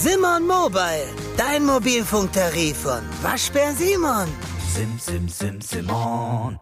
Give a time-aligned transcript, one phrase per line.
[0.00, 4.28] Simon Mobile, dein Mobilfunktarif von Waschbär Simon.
[4.72, 6.60] Sim, sim, sim, Simon.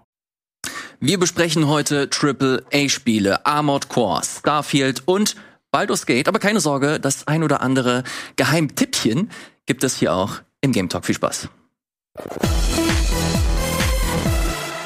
[1.00, 5.36] Wir besprechen heute Triple A-Spiele, Armored Core, Starfield und
[5.70, 6.28] Baldur's Gate.
[6.28, 8.04] Aber keine Sorge, das ein oder andere
[8.36, 9.30] Geheimtippchen
[9.66, 11.04] gibt es hier auch im Game Talk.
[11.04, 11.50] Viel Spaß.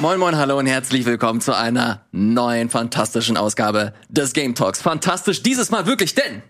[0.01, 4.83] Moin moin, hallo und herzlich willkommen zu einer neuen fantastischen Ausgabe des Game Talks.
[4.83, 6.43] Fantastisch dieses Mal wirklich, denn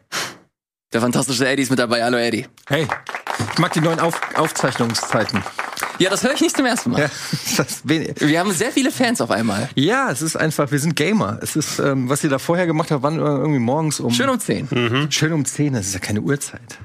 [0.92, 2.02] der fantastische Eddie ist mit dabei.
[2.02, 2.46] Hallo Eddie.
[2.68, 2.86] Hey,
[3.52, 5.42] ich mag die neuen Auf Aufzeichnungszeiten.
[5.98, 7.02] Ja, das höre ich nicht zum ersten Mal.
[7.02, 7.10] Ja,
[7.56, 7.82] das.
[7.84, 9.68] Wir haben sehr viele Fans auf einmal.
[9.74, 11.38] ja, es ist einfach, wir sind Gamer.
[11.42, 14.12] Es ist, ähm, was ihr da vorher gemacht habt, wann irgendwie morgens um.
[14.12, 15.08] Schön um 10.
[15.10, 16.78] Schön um 10, das ist ja keine Uhrzeit.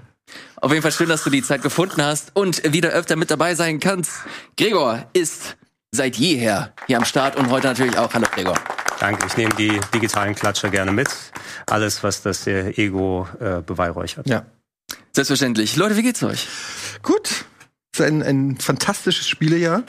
[0.57, 3.55] Auf jeden Fall schön, dass du die Zeit gefunden hast und wieder öfter mit dabei
[3.55, 4.11] sein kannst.
[4.57, 5.57] Gregor ist
[5.95, 8.13] seit jeher hier am Start und heute natürlich auch.
[8.13, 8.55] Hallo Gregor.
[8.99, 11.09] Danke, ich nehme die digitalen Klatscher gerne mit.
[11.67, 14.27] Alles, was das äh, Ego äh, beweihräuchert.
[14.29, 14.45] Ja.
[15.11, 15.75] Selbstverständlich.
[15.75, 16.47] Leute, wie geht's euch?
[17.01, 17.45] Gut.
[17.93, 19.83] Es ist ein, ein fantastisches Spielejahr.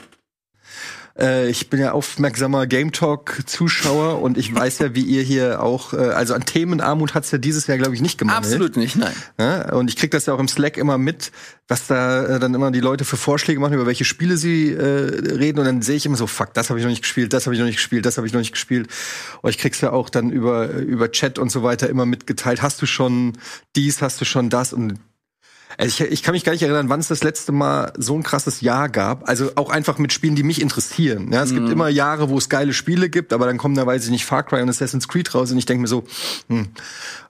[1.19, 5.63] Äh, ich bin ja aufmerksamer Game Talk Zuschauer und ich weiß ja, wie ihr hier
[5.63, 8.37] auch, äh, also an Themenarmut hat's ja dieses Jahr, glaube ich, nicht gemacht.
[8.37, 9.13] Absolut nicht, nein.
[9.39, 11.31] Ja, und ich krieg das ja auch im Slack immer mit,
[11.67, 15.33] was da äh, dann immer die Leute für Vorschläge machen, über welche Spiele sie äh,
[15.33, 15.59] reden.
[15.59, 17.55] Und dann sehe ich immer so, fuck, das habe ich noch nicht gespielt, das habe
[17.55, 18.87] ich noch nicht gespielt, das habe ich noch nicht gespielt.
[19.41, 22.61] Und ich krieg's ja auch dann über, über Chat und so weiter immer mitgeteilt.
[22.61, 23.33] Hast du schon
[23.75, 24.73] dies, hast du schon das?
[24.73, 24.99] Und
[25.77, 28.23] also ich, ich kann mich gar nicht erinnern, wann es das letzte Mal so ein
[28.23, 29.27] krasses Jahr gab.
[29.27, 31.31] Also auch einfach mit Spielen, die mich interessieren.
[31.31, 34.05] Ja, es gibt immer Jahre, wo es geile Spiele gibt, aber dann kommen da, weiß
[34.05, 36.03] ich nicht, Far Cry und Assassin's Creed raus und ich denke mir so,
[36.49, 36.69] hm.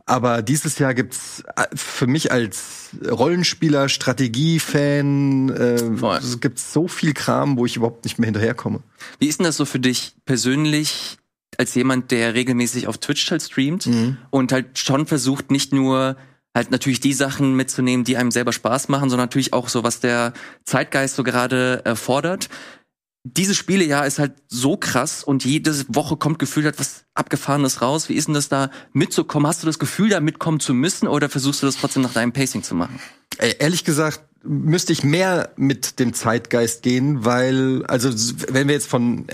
[0.09, 6.17] Aber dieses Jahr gibt's äh, für mich als Rollenspieler, Strategie-Fan, äh, Voll.
[6.17, 8.79] es gibt so viel Kram, wo ich überhaupt nicht mehr hinterherkomme.
[9.19, 11.17] Wie ist denn das so für dich persönlich
[11.57, 13.89] als jemand, der regelmäßig auf Twitch halt streamt
[14.29, 16.15] und halt schon versucht, nicht nur
[16.57, 20.01] halt natürlich die Sachen mitzunehmen, die einem selber Spaß machen, sondern natürlich auch so, was
[20.01, 20.33] der
[20.65, 22.49] Zeitgeist so gerade erfordert.
[23.23, 28.09] Dieses Spielejahr ist halt so krass und jede Woche kommt gefühlt etwas Abgefahrenes raus.
[28.09, 29.47] Wie ist denn das da mitzukommen?
[29.47, 32.33] Hast du das Gefühl, da mitkommen zu müssen oder versuchst du das trotzdem nach deinem
[32.33, 32.99] Pacing zu machen?
[33.37, 38.09] Ey, ehrlich gesagt müsste ich mehr mit dem Zeitgeist gehen, weil, also
[38.49, 39.25] wenn wir jetzt von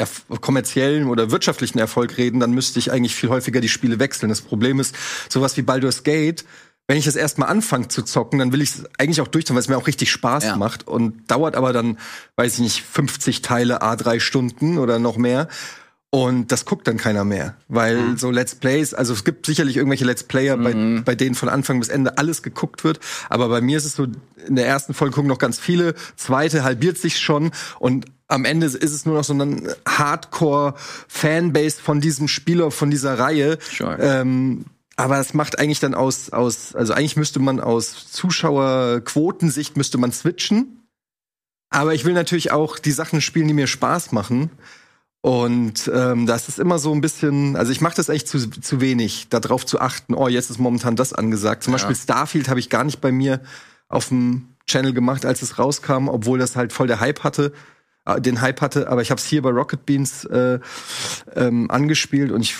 [0.42, 4.30] kommerziellen oder wirtschaftlichen Erfolg reden, dann müsste ich eigentlich viel häufiger die Spiele wechseln.
[4.30, 4.96] Das Problem ist,
[5.30, 6.46] sowas wie Baldur's Gate,
[6.88, 9.62] wenn ich das erstmal anfange zu zocken, dann will ich es eigentlich auch durchziehen, weil
[9.62, 10.56] es mir auch richtig Spaß Ja.
[10.58, 11.98] macht und dauert aber dann,
[12.36, 15.48] weiß ich nicht, 50 Teile a drei Stunden oder noch mehr.
[16.10, 18.18] Und das guckt dann keiner mehr, weil Mhm.
[18.18, 21.80] so Let's Plays, also es gibt sicherlich irgendwelche Let's Player, bei, bei denen von Anfang
[21.80, 24.06] bis Ende alles geguckt wird, aber bei mir ist es so,
[24.48, 28.68] in der ersten Folge gucken noch ganz viele, zweite halbiert sich schon und am Ende
[28.68, 33.58] ist es nur noch so ein Hardcore-Fanbase von diesem Spieler, von dieser Reihe.
[33.76, 33.98] Sure.
[34.00, 34.66] Ähm,
[34.96, 40.12] aber es macht eigentlich dann aus, aus, also eigentlich müsste man aus Zuschauerquotensicht müsste man
[40.12, 40.88] switchen.
[41.70, 44.52] Aber ich will natürlich auch die Sachen spielen, die mir Spaß machen.
[45.22, 48.82] Und ähm, das ist immer so ein bisschen, also ich mache das echt zu, zu
[48.82, 51.64] wenig, darauf zu achten, oh, jetzt ist momentan das angesagt.
[51.64, 53.42] Zum Beispiel Starfield habe ich gar nicht bei mir
[53.88, 57.53] auf dem Channel gemacht, als es rauskam, obwohl das halt voll der Hype hatte,
[58.06, 58.90] äh, den Hype hatte.
[58.90, 60.59] Aber ich habe es hier bei Rocket Beans äh,
[61.36, 62.56] ähm, angespielt und ich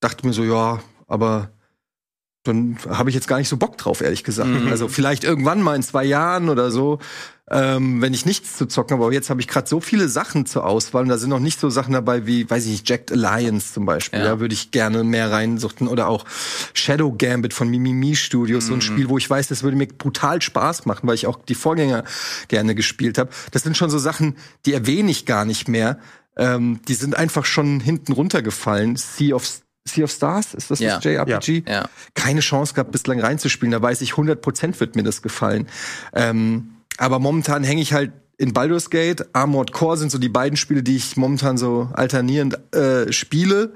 [0.00, 1.50] dachte mir so, ja, aber
[2.46, 4.50] dann habe ich jetzt gar nicht so Bock drauf, ehrlich gesagt.
[4.70, 6.98] Also vielleicht irgendwann mal in zwei Jahren oder so,
[7.50, 9.04] ähm, wenn ich nichts zu zocken habe.
[9.04, 11.60] Aber jetzt habe ich gerade so viele Sachen zur Auswahl und da sind noch nicht
[11.60, 14.20] so Sachen dabei wie, weiß ich nicht, Jacked Alliance zum Beispiel.
[14.20, 14.26] Ja.
[14.26, 15.88] Da würde ich gerne mehr reinsuchten.
[15.88, 16.24] Oder auch
[16.74, 20.42] Shadow Gambit von Mimimi Studios, so ein Spiel, wo ich weiß, das würde mir brutal
[20.42, 22.04] Spaß machen, weil ich auch die Vorgänger
[22.48, 23.30] gerne gespielt habe.
[23.50, 25.98] Das sind schon so Sachen, die erwähne ich gar nicht mehr.
[26.36, 28.96] Ähm, die sind einfach schon hinten runtergefallen.
[28.96, 29.46] Sea of
[29.86, 30.96] Sea of Stars, ist das Ja.
[30.96, 31.64] das JRPG?
[31.68, 31.88] Ja.
[32.14, 33.72] Keine Chance gehabt, bislang reinzuspielen.
[33.72, 35.66] Da weiß ich, 100% wird mir das gefallen.
[36.14, 40.56] Ähm, aber momentan hänge ich halt in Baldur's Gate, Armored Core sind so die beiden
[40.56, 43.72] Spiele, die ich momentan so alternierend äh, spiele.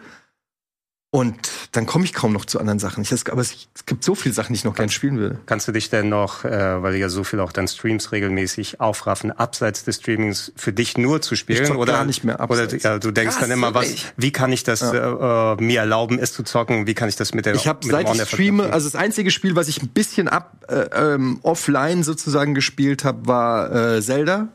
[1.13, 1.37] Und
[1.73, 3.03] dann komme ich kaum noch zu anderen Sachen.
[3.03, 5.41] Ich, aber es, es gibt so viele Sachen, die ich noch gern spielen will.
[5.47, 8.81] Kannst du dich denn noch, äh, weil du ja so viel auch dann Streams regelmäßig
[8.81, 11.65] aufraffen, abseits des Streamings für dich nur zu spielen?
[11.65, 12.85] Ich oder gar nicht mehr Oder abseits.
[12.85, 16.17] ja, du denkst Krass, dann immer, was, wie kann ich das äh, äh, mir erlauben,
[16.21, 16.87] es zu zocken?
[16.87, 19.57] Wie kann ich das mit der Ich habe seit ich streame, also das einzige Spiel,
[19.57, 24.47] was ich ein bisschen ab äh, ähm, offline sozusagen gespielt habe, war äh, Zelda.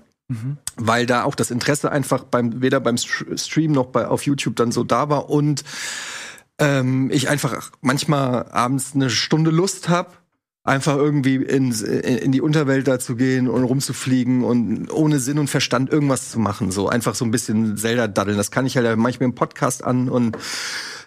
[0.78, 4.56] Weil da auch das Interesse einfach beim weder beim Str- Stream noch bei auf YouTube
[4.56, 5.64] dann so da war und
[6.60, 10.12] ähm, ich einfach manchmal abends eine Stunde Lust habe,
[10.64, 15.50] einfach irgendwie in, in die Unterwelt da zu gehen und rumzufliegen und ohne Sinn und
[15.50, 16.72] Verstand irgendwas zu machen.
[16.72, 18.38] So einfach so ein bisschen Zelda daddeln.
[18.38, 20.38] Das kann ich halt manchmal im Podcast an und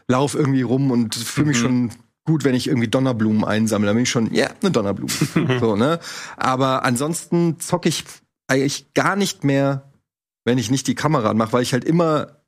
[0.07, 1.91] lauf irgendwie rum und fühle mich schon
[2.25, 3.87] gut, wenn ich irgendwie Donnerblumen einsammle.
[3.89, 5.11] Dann bin ich schon, ja, eine Donnerblume.
[5.61, 5.99] so, ne?
[6.37, 8.05] Aber ansonsten zocke ich
[8.47, 9.91] eigentlich gar nicht mehr,
[10.45, 12.39] wenn ich nicht die Kamera anmache, weil ich halt immer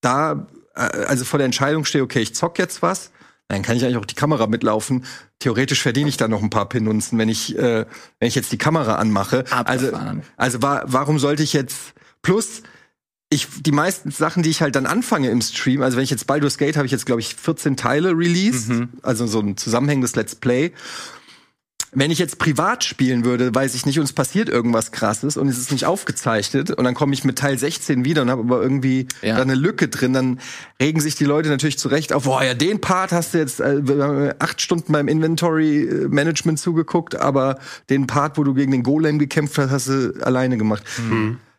[0.00, 0.36] da, äh,
[0.74, 3.10] also vor der Entscheidung stehe, okay, ich zock jetzt was,
[3.48, 5.04] dann kann ich eigentlich auch die Kamera mitlaufen.
[5.38, 7.86] Theoretisch verdiene ich da noch ein paar Pinunzen, wenn ich, äh,
[8.18, 9.44] wenn ich jetzt die Kamera anmache.
[9.50, 10.22] Also, Abgefahren.
[10.36, 12.62] also wa warum sollte ich jetzt plus
[13.30, 16.26] ich die meisten Sachen, die ich halt dann anfange im Stream, also wenn ich jetzt
[16.26, 18.70] Baldur's Gate habe ich jetzt glaube ich 14 Teile released,
[19.02, 20.72] also so ein zusammenhängendes Let's Play.
[21.94, 25.48] Wenn ich jetzt privat spielen würde, weiß ich nicht, und es passiert irgendwas krasses und
[25.48, 28.62] es ist nicht aufgezeichnet und dann komme ich mit Teil 16 wieder und habe aber
[28.62, 29.36] irgendwie Ja.
[29.36, 30.40] da eine Lücke drin, dann
[30.80, 34.34] regen sich die Leute natürlich zurecht auf, boah, ja, den Part hast du jetzt äh,
[34.38, 37.58] acht Stunden beim Inventory äh, Management zugeguckt, aber
[37.90, 40.82] den Part, wo du gegen den Golem gekämpft hast, hast du alleine gemacht.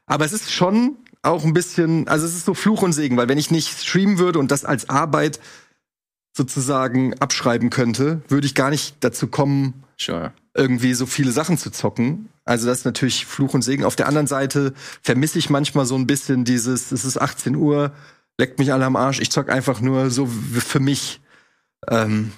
[0.05, 3.27] Aber es ist schon auch ein bisschen, also es ist so Fluch und Segen, weil
[3.27, 5.39] wenn ich nicht streamen würde und das als Arbeit
[6.35, 10.33] sozusagen abschreiben könnte, würde ich gar nicht dazu kommen, Sure.
[10.53, 12.29] irgendwie so viele Sachen zu zocken.
[12.43, 13.85] Also das ist natürlich Fluch und Segen.
[13.85, 17.91] Auf der anderen Seite vermisse ich manchmal so ein bisschen dieses, es ist 18 Uhr,
[18.37, 21.21] leckt mich alle am Arsch, ich zock einfach nur so für mich.
[21.89, 22.31] Ähm,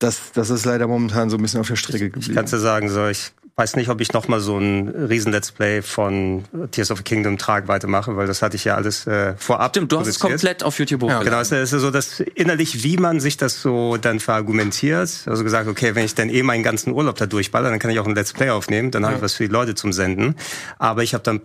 [0.00, 2.34] das, das ist leider momentan so ein bisschen auf der Strecke Ich geblieben.
[2.34, 5.82] kann dir sagen, so, ich weiß nicht, ob ich noch mal so ein riesen-Let's Play
[5.82, 9.72] von Tears of the Kingdom Tragweite mache, weil das hatte ich ja alles äh, vorab
[9.72, 11.24] Stimmt, du hast es komplett auf YouTube hochgeladen.
[11.26, 15.10] Genau, es ist ja so, dass innerlich, wie man sich das so dann verargumentiert.
[15.26, 17.98] Also gesagt, okay, wenn ich dann eh meinen ganzen Urlaub da durchballer, dann kann ich
[17.98, 20.36] auch ein Let's Play aufnehmen, dann habe ich was für die Leute zum Senden.
[20.78, 21.40] Aber ich habe dann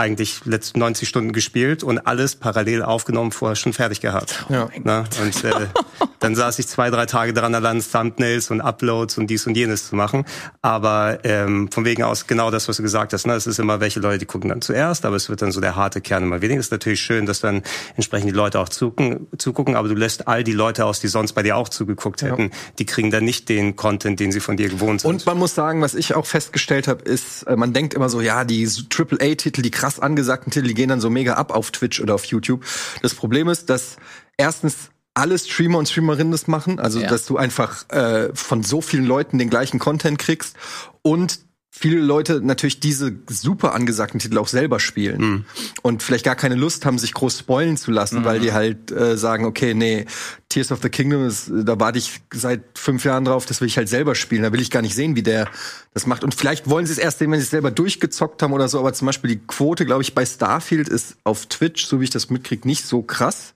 [0.00, 4.46] eigentlich letzte 90 Stunden gespielt und alles parallel aufgenommen, vorher schon fertig gehabt.
[4.48, 4.68] Ja.
[4.82, 5.52] Na, und äh,
[6.20, 9.88] dann saß ich zwei, drei Tage dran, allein Thumbnails und Uploads und dies und jenes
[9.88, 10.24] zu machen.
[10.62, 13.26] Aber ähm, von wegen aus genau das, was du gesagt hast.
[13.26, 13.34] Ne?
[13.34, 15.76] Es ist immer, welche Leute die gucken dann zuerst, aber es wird dann so der
[15.76, 16.60] harte Kern immer weniger.
[16.60, 17.62] Es ist natürlich schön, dass dann
[17.96, 21.32] entsprechend die Leute auch zugucken, zugucken, aber du lässt all die Leute aus, die sonst
[21.32, 24.68] bei dir auch zugeguckt hätten, die kriegen dann nicht den Content, den sie von dir
[24.68, 25.10] gewohnt sind.
[25.10, 28.20] Und man muss sagen, was ich auch festgestellt habe, ist, äh, man denkt immer so,
[28.20, 32.00] ja, die AAA-Titel, die krass angesagten Titel, die gehen dann so mega ab auf Twitch
[32.00, 32.64] oder auf YouTube.
[33.02, 33.96] Das Problem ist, dass
[34.36, 37.08] erstens alle Streamer und Streamerinnen das machen, also Ja.
[37.08, 40.56] dass du einfach äh, von so vielen Leuten den gleichen Content kriegst
[41.02, 41.40] und
[41.80, 45.46] viele Leute natürlich diese super angesagten Titel auch selber spielen
[45.80, 49.16] und vielleicht gar keine Lust haben, sich groß spoilen zu lassen, weil die halt äh,
[49.16, 50.04] sagen, okay, nee,
[50.50, 53.78] Tears of the Kingdom, ist, da warte ich seit fünf Jahren drauf, das will ich
[53.78, 55.48] halt selber spielen, da will ich gar nicht sehen, wie der
[55.94, 56.22] das macht.
[56.22, 58.78] Und vielleicht wollen sie es erst sehen, wenn sie es selber durchgezockt haben oder so,
[58.78, 62.10] aber zum Beispiel die Quote, glaube ich, bei Starfield ist auf Twitch, so wie ich
[62.10, 63.54] das mitkriege, nicht so krass,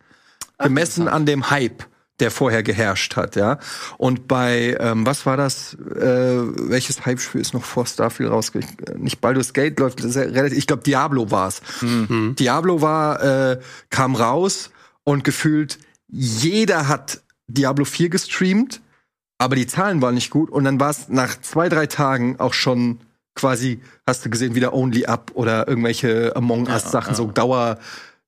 [0.58, 1.84] gemessen an dem Hype
[2.20, 3.58] der vorher geherrscht hat, ja.
[3.98, 5.74] Und bei, ähm, was war das?
[5.74, 9.02] Äh, welches Hype-Spiel ist noch vor Starfield rausgekommen?
[9.02, 10.56] Nicht Baldur's Gate läuft relativ.
[10.56, 11.60] Ich glaube, Diablo war's.
[12.36, 14.70] Diablo war, äh, kam raus
[15.02, 15.78] und gefühlt
[16.08, 18.80] jeder hat Diablo 4 gestreamt,
[19.38, 20.50] aber die Zahlen waren nicht gut.
[20.50, 23.00] Und dann war es nach zwei, drei Tagen auch schon
[23.34, 27.78] quasi, hast du gesehen, wieder Only Up oder irgendwelche Among Us-Sachen, so Dauer,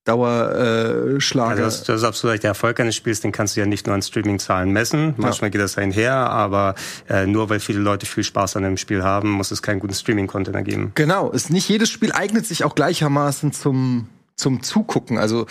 [0.06, 1.16] Dauerschlager.
[1.16, 1.50] Äh, Schlager.
[1.50, 2.42] Also das, das ist absolut recht.
[2.44, 5.14] Der Erfolg eines Spiels, den kannst du ja nicht nur an Streaming-Zahlen messen.
[5.16, 6.74] Manchmal geht das einher, aber
[7.08, 9.94] äh, nur weil viele Leute viel Spaß an einem Spiel haben, muss es keinen guten
[9.94, 10.92] Streaming-Content ergeben.
[10.94, 15.18] Genau, ist nicht jedes Spiel eignet sich auch gleichermaßen zum zum Zugucken.
[15.18, 15.46] Also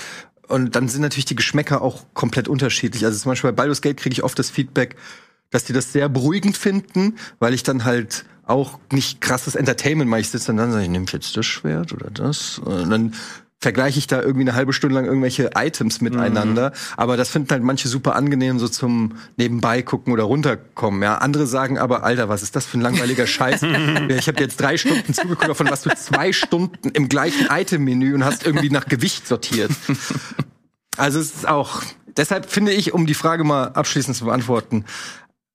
[0.47, 3.03] und dann sind natürlich die Geschmäcker auch komplett unterschiedlich.
[3.05, 4.95] Also zum Beispiel bei Baldur's Gate kriege ich oft das Feedback,
[5.49, 10.21] dass die das sehr beruhigend finden, weil ich dann halt auch nicht krasses Entertainment mache.
[10.21, 12.59] Ich sitze dann, dann sage ich, nehme jetzt das Schwert oder das?
[12.59, 13.13] Und dann
[13.59, 16.71] vergleiche ich da irgendwie eine halbe Stunde lang irgendwelche Items miteinander.
[16.97, 21.01] Aber das finden halt manche super angenehm, so zum Nebenbei gucken oder runterkommen.
[21.01, 23.63] Ja, andere sagen aber, Alter, was ist das für ein langweiliger Scheiß?
[24.09, 28.23] ich habe jetzt drei Stunden zugeguckt, davon warst du zwei Stunden im gleichen Item-Menü und
[28.23, 29.71] hast irgendwie nach Gewicht sortiert.
[30.97, 31.81] Also es ist auch,
[32.15, 34.85] deshalb finde ich, um die Frage mal abschließend zu beantworten,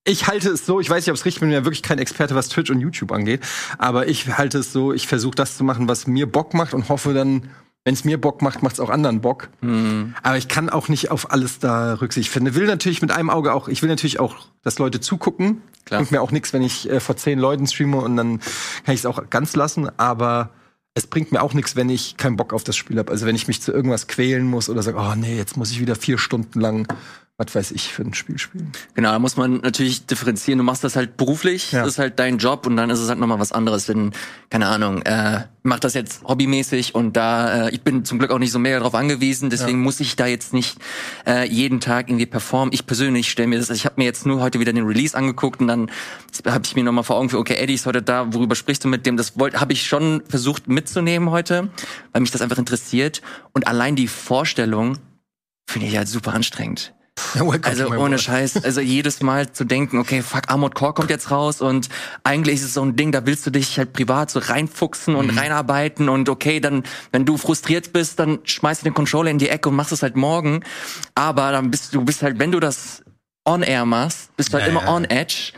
[0.05, 1.99] ich halte es so, ich weiß nicht, ob es richtig ist, bin ja wirklich kein
[1.99, 3.41] Experte, was Twitch und YouTube angeht,
[3.79, 6.89] aber ich halte es so, ich versuche das zu machen, was mir Bock macht und
[6.89, 7.51] hoffe dann,
[7.85, 9.49] wenn es mir Bock macht, macht es auch anderen Bock.
[10.23, 12.55] Aber ich kann auch nicht auf alles da Rücksicht finden.
[12.55, 15.63] Will natürlich mit einem Auge auch, ich will natürlich auch, dass Leute zugucken.
[15.87, 16.01] Klar.
[16.01, 18.41] Bringt mir auch nichts, wenn ich äh, vor zehn Leuten streame und dann
[18.85, 20.51] kann ich es auch ganz lassen, aber
[20.95, 23.11] es bringt mir auch nichts, wenn ich keinen Bock auf das Spiel habe.
[23.11, 25.81] Also wenn ich mich zu irgendwas quälen muss oder sage, oh nee, jetzt muss ich
[25.81, 26.87] wieder vier Stunden lang,
[27.47, 28.71] was weiß ich, für ein Spiel spielen.
[28.95, 30.59] Genau, da muss man natürlich differenzieren.
[30.59, 31.81] Du machst das halt beruflich, Ja.
[31.81, 34.13] das ist halt dein Job und dann ist es halt nochmal was anderes, wenn,
[34.51, 38.39] keine Ahnung, äh, mach das jetzt hobbymäßig und da, äh, ich bin zum Glück auch
[38.39, 40.77] nicht so mega drauf angewiesen, deswegen muss ich da jetzt nicht
[41.27, 42.75] äh, jeden Tag irgendwie performen.
[42.75, 45.17] Ich persönlich stelle mir das, also ich habe mir jetzt nur heute wieder den Release
[45.17, 45.91] angeguckt und dann
[46.47, 48.89] habe ich mir nochmal vor Augen für, okay, Eddie ist heute da, worüber sprichst du
[48.89, 49.17] mit dem?
[49.17, 51.71] Das wollte, habe ich schon versucht mitzunehmen heute,
[52.13, 54.99] weil mich das einfach interessiert und allein die Vorstellung
[55.67, 56.93] finde ich halt super anstrengend.
[57.35, 58.21] Ja, Also ohne world.
[58.21, 61.89] Scheiß, also jedes Mal zu denken, okay, fuck, Armored Core kommt jetzt raus und
[62.25, 65.21] eigentlich ist es so ein Ding, da willst du dich halt privat so reinfuchsen Mhm.
[65.21, 69.39] und reinarbeiten und okay, dann, wenn du frustriert bist, dann schmeißt du den Controller in
[69.39, 70.63] die Ecke und machst es halt morgen.
[71.15, 73.03] Aber dann bist du bist halt, wenn du das
[73.45, 74.93] on-air machst, bist du halt Ja, immer ja.
[74.95, 75.53] on-edge,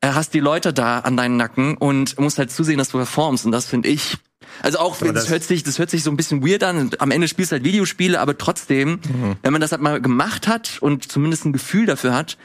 [0.00, 3.46] äh, hast die Leute da an deinen Nacken und musst halt zusehen, dass du performst
[3.46, 4.16] und das finde ich
[4.62, 6.90] also auch, wenn, das, hört sich, das hört sich so ein bisschen weird an.
[6.98, 9.00] Am Ende spielst du halt Videospiele, aber trotzdem,
[9.42, 12.36] wenn man das halt mal gemacht hat und zumindest ein Gefühl dafür hat,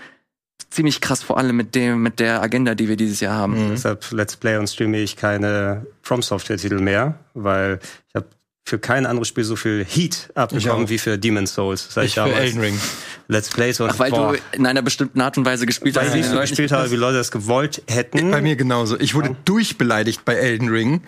[0.70, 3.72] ziemlich krass vor allem mit dem, mit der Agenda, die wir dieses Jahr haben.
[3.72, 8.28] Deshalb Let's Play und streame ich keine From Software Titel mehr, weil ich habe
[8.72, 11.90] für kein anderes Spiel so viel Heat abbekommen wie für Demon's Souls.
[11.94, 12.80] Hab Ich für damals Elden Ring.
[13.28, 16.14] Let's Plays und Ach, weil boah, du in einer bestimmten Art und Weise gespielt hast.
[16.14, 18.32] weil ich so gespielt habe, wie Leute das gewollt hätten.
[18.32, 18.98] Bei mir genauso.
[18.98, 21.02] Ich wurde durchbeleidigt bei Elden Ring.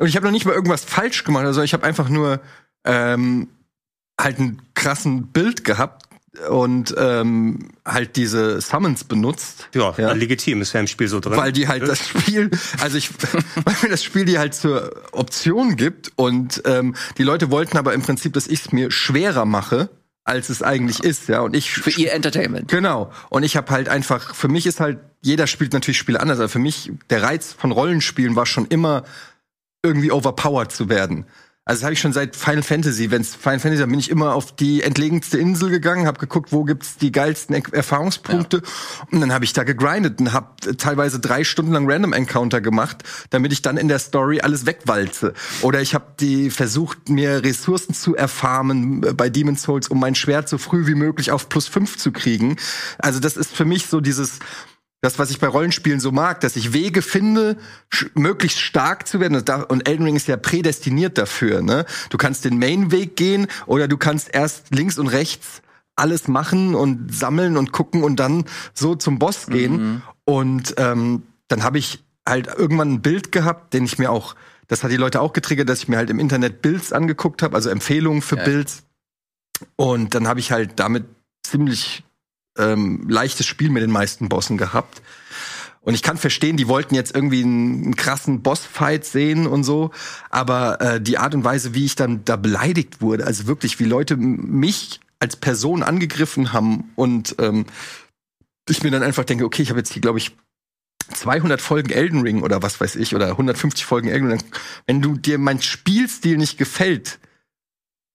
[0.00, 1.44] Und ich habe noch nicht mal irgendwas falsch gemacht.
[1.44, 2.40] Also ich habe einfach nur
[2.84, 3.46] ähm,
[4.20, 6.03] halt einen krassen Bild gehabt
[6.50, 9.68] und ähm, halt diese Summons benutzt.
[9.74, 10.12] ja, Ja.
[10.12, 11.36] legitim, ist ja im Spiel so drin.
[11.36, 12.50] Weil die halt das Spiel,
[12.80, 13.10] also ich,
[13.64, 17.94] weil mir das Spiel die halt zur Option gibt und ähm, die Leute wollten aber
[17.94, 19.88] im Prinzip, dass ich es mir schwerer mache,
[20.24, 21.40] als es eigentlich ist, ja.
[21.40, 22.68] Und ich Für ihr Entertainment.
[22.68, 23.12] Genau.
[23.28, 26.48] Und ich habe halt einfach, für mich ist halt, jeder spielt natürlich Spiele anders, aber
[26.48, 29.04] für mich, der Reiz von Rollenspielen war schon immer,
[29.82, 31.26] irgendwie overpowered zu werden.
[31.66, 33.10] Also das habe ich schon seit Final Fantasy.
[33.10, 36.64] Wenn's Final Fantasy, da bin ich immer auf die entlegenste Insel gegangen, habe geguckt, wo
[36.64, 38.60] gibt's die geilsten Er- Erfahrungspunkte.
[39.10, 43.02] Und dann habe ich da gegrindet und habe teilweise drei Stunden lang Random Encounter gemacht,
[43.30, 45.32] damit ich dann in der Story alles wegwalze.
[45.62, 50.14] Oder ich habe die versucht, mir Ressourcen zu erfarmen äh, bei Demon's Souls, um mein
[50.14, 52.56] Schwert so früh wie möglich auf plus fünf zu kriegen.
[52.98, 54.38] Also das ist für mich so dieses
[55.04, 57.56] das, was ich bei Rollenspielen so mag, dass ich Wege finde,
[58.14, 59.36] möglichst stark zu werden.
[59.36, 61.60] Und da- Und Elden Ring ist ja prädestiniert dafür.
[61.62, 61.84] Ne?
[62.10, 65.60] Du kannst den Main-Weg gehen oder du kannst erst links und rechts
[65.96, 70.02] alles machen und sammeln und gucken und dann so zum Boss gehen.
[70.24, 74.34] Und ähm, dann habe ich halt irgendwann ein Bild gehabt, den ich mir auch,
[74.68, 77.54] das hat die Leute auch getriggert, dass ich mir halt im Internet Builds angeguckt habe,
[77.54, 78.44] also Empfehlungen für Ja.
[78.44, 78.84] Builds.
[79.76, 81.04] Und dann habe ich halt damit
[81.46, 82.02] ziemlich
[82.58, 85.02] ähm, leichtes Spiel mit den meisten Bossen gehabt.
[85.80, 89.90] Und ich kann verstehen, die wollten jetzt irgendwie einen, einen krassen Bossfight sehen und so,
[90.30, 93.84] aber äh, die Art und Weise, wie ich dann da beleidigt wurde, also wirklich, wie
[93.84, 97.66] Leute mich als Person angegriffen haben und ähm,
[98.68, 100.32] ich mir dann einfach denke, okay, ich habe jetzt hier, glaube ich,
[101.12, 104.42] 200 Folgen Elden Ring oder was weiß ich oder 150 Folgen Elden Ring.
[104.86, 107.18] Wenn du dir mein Spielstil nicht gefällt,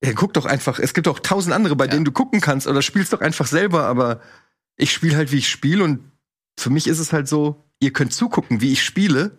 [0.04, 0.80] ja, guck doch einfach.
[0.80, 3.84] Es gibt auch tausend andere, bei denen du gucken kannst oder spielst doch einfach selber.
[3.86, 4.22] Aber
[4.78, 6.00] ich spiele halt, wie ich spiele und
[6.58, 9.38] für mich ist es halt so, ihr könnt zugucken, wie ich spiele.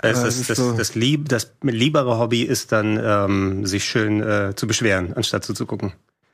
[0.00, 4.22] Das, das, ist das, so- das, lieb, das liebere Hobby ist dann, ähm, sich schön
[4.22, 5.92] äh, zu beschweren, anstatt zuzugucken.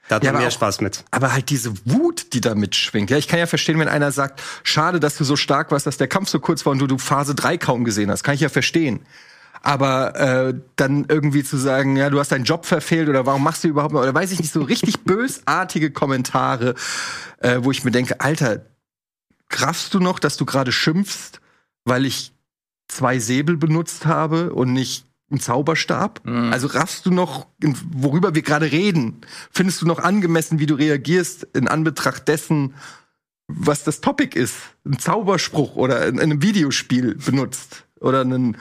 [0.08, 1.04] Da hat Ja, man mehr auch- Spaß mit.
[1.10, 3.10] Aber halt diese Wut, die da mitschwingt.
[3.10, 5.96] Ja, ich kann ja verstehen, wenn einer sagt, schade, dass du so stark warst, dass
[5.96, 8.22] der Kampf so kurz war und du, du Phase 3 kaum gesehen hast.
[8.22, 9.00] Kann ich ja verstehen.
[9.64, 13.62] Aber äh, dann irgendwie zu sagen, ja, du hast deinen Job verfehlt oder warum machst
[13.62, 16.74] du überhaupt mal, oder weiß ich nicht, so richtig bösartige Kommentare,
[17.38, 18.66] äh, wo ich mir denke, Alter,
[19.50, 21.40] raffst du noch, dass du gerade schimpfst,
[21.84, 22.32] weil ich
[22.88, 26.20] zwei Säbel benutzt habe und nicht einen Zauberstab?
[26.52, 27.46] Also raffst du noch,
[27.92, 29.20] worüber wir gerade reden?
[29.50, 32.74] Findest du noch angemessen, wie du reagierst in Anbetracht dessen,
[33.46, 34.56] was das Topic ist?
[34.84, 38.56] Ein Zauberspruch oder in, in einem Videospiel benutzt oder einen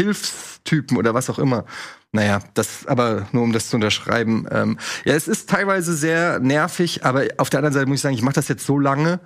[0.00, 1.64] Hilfstypen oder was auch immer.
[2.12, 4.46] Naja, das aber nur um das zu unterschreiben.
[4.50, 8.14] Ähm, ja, es ist teilweise sehr nervig, aber auf der anderen Seite muss ich sagen,
[8.14, 9.20] ich mache das jetzt so lange.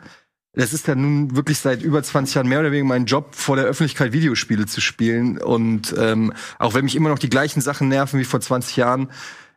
[0.52, 3.56] Das ist ja nun wirklich seit über 20 Jahren mehr oder weniger mein Job, vor
[3.56, 5.38] der Öffentlichkeit Videospiele zu spielen.
[5.38, 9.08] Und ähm, auch wenn mich immer noch die gleichen Sachen nerven wie vor 20 Jahren,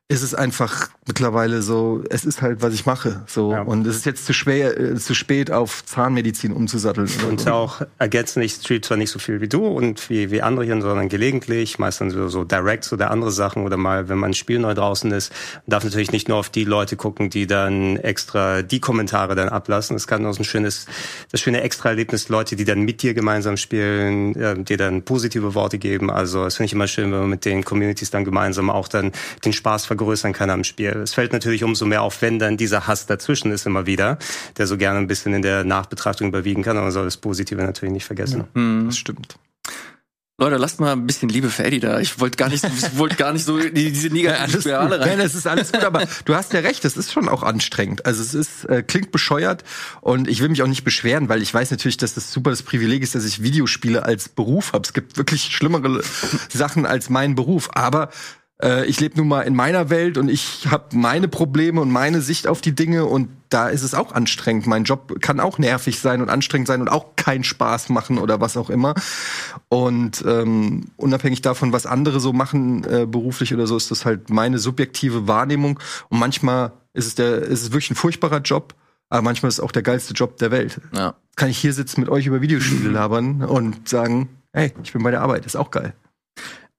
[0.09, 3.23] ist es einfach mittlerweile so, es ist halt, was ich mache.
[3.27, 3.51] So.
[3.51, 3.63] Ja.
[3.63, 7.09] Und es ist jetzt zu schwer, äh, zu spät, auf Zahnmedizin umzusatteln.
[7.27, 7.51] Und so.
[7.51, 10.81] auch ergänzen, ich stream zwar nicht so viel wie du und wie, wie andere hier,
[10.81, 14.59] sondern gelegentlich, meistens so, so Directs oder andere Sachen oder mal, wenn man ein Spiel
[14.59, 15.33] neu draußen ist,
[15.65, 19.97] darf natürlich nicht nur auf die Leute gucken, die dann extra die Kommentare dann ablassen.
[19.97, 20.85] Es kann auch so ein schönes,
[21.31, 25.77] das schöne Extra-Erlebnis, Leute, die dann mit dir gemeinsam spielen, äh, dir dann positive Worte
[25.79, 26.09] geben.
[26.09, 29.11] Also es finde ich immer schön, wenn man mit den Communities dann gemeinsam auch dann
[29.43, 30.89] den Spaß vergrößern kann am Spiel.
[31.03, 34.17] Es fällt natürlich umso mehr auf, wenn dann dieser Hass dazwischen ist immer wieder,
[34.57, 37.61] der so gerne ein bisschen in der Nachbetrachtung überwiegen kann, aber man soll das Positive
[37.61, 38.45] natürlich nicht vergessen.
[38.87, 39.37] Das stimmt.
[40.39, 41.99] Leute, lasst mal ein bisschen Liebe für Eddie da.
[41.99, 45.17] Ich wollte gar nicht, so- ich wollte gar nicht so in diese negative Spirale rein.
[45.17, 48.05] Nein, es ist alles gut, aber du hast ja recht, es ist schon auch anstrengend.
[48.05, 49.63] Also es ist, äh, klingt bescheuert
[50.01, 52.61] und ich will mich auch nicht beschweren, weil ich weiß natürlich, dass das super das
[52.61, 54.83] Privileg ist, dass ich Videospiele als Beruf habe.
[54.85, 56.03] Es gibt wirklich schlimmere
[56.53, 58.09] Sachen als mein Beruf, aber
[58.61, 62.21] äh, ich lebe nun mal in meiner Welt und ich habe meine Probleme und meine
[62.21, 64.67] Sicht auf die Dinge und da ist es auch anstrengend.
[64.67, 68.41] Mein Job kann auch nervig sein und anstrengend sein und auch keinen Spaß machen oder
[68.41, 68.93] was auch immer.
[69.69, 74.29] Und ähm, unabhängig davon, was andere so machen, äh, beruflich oder so, ist das halt
[74.29, 75.79] meine subjektive Wahrnehmung.
[76.09, 78.73] Und manchmal ist es der, ist es wirklich ein furchtbarer Job,
[79.09, 80.81] aber manchmal ist es auch der geilste Job der Welt.
[80.93, 81.15] Ja.
[81.35, 85.11] Kann ich hier sitzen mit euch über Videospiele labern und sagen, hey, ich bin bei
[85.11, 85.93] der Arbeit, ist auch geil.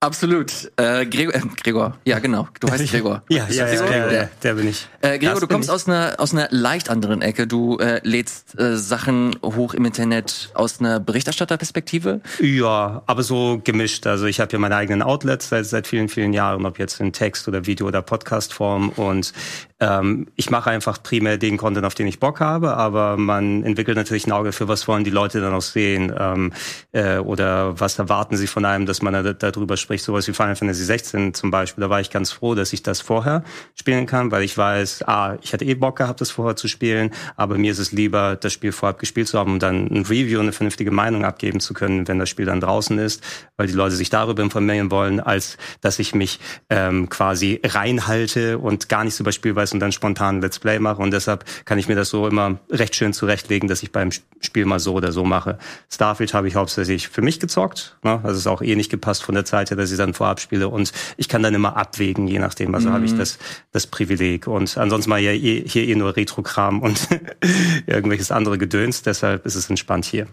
[0.00, 0.70] Absolut.
[0.76, 2.46] Äh, Gregor, äh, Gregor, ja genau.
[2.60, 3.24] Du heißt Gregor.
[3.28, 3.88] Ja, ja, ja, Gregor?
[3.88, 4.86] der, der, der bin ich.
[5.00, 5.74] Äh, Gregor, Das du kommst ich.
[5.74, 7.48] aus einer aus einer leicht anderen Ecke.
[7.48, 12.20] Du äh, lädst äh, Sachen hoch im Internet aus einer Berichterstatterperspektive.
[12.38, 14.06] Ja, aber so gemischt.
[14.06, 17.12] Also ich habe ja meine eigenen Outlets seit, seit vielen, vielen Jahren, ob jetzt in
[17.12, 18.90] Text oder Video oder Podcast-Form.
[18.90, 19.32] Und
[19.80, 23.96] ähm, ich mache einfach primär den Content, auf den ich Bock habe, aber man entwickelt
[23.96, 26.52] natürlich ein Auge für, was wollen die Leute dann auch sehen ähm,
[26.92, 29.87] äh, oder was erwarten sie von einem, dass man da, darüber spricht.
[29.96, 33.00] Sowas wie Final Fantasy 16 zum Beispiel, da war ich ganz froh, dass ich das
[33.00, 33.42] vorher
[33.74, 37.10] spielen kann, weil ich weiß, ah, ich hatte eh Bock gehabt, das vorher zu spielen,
[37.36, 40.40] aber mir ist es lieber, das Spiel vorab gespielt zu haben und dann ein Review,
[40.40, 43.22] eine vernünftige Meinung abgeben zu können, wenn das Spiel dann draußen ist,
[43.56, 46.38] weil die Leute sich darüber informieren wollen, als dass ich mich
[46.70, 51.00] ähm, quasi reinhalte und gar nichts über Spiel weiß und dann spontan Let's Play mache.
[51.02, 54.64] Und deshalb kann ich mir das so immer recht schön zurechtlegen, dass ich beim Spiel
[54.64, 55.58] mal so oder so mache.
[55.90, 57.96] Starfield habe ich hauptsächlich für mich gezockt.
[58.02, 58.20] Ne?
[58.24, 60.68] Es ist auch eh nicht gepasst von der Zeit her, dass ich dann vorab spiele.
[60.68, 62.74] Und ich kann dann immer abwägen, je nachdem.
[62.74, 63.38] Also habe ich das,
[63.72, 64.46] das Privileg.
[64.46, 67.08] Und ansonsten mal ja eh, hier eh nur Retro-Kram und
[67.86, 69.02] irgendwelches andere Gedöns.
[69.02, 70.26] Deshalb ist es entspannt hier.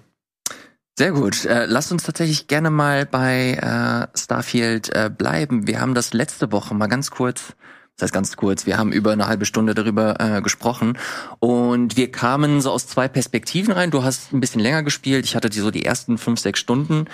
[0.98, 1.44] Sehr gut.
[1.44, 5.68] Äh, lasst uns tatsächlich gerne mal bei äh, Starfield äh, bleiben.
[5.68, 7.54] Wir haben das letzte Woche mal ganz kurz,
[7.98, 10.98] das heißt ganz kurz, wir haben über eine halbe Stunde darüber äh, gesprochen.
[11.40, 13.90] Und wir kamen so aus zwei Perspektiven rein.
[13.90, 17.06] Du hast ein bisschen länger gespielt, ich hatte die so die ersten fünf, sechs Stunden.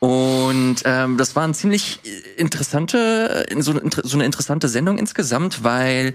[0.00, 2.00] Und ähm, das war ein ziemlich
[2.36, 6.14] interessante, so, eine so eine interessante Sendung insgesamt, weil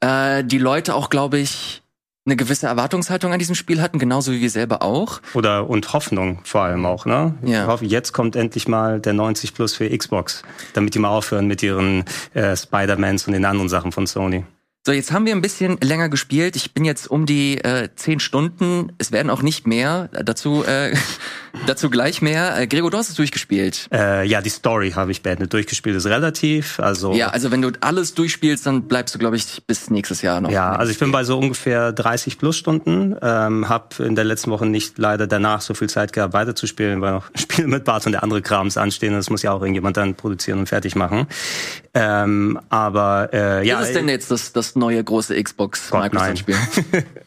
[0.00, 1.82] äh, die Leute auch, glaube ich,
[2.26, 5.20] eine gewisse Erwartungshaltung an diesem Spiel hatten, genauso wie wir selber auch.
[5.34, 7.34] Oder und Hoffnung vor allem auch, ne?
[7.42, 7.62] Ja.
[7.62, 10.42] Ich hoffe, jetzt kommt endlich mal der 90 Plus für Xbox,
[10.74, 14.44] damit die mal aufhören mit ihren äh, Spider-Mans und den anderen Sachen von Sony.
[14.86, 16.54] So, jetzt haben wir ein bisschen länger gespielt.
[16.54, 18.92] Ich bin jetzt um die äh, zehn Stunden.
[18.98, 20.08] Es werden auch nicht mehr.
[20.12, 20.94] Dazu, äh,
[21.66, 22.56] dazu gleich mehr.
[22.56, 23.88] Äh, Gregor, du hast es durchgespielt.
[23.92, 25.52] Äh, ja, die Story habe ich beendet.
[25.52, 29.60] Durchgespielt ist relativ, also Ja, also wenn du alles durchspielst, dann bleibst du, glaube ich,
[29.66, 30.52] bis nächstes Jahr noch.
[30.52, 33.16] Ja, also ich bin bei so ungefähr 30 plus Stunden.
[33.20, 37.10] Ähm, hab in der letzten Woche nicht leider danach so viel Zeit gehabt, weiterzuspielen, weil
[37.10, 39.14] noch Spiele mit Bart und der andere Krams anstehen.
[39.14, 41.26] Das muss ja auch irgendjemand dann produzieren und fertig machen.
[41.98, 46.56] Ähm, aber äh, ja, Ist es denn jetzt das, das neue große Xbox Gott, Microsoft-Spiel?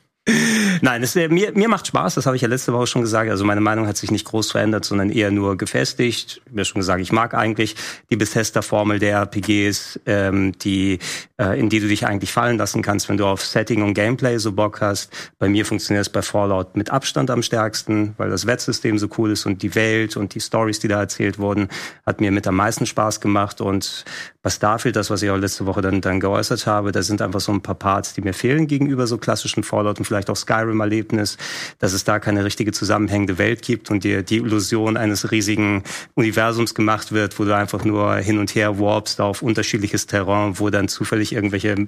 [0.81, 3.29] Nein, es, äh, mir, mir macht Spaß, das habe ich ja letzte Woche schon gesagt.
[3.29, 6.41] Also meine Meinung hat sich nicht groß verändert, sondern eher nur gefestigt.
[6.45, 7.75] Ich habe ja schon gesagt, ich mag eigentlich
[8.09, 10.99] die Bethesda-Formel der RPGs, ähm, die,
[11.37, 14.37] äh, in die du dich eigentlich fallen lassen kannst, wenn du auf Setting und Gameplay
[14.37, 15.11] so Bock hast.
[15.37, 19.31] Bei mir funktioniert es bei Fallout mit Abstand am stärksten, weil das Wettsystem so cool
[19.31, 21.69] ist und die Welt und die Stories, die da erzählt wurden,
[22.05, 23.61] hat mir mit am meisten Spaß gemacht.
[23.61, 24.05] Und
[24.41, 27.39] bei Starfield, das, was ich auch letzte Woche dann, dann geäußert habe, da sind einfach
[27.39, 31.37] so ein paar Parts, die mir fehlen gegenüber so klassischen Fallout und vielleicht auch Skyrim-Erlebnis,
[31.77, 35.83] dass es da keine richtige zusammenhängende Welt gibt und dir die Illusion eines riesigen
[36.15, 40.71] Universums gemacht wird, wo du einfach nur hin und her warpst auf unterschiedliches Terrain, wo
[40.71, 41.87] dann zufällig irgendwelche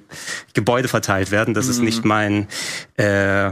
[0.54, 1.54] Gebäude verteilt werden.
[1.54, 2.46] Das ist nicht mein
[2.96, 3.50] äh,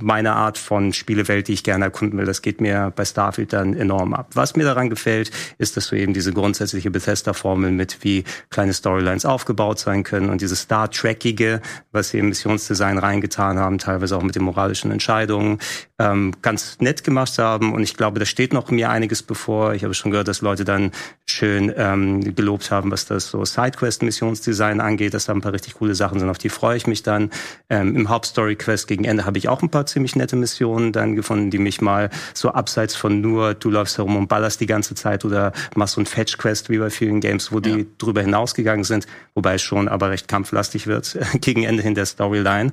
[0.00, 2.26] meine Art von Spielewelt, die ich gerne erkunden will.
[2.26, 4.30] Das geht mir bei Starfield dann enorm ab.
[4.34, 9.24] Was mir daran gefällt, ist, dass du eben diese grundsätzliche Bethesda-Formel mit wie kleine Storylines
[9.24, 11.60] aufgebaut sein können und dieses Star Trekige,
[11.92, 15.58] was sie im Missionsdesign reingetan haben, teilweise auch mit den moralischen Entscheidungen,
[15.98, 17.72] ähm, ganz nett gemacht haben.
[17.72, 19.74] Und ich glaube, da steht noch mir einiges bevor.
[19.74, 20.92] Ich habe schon gehört, dass Leute dann
[21.26, 25.94] schön ähm, gelobt haben, was das so Sidequest-Missionsdesign angeht, dass da ein paar richtig coole
[25.94, 26.28] Sachen sind.
[26.28, 27.30] Auf die freue ich mich dann.
[27.70, 31.50] Ähm, Im Hauptstory-Quest gegen Ende habe ich auch ein paar ziemlich nette Missionen dann gefunden,
[31.50, 35.24] die mich mal so abseits von nur, du läufst herum und ballerst die ganze Zeit
[35.24, 39.54] oder machst so ein Fetch-Quest wie bei vielen Games, wo die drüber hinausgegangen sind, wobei
[39.54, 42.72] es schon aber recht kampflastig wird gegen Ende hin der Storyline.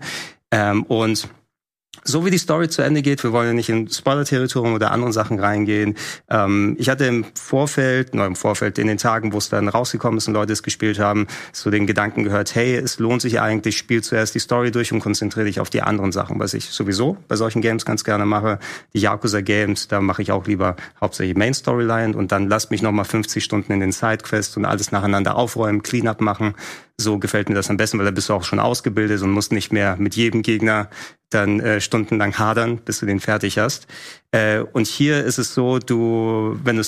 [0.51, 1.27] Ähm, und
[2.03, 5.13] so wie die Story zu Ende geht, wir wollen ja nicht in Spoiler-Territorium oder anderen
[5.13, 5.95] Sachen reingehen.
[6.29, 10.17] Ähm, ich hatte im Vorfeld, nur im Vorfeld, in den Tagen, wo es dann rausgekommen
[10.17, 13.77] ist und Leute es gespielt haben, so den Gedanken gehört, hey, es lohnt sich eigentlich,
[13.77, 17.17] spiel zuerst die Story durch und konzentriere dich auf die anderen Sachen, was ich sowieso
[17.27, 18.59] bei solchen Games ganz gerne mache.
[18.93, 23.43] Die Yakuza-Games, da mache ich auch lieber hauptsächlich Main-Storyline und dann lasst mich nochmal 50
[23.43, 26.55] Stunden in den Sidequests und alles nacheinander aufräumen, Cleanup machen.
[27.01, 29.51] So gefällt mir das am besten, weil da bist du auch schon ausgebildet und musst
[29.51, 30.89] nicht mehr mit jedem Gegner
[31.29, 33.87] dann äh, stundenlang hadern, bis du den fertig hast.
[34.31, 36.83] Äh, und hier ist es so, du, wenn du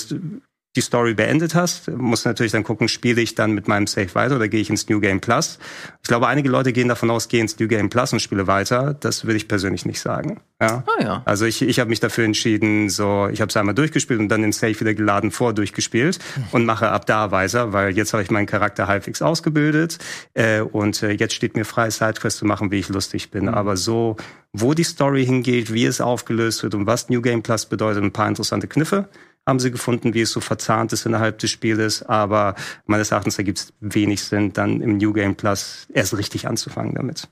[0.76, 4.14] die Story beendet hast, musst du natürlich dann gucken, spiele ich dann mit meinem Save
[4.14, 5.58] weiter oder gehe ich ins New Game Plus.
[6.02, 8.94] Ich glaube, einige Leute gehen davon aus, gehe ins New Game Plus und spiele weiter.
[8.94, 10.40] Das würde ich persönlich nicht sagen.
[10.60, 10.84] Ja.
[10.86, 11.22] Ah, ja.
[11.24, 14.42] Also ich, ich habe mich dafür entschieden, so ich habe es einmal durchgespielt und dann
[14.42, 16.18] den Save wieder geladen vor durchgespielt
[16.52, 19.98] und mache ab da weiter, weil jetzt habe ich meinen Charakter halbwegs ausgebildet
[20.34, 23.48] äh, und äh, jetzt steht mir frei, Sidequests zu machen, wie ich lustig bin.
[23.48, 24.16] Aber so,
[24.52, 28.12] wo die Story hingeht, wie es aufgelöst wird und was New Game Plus bedeutet, ein
[28.12, 29.08] paar interessante Kniffe
[29.46, 32.02] haben sie gefunden, wie es so verzahnt ist innerhalb des Spieles.
[32.02, 32.54] Aber
[32.86, 37.28] meines Erachtens ergibt es wenig Sinn, dann im New Game Plus erst richtig anzufangen damit.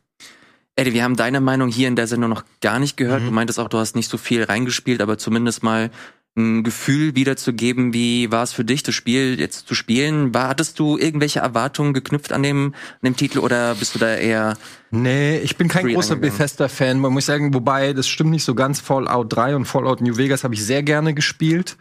[0.77, 3.23] Eddie, wir haben deine Meinung hier in der Sendung noch gar nicht gehört.
[3.23, 3.27] Mhm.
[3.27, 5.91] Du meintest auch, du hast nicht so viel reingespielt, aber zumindest mal
[6.37, 10.35] ein Gefühl wiederzugeben, wie war es für dich, das Spiel jetzt zu spielen?
[10.35, 14.15] War, hattest du irgendwelche Erwartungen geknüpft an dem, an dem Titel oder bist du da
[14.15, 14.57] eher
[14.91, 16.15] Nee, ich bin kein großer.
[16.15, 17.01] Bethesda-Fan.
[17.01, 18.79] Man muss sagen, wobei, das stimmt nicht so ganz.
[18.79, 21.77] Fallout 3 und Fallout New Vegas habe ich sehr gerne gespielt.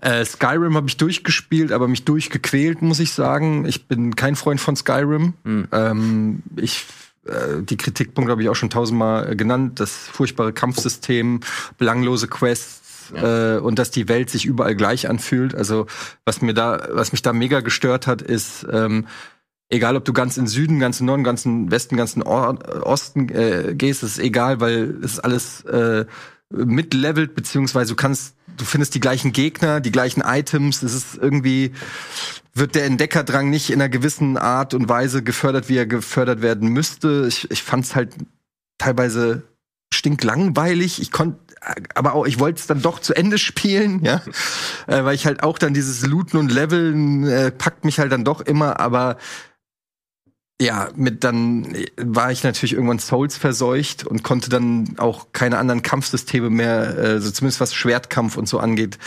[0.00, 3.66] Äh, Skyrim habe ich durchgespielt, aber mich durchgequält, muss ich sagen.
[3.66, 5.34] Ich bin kein Freund von Skyrim.
[5.44, 6.86] Ähm, ich
[7.26, 9.78] äh, die Kritikpunkte habe ich auch schon tausendmal genannt.
[9.80, 11.40] Das furchtbare Kampfsystem,
[11.76, 15.54] belanglose Quests, äh, und dass die Welt sich überall gleich anfühlt.
[15.54, 15.86] Also
[16.24, 19.06] was mir da, was mich da mega gestört hat, ist ähm,
[19.68, 23.28] egal, ob du ganz in Süden, ganz in Norden, ganz in Westen, ganz in Osten
[23.28, 26.06] äh, gehst, ist egal, weil es alles äh,
[26.50, 30.82] mitlevelt beziehungsweise du kannst, du findest die gleichen Gegner, die gleichen Items.
[30.82, 31.72] Es ist irgendwie
[32.54, 36.68] wird der Entdeckerdrang nicht in einer gewissen Art und Weise gefördert, wie er gefördert werden
[36.70, 37.26] müsste.
[37.28, 38.14] Ich, ich fand es halt
[38.78, 39.42] teilweise
[39.92, 41.00] stinklangweilig.
[41.00, 41.38] Ich konnte,
[41.94, 44.22] aber auch, ich wollte es dann doch zu Ende spielen, ja,
[44.86, 48.24] äh, weil ich halt auch dann dieses Looten und Leveln äh, packt mich halt dann
[48.24, 49.16] doch immer, aber
[50.60, 55.82] ja, mit dann war ich natürlich irgendwann Souls verseucht und konnte dann auch keine anderen
[55.82, 58.98] Kampfsysteme mehr, äh, so zumindest was Schwertkampf und so angeht.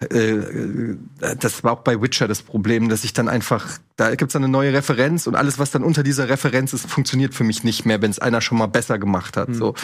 [0.00, 0.96] Äh,
[1.38, 4.52] das war auch bei Witcher das Problem, dass ich dann einfach, da gibt's dann eine
[4.52, 8.02] neue Referenz und alles, was dann unter dieser Referenz ist, funktioniert für mich nicht mehr,
[8.02, 9.54] wenn es einer schon mal besser gemacht hat.
[9.54, 9.74] So.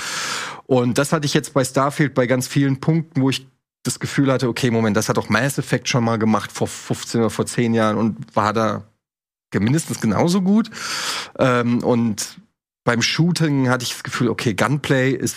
[0.66, 3.46] Und das hatte ich jetzt bei Starfield bei ganz vielen Punkten, wo ich
[3.83, 7.20] das Gefühl hatte, okay, Moment, das hat doch Mass Effect schon mal gemacht vor 15
[7.20, 8.85] oder vor 10 Jahren und war da
[9.55, 10.70] mindestens genauso gut.
[11.38, 12.40] Ähm, und
[12.85, 15.37] beim Shooting hatte ich das Gefühl, okay, Gunplay ist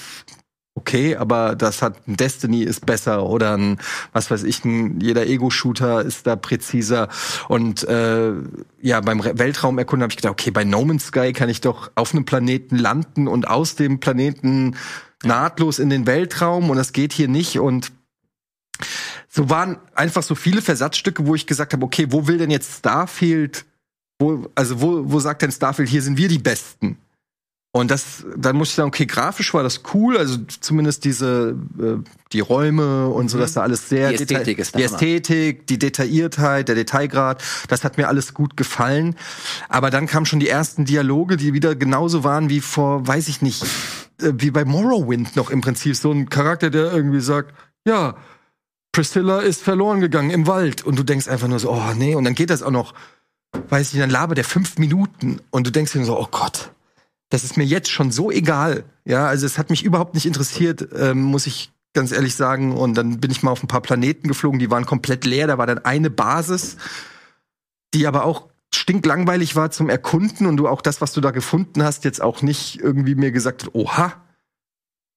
[0.76, 3.80] okay, aber das hat ein Destiny ist besser oder ein,
[4.12, 7.10] was weiß ich, ein, jeder Ego-Shooter ist da präziser.
[7.48, 8.34] Und äh,
[8.82, 12.14] ja, beim Weltraumerkunden habe ich gedacht, okay, bei No Man's Sky kann ich doch auf
[12.14, 14.76] einem Planeten landen und aus dem Planeten
[15.24, 17.92] nahtlos in den Weltraum und das geht hier nicht und
[19.30, 22.80] so waren einfach so viele Versatzstücke, wo ich gesagt habe, okay, wo will denn jetzt
[22.80, 23.66] Starfield,
[24.20, 26.98] wo, also wo, wo sagt denn Starfield, hier sind wir die Besten?
[27.76, 32.08] Und das, dann muss ich sagen, okay, grafisch war das cool, also zumindest diese, äh,
[32.32, 34.84] die Räume und so, dass da alles sehr Die Ästhetik ist die.
[34.84, 39.16] Ästhetik, die Detailliertheit, der Detailgrad, das hat mir alles gut gefallen.
[39.70, 43.42] Aber dann kamen schon die ersten Dialoge, die wieder genauso waren wie vor, weiß ich
[43.42, 43.64] nicht,
[44.22, 47.56] äh, wie bei Morrowind noch im Prinzip so ein Charakter, der irgendwie sagt,
[47.88, 48.16] ja,
[48.92, 50.86] Priscilla ist verloren gegangen im Wald.
[50.86, 52.94] Und du denkst einfach nur so, oh nee, und dann geht das auch noch,
[53.70, 56.70] weiß ich, dann labert der fünf Minuten und du denkst dir nur so, oh Gott,
[57.34, 58.84] das ist mir jetzt schon so egal.
[59.06, 62.78] Ja, also es hat mich überhaupt nicht interessiert, ähm, muss ich ganz ehrlich sagen.
[62.78, 65.48] Und dann bin ich mal auf ein paar Planeten geflogen, die waren komplett leer.
[65.48, 66.78] Da war dann eine Basis,
[67.96, 71.82] die aber auch stinklangweilig war zum Erkunden und du auch das, was du da gefunden
[71.82, 74.14] hast, jetzt auch nicht irgendwie mir gesagt, hast, oha,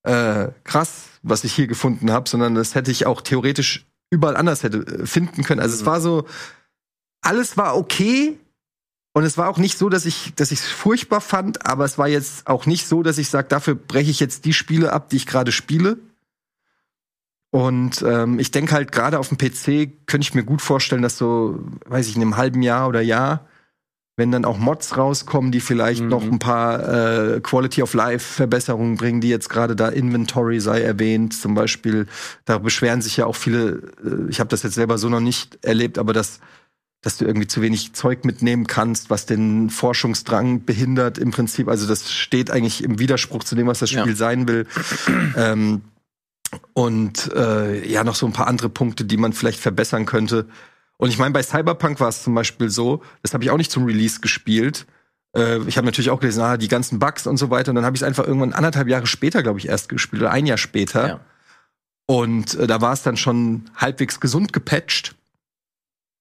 [0.05, 4.62] äh, krass, was ich hier gefunden habe, sondern das hätte ich auch theoretisch überall anders
[4.62, 5.61] hätte äh, finden können.
[5.61, 6.24] Also es war so,
[7.20, 8.38] alles war okay.
[9.16, 11.96] Und es war auch nicht so, dass ich, dass ich es furchtbar fand, aber es
[11.96, 15.09] war jetzt auch nicht so, dass ich sage, dafür breche ich jetzt die Spiele ab,
[15.09, 15.96] die ich gerade spiele.
[17.50, 21.16] Und ähm, ich denke halt gerade auf dem PC könnte ich mir gut vorstellen, dass
[21.16, 23.46] so, weiß ich, in einem halben Jahr oder Jahr,
[24.16, 28.98] wenn dann auch Mods rauskommen, die vielleicht noch ein paar äh, Quality of Life Verbesserungen
[28.98, 32.07] bringen, die jetzt gerade da Inventory sei erwähnt, zum Beispiel,
[32.44, 35.64] da beschweren sich ja auch viele, äh, ich habe das jetzt selber so noch nicht
[35.64, 36.40] erlebt, aber das
[37.07, 41.69] dass du irgendwie zu wenig Zeug mitnehmen kannst, was den Forschungsdrang behindert im Prinzip.
[41.69, 44.16] Also das steht eigentlich im Widerspruch zu dem, was das Spiel Ja.
[44.16, 44.66] sein will.
[45.37, 45.83] ähm,
[46.75, 50.47] und äh, ja, noch so ein paar andere Punkte, die man vielleicht verbessern könnte.
[50.97, 53.71] Und ich meine, bei Cyberpunk war es zum Beispiel so, das habe ich auch nicht
[53.71, 54.87] zum Release gespielt.
[55.37, 57.71] Äh, ich habe natürlich auch gelesen, ah, die ganzen Bugs und so weiter.
[57.71, 60.31] Und dann habe ich es einfach irgendwann anderthalb Jahre später, glaube ich, erst gespielt, oder
[60.31, 61.09] ein Jahr später.
[61.09, 61.21] Ja.
[62.07, 65.15] Und äh, da war es dann schon halbwegs gesund gepatcht.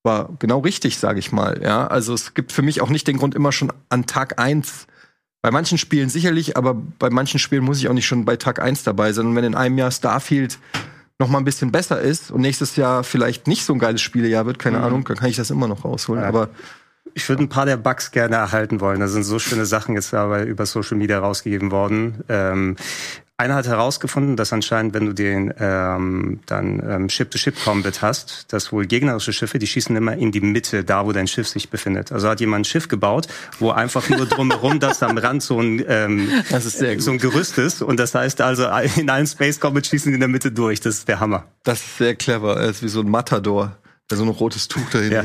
[0.06, 1.60] War genau richtig, sage ich mal.
[1.64, 4.86] Ja, also es gibt für mich auch nicht den Grund, immer schon an Tag eins.
[5.42, 8.60] Bei manchen Spielen sicherlich, aber bei manchen Spielen muss ich auch nicht schon bei Tag
[8.62, 9.26] eins dabei sein.
[9.28, 10.60] Und wenn in einem Jahr Starfield
[11.20, 14.46] noch mal ein bisschen besser ist und nächstes Jahr vielleicht nicht so ein geiles Spielejahr
[14.46, 14.84] wird, keine Mhm.
[14.84, 16.22] Ahnung, dann kann ich das immer noch rausholen.
[16.24, 16.28] Ja.
[16.30, 16.50] Aber
[17.14, 19.00] Ich würde ein paar der Bugs gerne erhalten wollen.
[19.00, 22.24] Da sind so schöne Sachen jetzt aber über Social Media rausgegeben worden.
[22.28, 22.76] Ähm,
[23.38, 28.86] einer hat herausgefunden, dass anscheinend, wenn du den ähm, dann ähm, Ship-to-Ship-Combat hast, dass wohl
[28.86, 32.14] gegnerische Schiffe, die schießen immer in die Mitte, da wo dein Schiff sich befindet.
[32.14, 33.28] Also hat jemand ein Schiff gebaut,
[33.60, 37.04] wo einfach nur drumherum, dass am Rand so ein ähm, Das ist sehr gut.
[37.04, 37.82] so ein Gerüst ist.
[37.82, 40.80] Und das heißt also, in allen Space Combat schießen die in der Mitte durch.
[40.80, 41.46] Das ist der Hammer.
[41.64, 42.56] das ist sehr clever.
[42.56, 43.76] Er ist wie so ein Matador,
[44.10, 45.24] der so ein rotes Tuch dahin Ja.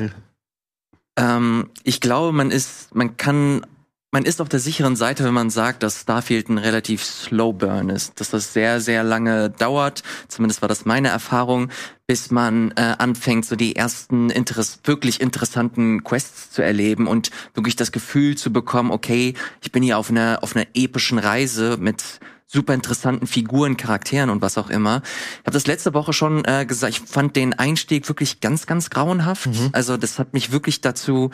[1.16, 3.64] Ähm, ich glaube, man ist, man kann,
[4.12, 7.90] man ist auf der sicheren Seite, wenn man sagt, dass Starfield ein relativ slow burn
[7.90, 10.02] ist, dass das sehr, sehr lange dauert.
[10.26, 11.70] Zumindest war das meine Erfahrung,
[12.08, 17.76] bis man äh, anfängt, so die ersten Interess wirklich interessanten Quests zu erleben und wirklich
[17.76, 22.02] das Gefühl zu bekommen, okay, ich bin hier auf einer auf einer epischen Reise mit
[22.48, 25.02] super interessanten Figuren, Charakteren und was auch immer.
[25.04, 28.90] Ich habe das letzte Woche schon äh, gesagt, ich fand den Einstieg wirklich ganz, ganz
[28.90, 29.48] grauenhaft.
[29.72, 31.30] Also das hat mich wirklich dazu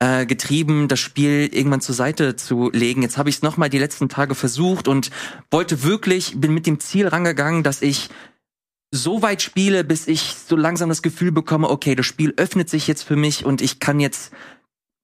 [0.00, 3.02] äh, getrieben, das Spiel irgendwann zur Seite zu legen.
[3.02, 5.10] Jetzt habe ich es nochmal die letzten Tage versucht und
[5.50, 8.08] wollte wirklich, bin mit dem Ziel rangegangen, dass ich
[8.90, 12.88] so weit spiele, bis ich so langsam das Gefühl bekomme, okay, das Spiel öffnet sich
[12.88, 14.32] jetzt für mich und ich kann jetzt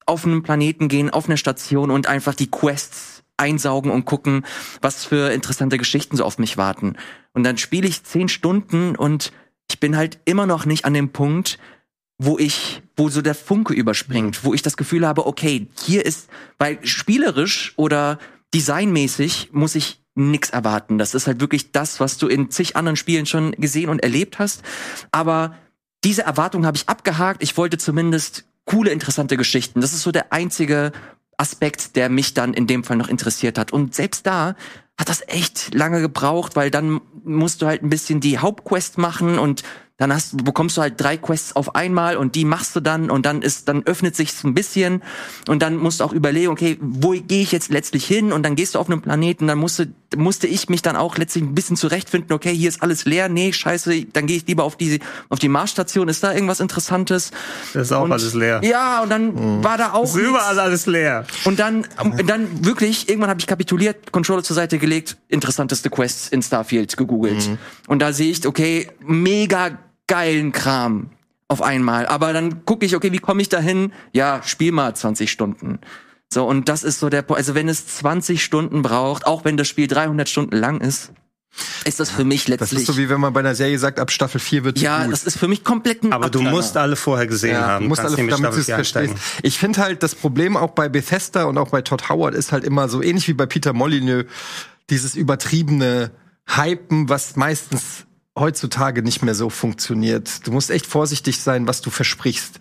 [0.07, 4.47] auf einen Planeten gehen, auf eine Station und einfach die Quests einsaugen und gucken,
[4.81, 6.97] was für interessante Geschichten so auf mich warten.
[7.35, 9.33] Und dann spiele ich zehn Stunden und
[9.71, 11.59] ich bin halt immer noch nicht an dem Punkt,
[12.19, 16.29] wo ich, wo so der Funke überspringt, wo ich das Gefühl habe, okay, hier ist,
[16.59, 18.19] weil spielerisch oder
[18.55, 20.97] designmäßig muss ich nix erwarten.
[20.99, 24.39] Das ist halt wirklich das, was du in zig anderen Spielen schon gesehen und erlebt
[24.39, 24.63] hast.
[25.13, 25.55] Aber
[26.05, 27.43] diese Erwartung habe ich abgehakt.
[27.43, 29.83] Ich wollte zumindest coole, interessante Geschichten.
[29.83, 30.93] Das ist so der einzige
[31.37, 33.73] Aspekt, der mich dann in dem Fall noch interessiert hat.
[33.73, 34.57] Und selbst da
[34.99, 39.39] hat das echt lange gebraucht, weil dann musst du halt ein bisschen die Hauptquest machen
[39.39, 39.63] und
[39.99, 43.25] dann hast, bekommst du halt drei Quests auf einmal und die machst du dann und
[43.25, 45.03] dann ist, dann öffnet sich's ein bisschen
[45.49, 48.57] und dann musst du auch überlegen, okay, wo gehe ich jetzt letztlich hin und dann
[48.57, 51.77] gehst du auf einen Planeten, dann musste, musste ich mich dann auch letztlich ein bisschen
[51.79, 55.39] zurechtfinden, okay, hier ist alles leer, nee, scheiße, dann gehe ich lieber auf die, auf
[55.39, 57.31] die Marsstation, ist da irgendwas Interessantes?
[57.73, 58.61] Das ist auch Und- alles leer.
[58.65, 61.25] Ja, und dann war da auch Ist überall alles leer.
[61.45, 66.29] und dann, und dann wirklich, irgendwann habe ich kapituliert, Controller zur Seite gelegt, interessanteste Quests
[66.29, 67.49] in Starfield gegoogelt.
[67.89, 71.11] Und da sehe ich, okay, mega geilen Kram
[71.49, 72.07] auf einmal.
[72.07, 73.93] Aber dann gucke ich, okay, wie komme ich da hin?
[74.13, 75.79] Ja, spiel mal 20 Stunden.
[76.33, 77.39] So, und das ist so der Punkt.
[77.39, 81.13] Also wenn es 20 Stunden braucht, auch wenn das Spiel 300 Stunden lang ist,
[81.85, 82.81] ist das für mich Das letztlich...
[82.81, 85.13] ist so wie wenn man bei einer Serie sagt, ab Staffel 4 wird ja, gut.
[85.13, 86.51] das ist für mich komplett ein Aber du Abturner.
[86.51, 87.85] musst alle vorher gesehen Ja, haben.
[87.85, 89.15] du musst Kannst alle, damit du es 4 verstehst.
[89.43, 92.65] Ich finde halt, das Problem auch bei Bethesda und auch bei Todd Howard ist halt
[92.65, 94.27] immer so ähnlich wie bei Peter Molyneux,
[94.91, 96.11] dieses übertriebene
[96.47, 98.06] Hypen, was meistens
[98.39, 100.47] heutzutage nicht mehr so funktioniert.
[100.47, 102.59] Du musst echt vorsichtig sein, was du versprichst.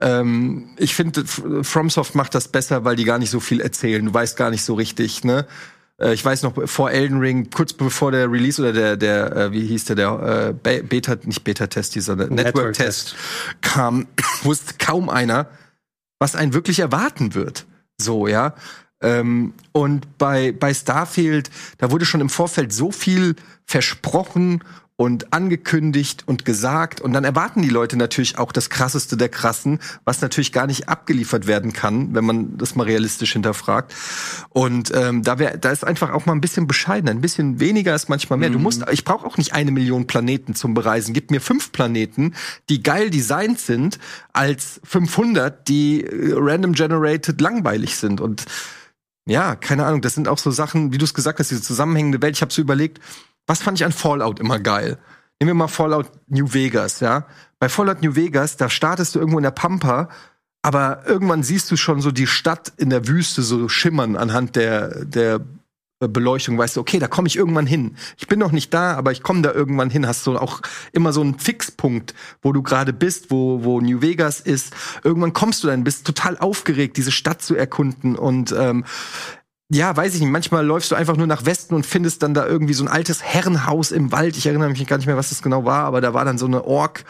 [0.00, 4.04] Ähm, ich finde, FromSoft macht das besser, weil die gar nicht so viel erzählen.
[4.04, 5.46] Du weißt gar nicht so richtig, ne?
[5.98, 9.52] Äh, Ich weiß noch, vor Elden Ring, kurz bevor der Release oder der, der, äh,
[9.52, 13.14] wie hieß der, der äh, Be- Beta, nicht Beta-Test, dieser Network-Test
[13.60, 14.08] kam,
[14.42, 15.48] wusste kaum einer,
[16.18, 17.64] was einen wirklich erwarten wird.
[17.98, 18.54] So, ja.
[19.00, 24.62] Ähm, und bei, bei Starfield, da wurde schon im Vorfeld so viel versprochen
[24.96, 27.00] und angekündigt und gesagt.
[27.00, 30.88] Und dann erwarten die Leute natürlich auch das Krasseste der Krassen, was natürlich gar nicht
[30.88, 33.92] abgeliefert werden kann, wenn man das mal realistisch hinterfragt.
[34.50, 37.10] Und ähm, da, wär, da ist einfach auch mal ein bisschen bescheidener.
[37.10, 38.50] Ein bisschen weniger ist manchmal mehr.
[38.50, 41.12] Du musst, ich brauche auch nicht eine Million Planeten zum Bereisen.
[41.12, 42.34] Gib mir fünf Planeten,
[42.68, 43.98] die geil designt sind,
[44.32, 48.20] als 500, die äh, random generated langweilig sind.
[48.20, 48.44] Und
[49.26, 52.22] ja, keine Ahnung, das sind auch so Sachen, wie du es gesagt hast, diese zusammenhängende
[52.22, 52.36] Welt.
[52.36, 53.00] Ich habe so überlegt,
[53.46, 54.98] was fand ich an Fallout immer geil?
[55.40, 57.26] Nehmen wir mal Fallout New Vegas, ja?
[57.58, 60.08] Bei Fallout New Vegas, da startest du irgendwo in der Pampa,
[60.62, 65.04] aber irgendwann siehst du schon so die Stadt in der Wüste so schimmern anhand der,
[65.04, 65.40] der
[66.00, 67.96] Beleuchtung, weißt du, okay, da komme ich irgendwann hin.
[68.16, 70.06] Ich bin noch nicht da, aber ich komme da irgendwann hin.
[70.06, 70.60] Hast du auch
[70.92, 74.74] immer so einen Fixpunkt, wo du gerade bist, wo, wo New Vegas ist.
[75.02, 78.84] Irgendwann kommst du dann, bist total aufgeregt, diese Stadt zu erkunden und ähm,
[79.70, 80.30] ja, weiß ich nicht.
[80.30, 83.22] Manchmal läufst du einfach nur nach Westen und findest dann da irgendwie so ein altes
[83.22, 84.36] Herrenhaus im Wald.
[84.36, 86.46] Ich erinnere mich gar nicht mehr, was das genau war, aber da war dann so
[86.46, 87.04] eine Ork.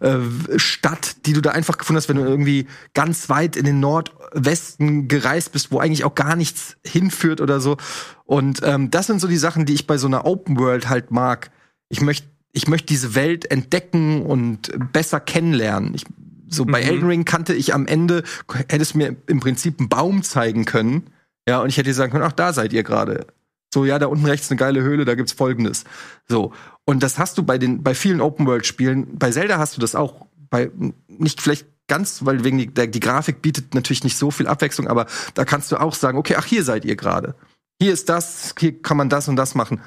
[0.00, 0.18] äh,
[0.56, 5.08] Stadt, die du da einfach gefunden hast, wenn du irgendwie ganz weit in den Nordwesten
[5.08, 7.76] gereist bist, wo eigentlich auch gar nichts hinführt oder so.
[8.24, 11.10] Und ähm, das sind so die Sachen, die ich bei so einer Open World halt
[11.10, 11.50] mag.
[11.88, 15.92] Ich möchte ich möchte diese Welt entdecken und besser kennenlernen.
[15.94, 16.04] Ich,
[16.48, 18.22] so bei Elden Ring kannte ich am Ende,
[18.68, 21.02] hättest mir im Prinzip einen Baum zeigen können.
[21.48, 23.26] Ja, und ich hätte dir sagen können, ach, da seid ihr gerade.
[23.72, 25.84] So, ja, da unten rechts eine geile Höhle, da gibt's folgendes.
[26.28, 26.52] So.
[26.84, 29.18] Und das hast du bei den, bei vielen Open-World-Spielen.
[29.18, 30.26] Bei Zelda hast du das auch.
[30.48, 30.70] Bei,
[31.08, 34.88] nicht vielleicht ganz, weil wegen die, der, die Grafik bietet natürlich nicht so viel Abwechslung,
[34.88, 37.34] aber da kannst du auch sagen, okay, ach, hier seid ihr gerade.
[37.80, 39.80] Hier ist das, hier kann man das und das machen.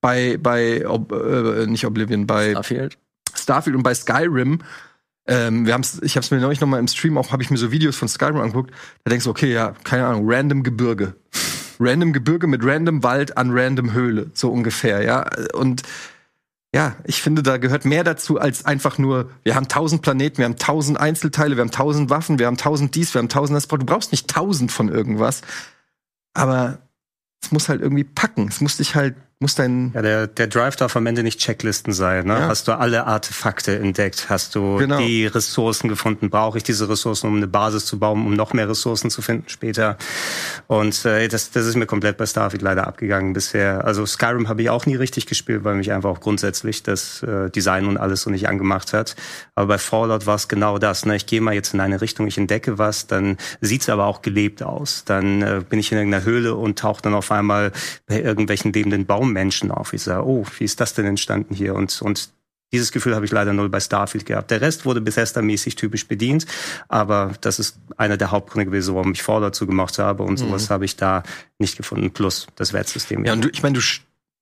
[0.00, 2.98] Bei, bei, Ob, äh, nicht Oblivion, bei Starfield.
[3.34, 4.60] Starfield und bei Skyrim,
[5.28, 7.50] ähm, wir haben's, ich habe es mir neulich noch mal im Stream auch, habe ich
[7.50, 8.72] mir so Videos von Skyrim angeguckt.
[9.04, 11.14] Da denkst du, okay, ja, keine Ahnung, random Gebirge,
[11.78, 15.26] random Gebirge mit random Wald an random Höhle, so ungefähr, ja.
[15.52, 15.82] Und
[16.74, 20.44] ja, ich finde, da gehört mehr dazu als einfach nur, wir haben tausend Planeten, wir
[20.44, 23.68] haben tausend Einzelteile, wir haben tausend Waffen, wir haben tausend dies, wir haben tausend das.
[23.68, 25.42] Du brauchst nicht tausend von irgendwas,
[26.34, 26.78] aber
[27.42, 28.48] es muss halt irgendwie packen.
[28.48, 31.92] Es muss dich halt muss dein ja, der, der Drive darf am Ende nicht Checklisten
[31.92, 32.26] sein.
[32.26, 32.32] Ne?
[32.34, 32.48] Ja.
[32.48, 34.26] Hast du alle Artefakte entdeckt?
[34.28, 34.98] Hast du Genau.
[34.98, 36.28] die Ressourcen gefunden?
[36.28, 39.48] Brauche ich diese Ressourcen, um eine Basis zu bauen, um noch mehr Ressourcen zu finden
[39.48, 39.96] später?
[40.66, 43.84] Und äh, das, das ist mir komplett bei Starfield leider abgegangen bisher.
[43.84, 47.48] Also Skyrim habe ich auch nie richtig gespielt, weil mich einfach auch grundsätzlich das äh,
[47.48, 49.14] Design und alles so nicht angemacht hat.
[49.54, 51.06] Aber bei Fallout war es genau das.
[51.06, 51.14] Ne?
[51.14, 54.64] Ich gehe mal jetzt in eine Richtung, ich entdecke was, dann sieht's aber auch gelebt
[54.64, 55.04] aus.
[55.04, 57.70] Dann äh, bin ich in irgendeiner Höhle und tauche dann auf einmal
[58.08, 59.92] bei irgendwelchen lebenden Baummenschen auf.
[59.92, 61.74] Ich sage, oh, wie ist das denn entstanden hier?
[61.74, 62.30] Und, und
[62.72, 64.50] dieses Gefühl habe ich leider null bei Starfield gehabt.
[64.50, 66.46] Der Rest wurde Bethesda-mäßig typisch bedient,
[66.88, 70.84] aber das ist einer der Hauptgründe gewesen, warum ich Fallout zugemacht habe und sowas habe
[70.84, 71.22] ich da
[71.58, 72.10] nicht gefunden.
[72.10, 73.20] Plus das Wertsystem.
[73.20, 73.26] Mhm.
[73.26, 73.84] Ja, und du, ich meine, du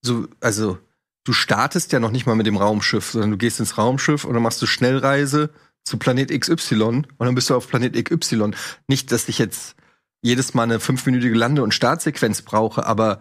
[0.03, 0.79] so, also
[1.25, 4.35] du startest ja noch nicht mal mit dem Raumschiff, sondern du gehst ins Raumschiff und
[4.35, 5.51] dann machst du Schnellreise
[5.85, 8.51] zu Planet XY und dann bist du auf Planet XY.
[8.89, 9.77] Nicht, dass ich jetzt
[10.21, 13.21] jedes Mal eine fünfminütige Lande- und Startsequenz brauche, aber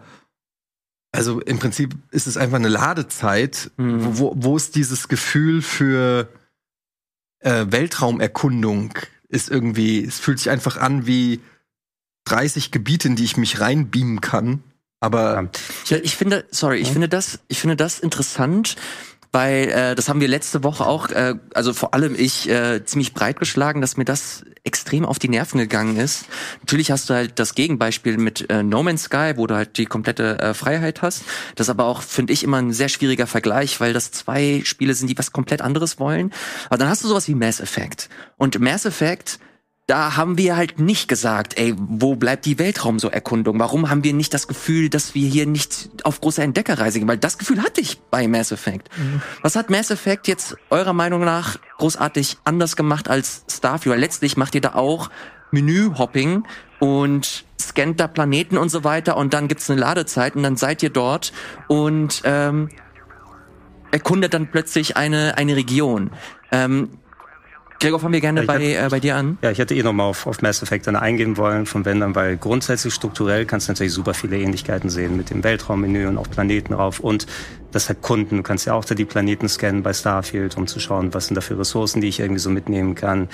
[1.16, 4.18] also im Prinzip ist es einfach eine Ladezeit, Mhm.
[4.18, 6.28] wo, wo ist dieses Gefühl für
[7.40, 8.94] äh, Weltraumerkundung
[9.28, 11.40] ist irgendwie, es fühlt sich einfach an wie
[12.24, 14.62] 30 Gebiete, in die ich mich reinbeamen kann.
[15.00, 15.50] Aber
[15.86, 18.76] Ja, ich finde, sorry, ich finde das, ich finde das interessant,
[19.32, 23.14] weil äh, das haben wir letzte Woche auch, äh, also vor allem ich, äh, ziemlich
[23.14, 26.26] breit geschlagen, dass mir das extrem auf die Nerven gegangen ist.
[26.60, 29.86] Natürlich hast du halt das Gegenbeispiel mit äh, No Man's Sky, wo du halt die
[29.86, 31.24] komplette äh, Freiheit hast.
[31.54, 34.94] Das ist aber auch, finde ich, immer ein sehr schwieriger Vergleich, weil das zwei Spiele
[34.94, 36.32] sind, die was komplett anderes wollen.
[36.66, 38.08] Aber dann hast du sowas wie Mass Effect.
[38.36, 39.38] Und Mass Effect
[39.86, 43.60] da haben wir halt nicht gesagt, ey, wo bleibt die Weltraum-so-Erkundung?
[43.60, 47.06] Warum haben wir nicht das Gefühl, dass wir hier nicht auf große Entdeckerreise gehen?
[47.06, 48.90] Weil das Gefühl hatte ich bei Mass Effect.
[49.42, 53.94] Was hat Mass Effect jetzt eurer Meinung nach großartig anders gemacht als Starfield?
[53.94, 55.08] Weil letztlich macht ihr da auch
[55.52, 56.42] Menü-Hopping
[56.80, 60.82] und scannt da Planeten und so weiter und dann gibt's eine Ladezeit und dann seid
[60.82, 61.32] ihr dort
[61.68, 62.70] und ähm,
[63.92, 66.10] erkundet dann plötzlich eine, eine Region.
[66.50, 66.90] Ähm,
[67.78, 69.38] Gregor, fangen wir gerne Ja, bei, äh, bei dir an.
[69.42, 72.36] Ja, ich hätte eh nochmal auf, auf Mass Effect dann eingehen wollen von Wendern, weil
[72.36, 76.72] grundsätzlich strukturell kannst du natürlich super viele Ähnlichkeiten sehen mit dem Weltraummenü und auch Planeten
[76.72, 77.26] rauf und
[77.72, 78.38] das Erkunden.
[78.38, 81.34] Du kannst ja auch da die Planeten scannen bei Starfield, um zu schauen, was sind
[81.34, 83.28] da für Ressourcen, die ich irgendwie so mitnehmen kann.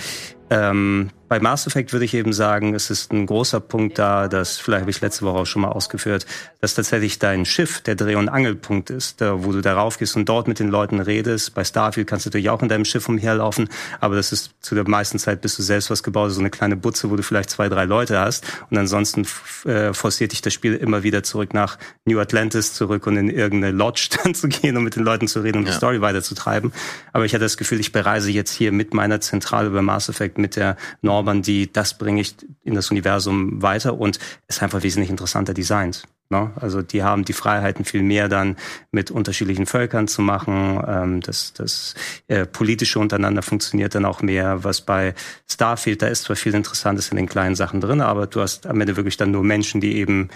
[0.52, 4.58] Ähm, bei Mass Effect würde ich eben sagen, es ist ein großer Punkt da, das
[4.58, 6.26] vielleicht habe ich letzte Woche auch schon mal ausgeführt,
[6.60, 10.28] dass tatsächlich dein Schiff der Dreh- und Angelpunkt ist, da, wo du darauf gehst und
[10.28, 11.54] dort mit den Leuten redest.
[11.54, 14.86] Bei Starfield kannst du natürlich auch in deinem Schiff umherlaufen, aber das ist zu der
[14.86, 17.70] meisten Zeit bist du selbst was gebaut, so eine kleine Butze, wo du vielleicht zwei,
[17.70, 19.26] drei Leute hast und ansonsten
[19.64, 23.74] äh, forciert dich das Spiel immer wieder zurück nach New Atlantis zurück und in irgendeine
[23.74, 26.72] Lodge dann zu gehen und mit den Leuten zu reden und die Story weiterzutreiben.
[27.12, 30.38] Aber ich hatte das Gefühl, ich bereise jetzt hier mit meiner Zentrale bei Mass Effect
[30.38, 35.54] mit der Normandie, das bringe ich in das Universum weiter und ist einfach wesentlich interessanter
[35.54, 36.04] designt.
[36.32, 36.50] Ne?
[36.56, 38.56] Also die haben die Freiheiten viel mehr dann
[38.90, 40.82] mit unterschiedlichen Völkern zu machen.
[40.88, 41.94] Ähm, das das
[42.26, 44.64] äh, politische untereinander funktioniert dann auch mehr.
[44.64, 45.14] Was bei
[45.48, 48.80] Starfield, da ist zwar viel Interessantes in den kleinen Sachen drin, aber du hast am
[48.80, 50.30] Ende wirklich dann nur Menschen, die eben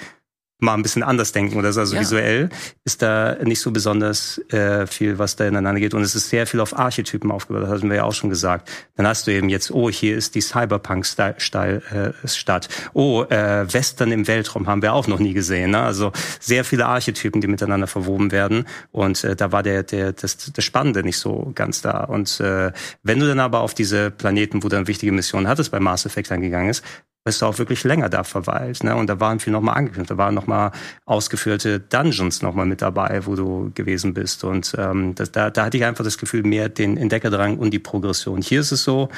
[0.59, 1.81] mal ein bisschen anders denken oder so.
[1.81, 2.01] Also Ja.
[2.01, 2.49] visuell
[2.85, 5.93] ist da nicht so besonders äh, viel, was da ineinander geht.
[5.93, 8.71] Und es ist sehr viel auf Archetypen aufgebaut, das hatten wir ja auch schon gesagt.
[8.97, 12.69] Dann hast du eben jetzt, oh, hier ist die Cyberpunk-Stadt.
[12.95, 15.73] Oh, äh, Western im Weltraum haben wir auch noch nie gesehen.
[15.73, 15.81] Ne?
[15.81, 18.67] Also sehr viele Archetypen, die miteinander verwoben werden.
[18.93, 22.05] Und äh, da war der, der, das, das Spannende nicht so ganz da.
[22.05, 25.71] Und äh, wenn du dann aber auf diese Planeten, wo du dann wichtige Missionen hattest,
[25.71, 26.83] bei Mass Effect eingegangen ist,
[27.27, 28.85] bist du auch wirklich länger da verweilt.
[28.85, 28.95] Ne?
[28.95, 30.13] Und da waren viel nochmal angekündigt.
[30.13, 30.71] Da waren nochmal
[31.05, 34.45] ausgeführte Dungeons nochmal mit dabei, wo du gewesen bist.
[34.45, 37.81] Und ähm, das, da, da hatte ich einfach das Gefühl, mehr den Entdeckerdrang und die
[37.81, 38.41] Progression.
[38.43, 39.09] Hier ist es so,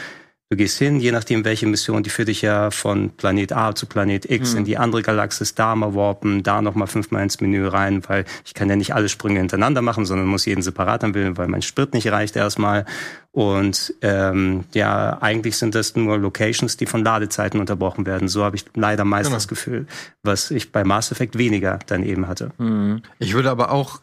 [0.51, 3.85] Du gehst hin, je nachdem welche Mission, die führt dich ja von Planet A zu
[3.85, 8.03] Planet X in die andere Galaxis, da mal warpen, da nochmal fünfmal ins Menü rein,
[8.09, 11.49] weil ich kann ja nicht alle Sprünge hintereinander machen, sondern muss jeden separat anwählen, weil
[11.49, 12.87] mein Sprit nicht reicht erstmal.
[13.31, 18.29] Und ähm, ja, eigentlich sind das nur Locations, die von Ladezeiten unterbrochen werden.
[18.29, 19.37] So habe ich leider meist Genau.
[19.37, 19.87] das Gefühl,
[20.23, 22.53] was ich bei Mass Effect weniger dann eben hatte.
[22.57, 23.03] Mhm.
[23.19, 24.01] Ich würde aber auch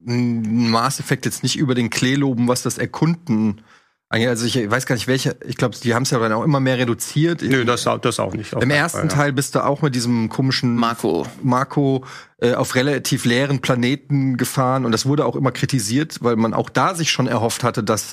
[0.00, 3.60] Mass Effect jetzt nicht über den Klee loben, was das Erkunden
[4.12, 6.60] also ich weiß gar nicht welche, ich glaube, die haben es ja dann auch immer
[6.60, 7.40] mehr reduziert.
[7.42, 8.52] Nö, das, das auch nicht.
[8.52, 9.14] Im ersten Fall, ja.
[9.14, 12.04] Teil bist du auch mit diesem komischen Marco, Marco
[12.38, 16.68] äh, auf relativ leeren Planeten gefahren und das wurde auch immer kritisiert, weil man auch
[16.68, 18.12] da sich schon erhofft hatte, dass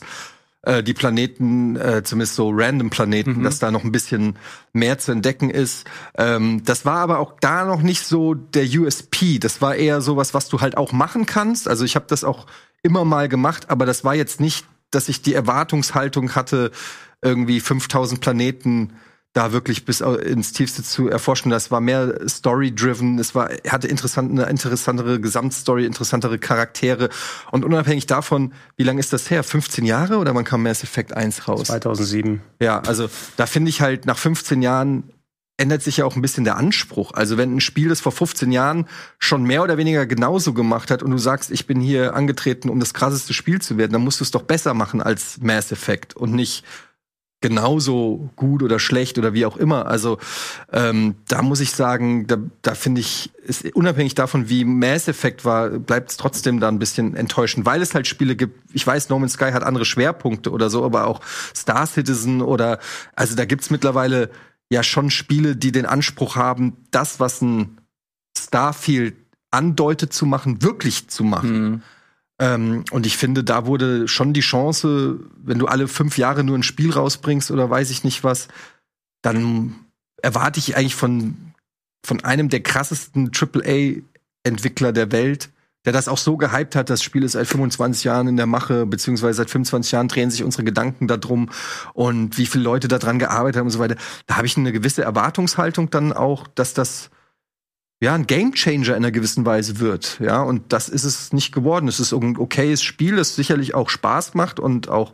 [0.62, 3.44] äh, die Planeten, äh, zumindest so random Planeten, mhm.
[3.44, 4.38] dass da noch ein bisschen
[4.72, 5.86] mehr zu entdecken ist.
[6.18, 9.40] Ähm, das war aber auch da noch nicht so der USP.
[9.40, 11.68] Das war eher sowas, was du halt auch machen kannst.
[11.68, 12.46] Also ich habe das auch
[12.84, 16.72] immer mal gemacht, aber das war jetzt nicht dass ich die Erwartungshaltung hatte,
[17.22, 18.94] irgendwie 5000 Planeten
[19.34, 21.52] da wirklich bis ins Tiefste zu erforschen.
[21.52, 27.10] Das war mehr story-driven, es war, hatte interessant, eine interessantere Gesamtstory, interessantere Charaktere.
[27.52, 29.44] Und unabhängig davon, wie lange ist das her?
[29.44, 31.68] 15 Jahre oder wann kam Mass Effect 1 raus?
[31.68, 32.42] 2007.
[32.60, 35.12] Ja, also da finde ich halt nach 15 Jahren
[35.60, 37.14] ändert sich ja auch ein bisschen der Anspruch.
[37.14, 38.88] Also wenn ein Spiel das vor 15 Jahren
[39.18, 42.80] schon mehr oder weniger genauso gemacht hat und du sagst, ich bin hier angetreten, um
[42.80, 46.16] das krasseste Spiel zu werden, dann musst du es doch besser machen als Mass Effect
[46.16, 46.64] und nicht
[47.42, 49.86] genauso gut oder schlecht oder wie auch immer.
[49.86, 50.18] Also
[50.74, 55.46] ähm, da muss ich sagen, da, da finde ich, ist unabhängig davon, wie Mass Effect
[55.46, 58.60] war, bleibt es trotzdem da ein bisschen enttäuschend, weil es halt Spiele gibt.
[58.74, 61.22] Ich weiß, No Man's Sky hat andere Schwerpunkte oder so, aber auch
[61.56, 62.80] Star Citizen oder
[63.16, 64.30] also da gibt's mittlerweile
[64.70, 67.80] ja schon Spiele, die den Anspruch haben, das, was ein
[68.38, 69.16] Starfield
[69.52, 71.62] andeutet zu machen, wirklich zu machen.
[71.62, 71.82] Mhm.
[72.40, 76.58] Ähm, und ich finde, da wurde schon die Chance, wenn du alle fünf Jahre nur
[76.58, 78.48] ein Spiel rausbringst oder weiß ich nicht was,
[79.22, 79.76] dann
[80.22, 81.36] erwarte ich eigentlich von,
[82.06, 85.50] von einem der krassesten AAA-Entwickler der Welt,
[85.86, 86.90] der das auch so gehypt hat.
[86.90, 90.44] Das Spiel ist seit 25 Jahren in der Mache, beziehungsweise seit 25 Jahren drehen sich
[90.44, 91.50] unsere Gedanken darum
[91.94, 93.96] und wie viele Leute daran gearbeitet haben und so weiter.
[94.28, 97.10] Da habe ich eine gewisse Erwartungshaltung dann auch, dass das
[98.02, 100.20] ja ein Gamechanger in einer gewissen Weise wird.
[100.20, 101.88] Ja, und das ist es nicht geworden.
[101.88, 105.14] Es ist ein okayes Spiel, das sicherlich auch Spaß macht und auch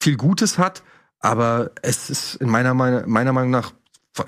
[0.00, 0.82] viel Gutes hat.
[1.20, 3.72] Aber es ist in meiner, meiner Meinung nach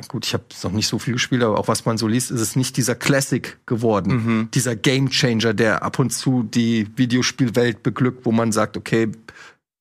[0.08, 2.40] gut, ich habe noch nicht so viel gespielt, aber auch was man so liest, ist
[2.40, 4.48] es nicht dieser Classic geworden, mhm.
[4.52, 9.08] dieser Gamechanger, der ab und zu die Videospielwelt beglückt, wo man sagt, okay,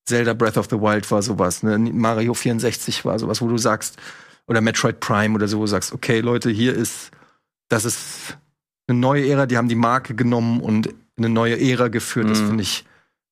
[0.05, 1.79] Zelda Breath of the Wild war sowas, ne?
[1.79, 3.97] Mario 64 war sowas, wo du sagst,
[4.47, 7.09] oder Metroid Prime oder so, wo du sagst, okay, Leute, hier ist,
[7.69, 8.37] das ist
[8.87, 12.27] eine neue Ära, die haben die Marke genommen und eine neue Ära geführt.
[12.27, 12.29] Mhm.
[12.29, 12.85] Das finde ich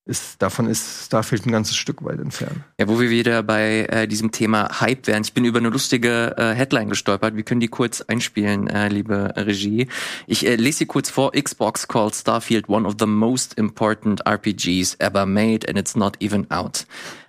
[0.05, 2.59] ist, davon ist Starfield ein ganzes Stück weit entfernt.
[2.77, 5.23] Ja, wo wir wieder bei äh, diesem Thema Hype wären.
[5.23, 7.35] Ich bin über eine lustige äh, Headline gestolpert.
[7.37, 9.87] Wir können die kurz einspielen, äh, liebe Regie.
[10.27, 11.31] Ich äh, lese sie kurz vor.
[11.31, 16.51] Xbox called Starfield one of the most important RPGs ever made and it's not even
[16.51, 16.85] out.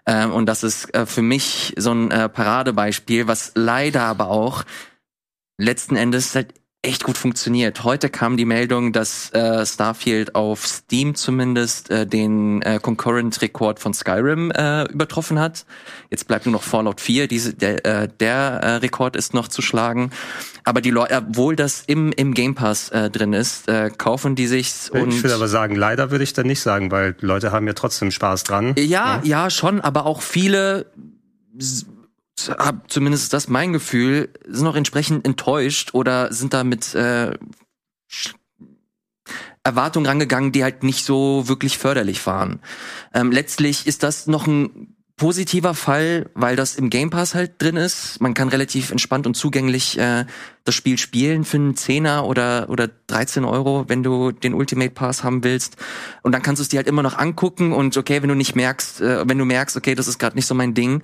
[0.07, 4.65] Ähm, und das ist äh, für mich so ein äh, Paradebeispiel, was leider aber auch
[5.59, 6.55] letzten Endes halt
[6.85, 7.85] echt gut funktioniert.
[7.85, 13.95] Heute kam die Meldung, dass äh, Starfield auf Steam zumindest äh, den äh, Concurrent-Rekord von
[13.95, 15.67] Skyrim äh, übertroffen hat.
[16.11, 17.27] Jetzt bleibt nur noch Fallout 4.
[17.29, 20.11] Diese, der äh, der äh, Rekord ist noch zu schlagen.
[20.65, 24.47] Aber die Leute, obwohl das im, im Game Pass äh, drin ist, äh, kaufen die
[24.47, 24.89] sich's.
[24.89, 27.75] Und ich würde aber sagen, leider würde ich dann nicht sagen, weil Leute haben ja
[27.75, 28.75] trotzdem Spaß dran.
[28.79, 30.87] Ja, ja, ja schon, aber auch viele
[32.49, 37.33] hab zumindest das mein Gefühl, sind auch entsprechend enttäuscht oder sind da mit äh,
[39.63, 42.61] Erwartungen rangegangen, die halt nicht so wirklich förderlich waren.
[43.15, 47.77] Ähm, letztlich ist das noch ein positiver Fall, weil das im Game Pass halt drin
[47.77, 48.21] ist.
[48.21, 50.27] Man kann relativ entspannt und zugänglich äh,
[50.65, 55.23] das Spiel spielen für einen Zehner oder, oder 13 Euro, wenn du den Ultimate Pass
[55.23, 55.77] haben willst.
[56.23, 58.57] Und dann kannst du es dir halt immer noch angucken und okay, wenn du nicht
[58.57, 61.03] merkst, äh, wenn du merkst, okay, das ist gerade nicht so mein Ding,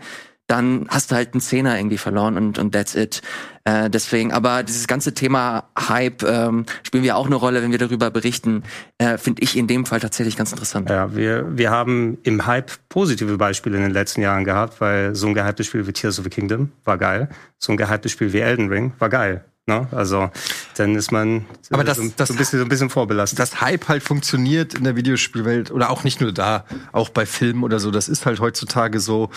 [0.51, 3.23] dann hast du halt einen Zehner irgendwie verloren und, und that's it.
[3.65, 7.79] Äh, deswegen, aber dieses ganze Thema Hype ähm, spielen wir auch eine Rolle, wenn wir
[7.79, 8.65] darüber berichten,
[8.99, 10.91] äh, finde ich in dem Fall tatsächlich ganz interessant.
[10.91, 15.29] Ja, wir, wir haben im Hype positive Beispiele in den letzten Jahren gehabt, weil so
[15.29, 17.29] ein gehyptes Spiel wie Tears of the Kingdom war geil,
[17.59, 19.45] so ein gehyptes Spiel wie Elden Ring war geil.
[19.71, 19.87] Ne?
[19.93, 20.31] Also
[20.77, 23.39] dann ist man aber das, so, das, so, ein bisschen, so ein bisschen vorbelastet.
[23.39, 27.63] Das Hype halt funktioniert in der Videospielwelt oder auch nicht nur da, auch bei Filmen
[27.63, 27.93] oder so.
[27.93, 29.31] Das ist halt heutzutage so,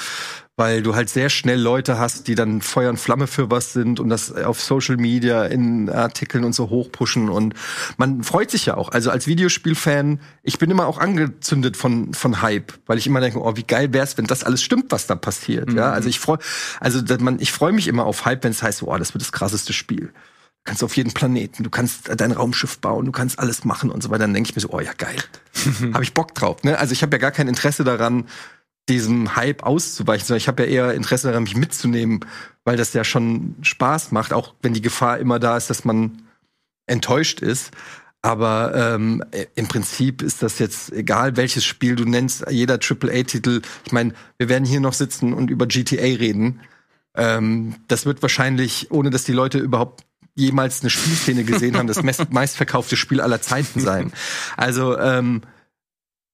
[0.55, 3.99] weil du halt sehr schnell Leute hast, die dann Feuer und Flamme für was sind
[3.99, 7.55] und das auf Social Media in Artikeln und so hochpushen und
[7.97, 8.89] man freut sich ja auch.
[8.89, 13.41] Also als Videospielfan, ich bin immer auch angezündet von von Hype, weil ich immer denke,
[13.41, 15.69] oh, wie geil wär's, wenn das alles stimmt, was da passiert.
[15.69, 15.77] Mhm.
[15.77, 16.39] Ja, also ich freue,
[16.79, 19.31] also man, ich freue mich immer auf Hype, wenn es heißt, oh, das wird das
[19.31, 20.13] krasseste Spiel
[20.65, 24.09] kannst auf jeden Planeten, du kannst dein Raumschiff bauen, du kannst alles machen und so
[24.09, 24.19] weiter.
[24.19, 25.17] Dann denke ich mir so, oh ja, geil.
[25.93, 26.63] habe ich Bock drauf.
[26.63, 26.77] Ne?
[26.79, 28.25] Also ich habe ja gar kein Interesse daran,
[28.89, 32.25] diesem Hype auszuweichen, sondern ich habe ja eher Interesse daran, mich mitzunehmen,
[32.65, 36.23] weil das ja schon Spaß macht, auch wenn die Gefahr immer da ist, dass man
[36.85, 37.71] enttäuscht ist.
[38.21, 39.21] Aber ähm,
[39.55, 43.61] im Prinzip ist das jetzt egal, welches Spiel du nennst, jeder AAA-Titel.
[43.85, 46.61] Ich meine, wir werden hier noch sitzen und über GTA reden.
[47.15, 50.05] Ähm, das wird wahrscheinlich, ohne dass die Leute überhaupt
[50.35, 54.13] jemals eine Spielszene gesehen haben, das meist, meistverkaufte Spiel aller Zeiten sein.
[54.55, 55.41] Also ähm,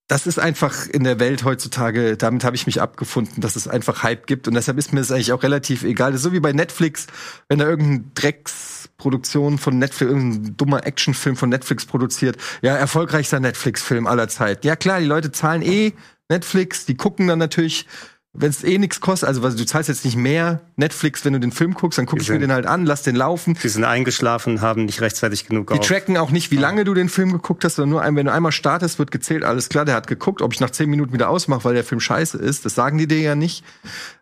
[0.10, 4.02] das ist einfach in der Welt heutzutage, damit habe ich mich abgefunden, dass es einfach
[4.02, 6.12] Hype gibt und deshalb ist mir das eigentlich auch relativ egal.
[6.12, 7.06] Das ist so wie bei Netflix,
[7.48, 14.08] wenn da irgendein Drecksproduktion von Netflix, irgendein dummer Actionfilm von Netflix produziert, ja, erfolgreichster Netflix-Film
[14.08, 14.66] aller Zeit.
[14.66, 15.94] Ja klar, die Leute zahlen eh
[16.28, 17.86] Netflix, die gucken dann natürlich
[18.34, 21.52] wenn es eh nichts kostet, also du zahlst jetzt nicht mehr Netflix, wenn du den
[21.52, 23.58] Film guckst, dann guck ich mir den halt an, lass den laufen.
[23.62, 27.10] Die sind eingeschlafen, haben nicht rechtzeitig genug Die tracken auch nicht, wie lange du den
[27.10, 29.96] Film geguckt hast, sondern nur ein, wenn du einmal startest, wird gezählt, alles klar, der
[29.96, 32.76] hat geguckt, ob ich nach zehn Minuten wieder ausmache, weil der Film scheiße ist, das
[32.76, 33.64] sagen die dir ja nicht.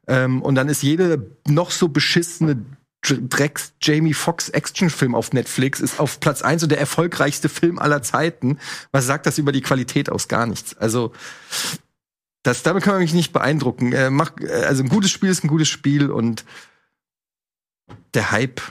[0.07, 2.65] Ähm, und dann ist jede noch so beschissene
[3.03, 8.01] Drecks Jamie Foxx Actionfilm auf Netflix ist auf Platz eins und der erfolgreichste Film aller
[8.01, 8.57] Zeiten.
[8.91, 10.27] Was sagt das über die Qualität aus?
[10.27, 10.75] Gar nichts.
[10.77, 11.13] Also
[12.47, 13.91] das, damit kann man mich nicht beeindrucken.
[13.91, 14.31] Äh, mach,
[14.63, 16.45] also ein gutes Spiel ist ein gutes Spiel und
[18.13, 18.61] der Hype,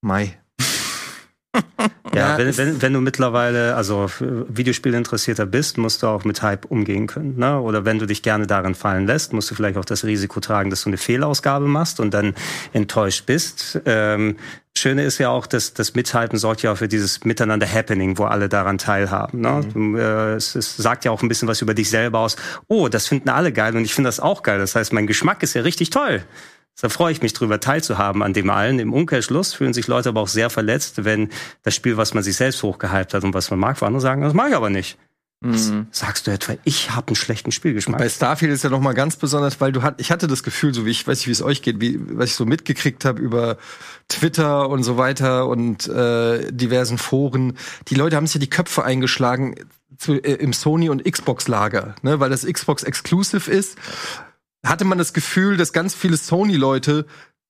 [0.00, 0.40] Mai.
[2.14, 7.06] Ja, wenn, wenn, wenn du mittlerweile also Videospielinteressierter bist, musst du auch mit Hype umgehen
[7.06, 7.38] können.
[7.38, 7.60] Ne?
[7.60, 10.70] Oder wenn du dich gerne darin fallen lässt, musst du vielleicht auch das Risiko tragen,
[10.70, 12.34] dass du eine Fehlausgabe machst und dann
[12.72, 13.80] enttäuscht bist.
[13.84, 14.36] Ähm,
[14.78, 18.48] Schöne ist ja auch, dass das Mithalten sorgt ja auch für dieses Miteinander-Happening, wo alle
[18.48, 19.40] daran teilhaben.
[19.40, 19.66] Ne?
[19.72, 19.96] Mhm.
[19.96, 22.36] Äh, es, es, sagt ja auch ein bisschen was über dich selber aus.
[22.68, 24.58] Oh, das finden alle geil und ich finde das auch geil.
[24.58, 26.22] Das heißt, mein Geschmack ist ja richtig toll.
[26.80, 28.78] Da freue ich mich drüber, teilzuhaben an dem allen.
[28.78, 31.30] Im Umkehrschluss fühlen sich Leute aber auch sehr verletzt, wenn
[31.62, 34.22] das Spiel, was man sich selbst hochgehypt hat und was man mag, für andere sagen,
[34.22, 34.98] das mag ich aber nicht.
[35.40, 35.86] Mhm.
[35.90, 37.98] Sagst du etwa, ich habe einen schlechten Spielgeschmack?
[37.98, 40.72] Bei Starfield ist ja noch mal ganz besonders, weil du hat, ich hatte das Gefühl,
[40.72, 43.20] so wie ich weiß nicht, wie es euch geht, wie was ich so mitgekriegt habe
[43.20, 43.58] über
[44.08, 47.58] Twitter und so weiter und äh, diversen Foren.
[47.88, 49.56] Die Leute haben sich ja die Köpfe eingeschlagen
[49.98, 53.76] zu, äh, im Sony und Xbox Lager, ne, weil das Xbox Exclusive ist.
[54.66, 57.06] Hatte man das Gefühl, dass ganz viele Sony Leute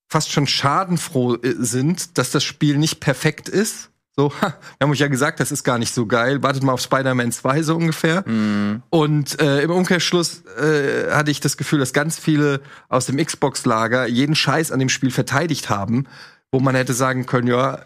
[0.08, 4.90] fast schon schadenfroh äh, sind, dass das Spiel nicht perfekt ist so, ha, wir haben
[4.90, 6.42] euch ja gesagt, das ist gar nicht so geil.
[6.42, 8.26] Wartet mal auf Spider-Man 2 so ungefähr.
[8.26, 8.82] Mhm.
[8.90, 14.06] Und äh, im Umkehrschluss äh, hatte ich das Gefühl, dass ganz viele aus dem Xbox-Lager
[14.06, 16.06] jeden Scheiß an dem Spiel verteidigt haben,
[16.50, 17.80] wo man hätte sagen können, ja,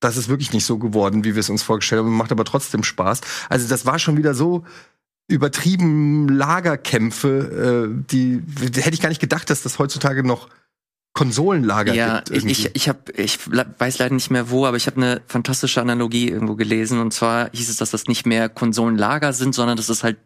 [0.00, 2.82] das ist wirklich nicht so geworden, wie wir es uns vorgestellt haben, macht aber trotzdem
[2.82, 3.20] Spaß.
[3.48, 4.64] Also das war schon wieder so
[5.28, 10.48] übertrieben Lagerkämpfe, äh, die, die hätte ich gar nicht gedacht, dass das heutzutage noch
[11.14, 12.30] Konsolenlager ja, gibt.
[12.30, 12.52] Irgendwie.
[12.52, 16.28] Ich, ich, hab, ich weiß leider nicht mehr wo, aber ich habe eine fantastische Analogie
[16.28, 17.00] irgendwo gelesen.
[17.00, 20.18] Und zwar hieß es, dass das nicht mehr Konsolenlager sind, sondern das ist halt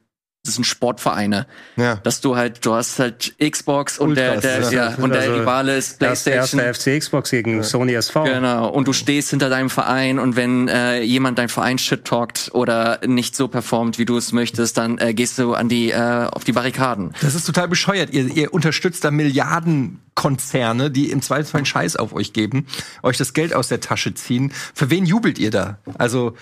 [0.44, 1.46] das sind Sportvereine.
[1.76, 1.96] Ja.
[1.96, 4.88] Dass du halt, du hast halt Xbox und Ultras, der, der, ja.
[4.90, 6.60] ja und also der Rivale ist PlayStation.
[6.60, 7.62] Erster FC Xbox gegen ja.
[7.62, 8.24] Sony SV.
[8.24, 8.68] Genau.
[8.68, 13.00] Und du stehst hinter deinem Verein und wenn äh, jemand dein Verein shit talkt oder
[13.06, 16.44] nicht so performt, wie du es möchtest, dann äh, gehst du an die äh, auf
[16.44, 17.12] die Barrikaden.
[17.20, 18.10] Das ist total bescheuert.
[18.14, 22.66] Ihr, ihr unterstützt da Milliardenkonzerne, die im Zweifelsfall einen Scheiß auf euch geben,
[23.02, 24.54] euch das Geld aus der Tasche ziehen.
[24.74, 25.78] Für wen jubelt ihr da?
[25.98, 26.34] Also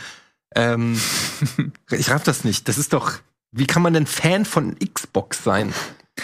[0.54, 1.00] ähm,
[1.90, 2.68] ich raff das nicht.
[2.68, 3.14] Das ist doch
[3.52, 5.72] wie kann man denn Fan von Xbox sein?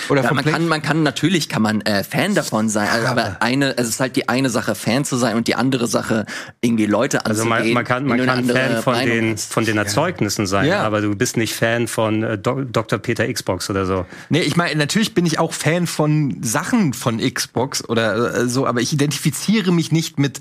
[0.09, 3.37] Oder ja, man kann, man kann natürlich kann man äh, Fan davon sein, ja, aber
[3.41, 6.27] eine, es ist halt die eine Sache Fan zu sein und die andere Sache
[6.61, 7.53] irgendwie Leute anzugehen.
[7.53, 10.83] Also man, man kann, man kann Fan von den von den Erzeugnissen sein, ja.
[10.83, 12.99] aber du bist nicht Fan von äh, Dr.
[12.99, 14.05] Peter Xbox oder so.
[14.29, 18.67] Nee, ich meine natürlich bin ich auch Fan von Sachen von Xbox oder äh, so,
[18.67, 20.41] aber ich identifiziere mich nicht mit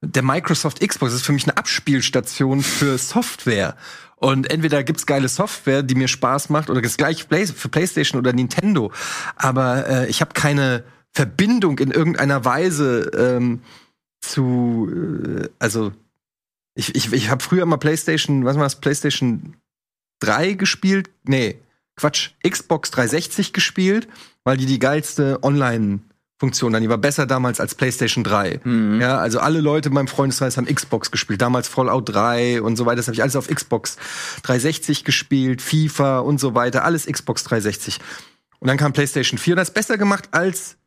[0.00, 1.12] der Microsoft Xbox.
[1.12, 3.76] Das ist für mich eine Abspielstation für Software.
[4.22, 8.32] Und entweder gibt's geile Software, die mir Spaß macht, oder das gleiche für PlayStation oder
[8.32, 8.92] Nintendo.
[9.34, 13.62] Aber äh, ich habe keine Verbindung in irgendeiner Weise ähm,
[14.20, 15.90] zu, äh, also
[16.76, 19.56] ich, ich, ich habe früher mal PlayStation, was war das, PlayStation
[20.20, 21.10] 3 gespielt?
[21.24, 21.58] Nee,
[21.96, 24.06] Quatsch, Xbox 360 gespielt,
[24.44, 25.98] weil die die geilste Online
[26.42, 26.82] Funktion dann.
[26.82, 28.62] Die war besser damals als PlayStation 3.
[28.64, 29.00] Mhm.
[29.00, 31.40] Ja, also alle Leute in meinem Freundeskreis haben Xbox gespielt.
[31.40, 32.96] Damals Fallout 3 und so weiter.
[32.96, 33.96] Das habe ich alles auf Xbox
[34.42, 36.84] 360 gespielt, FIFA und so weiter.
[36.84, 38.00] Alles Xbox 360.
[38.58, 40.78] Und dann kam PlayStation 4 und hat es besser gemacht als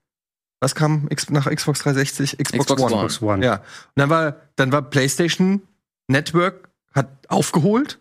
[0.59, 2.37] was kam nach Xbox 360?
[2.37, 2.95] Xbox, Xbox One.
[2.95, 3.45] Xbox One.
[3.45, 3.53] Ja.
[3.55, 3.61] Und
[3.95, 5.61] dann war dann war PlayStation
[6.07, 7.99] Network hat aufgeholt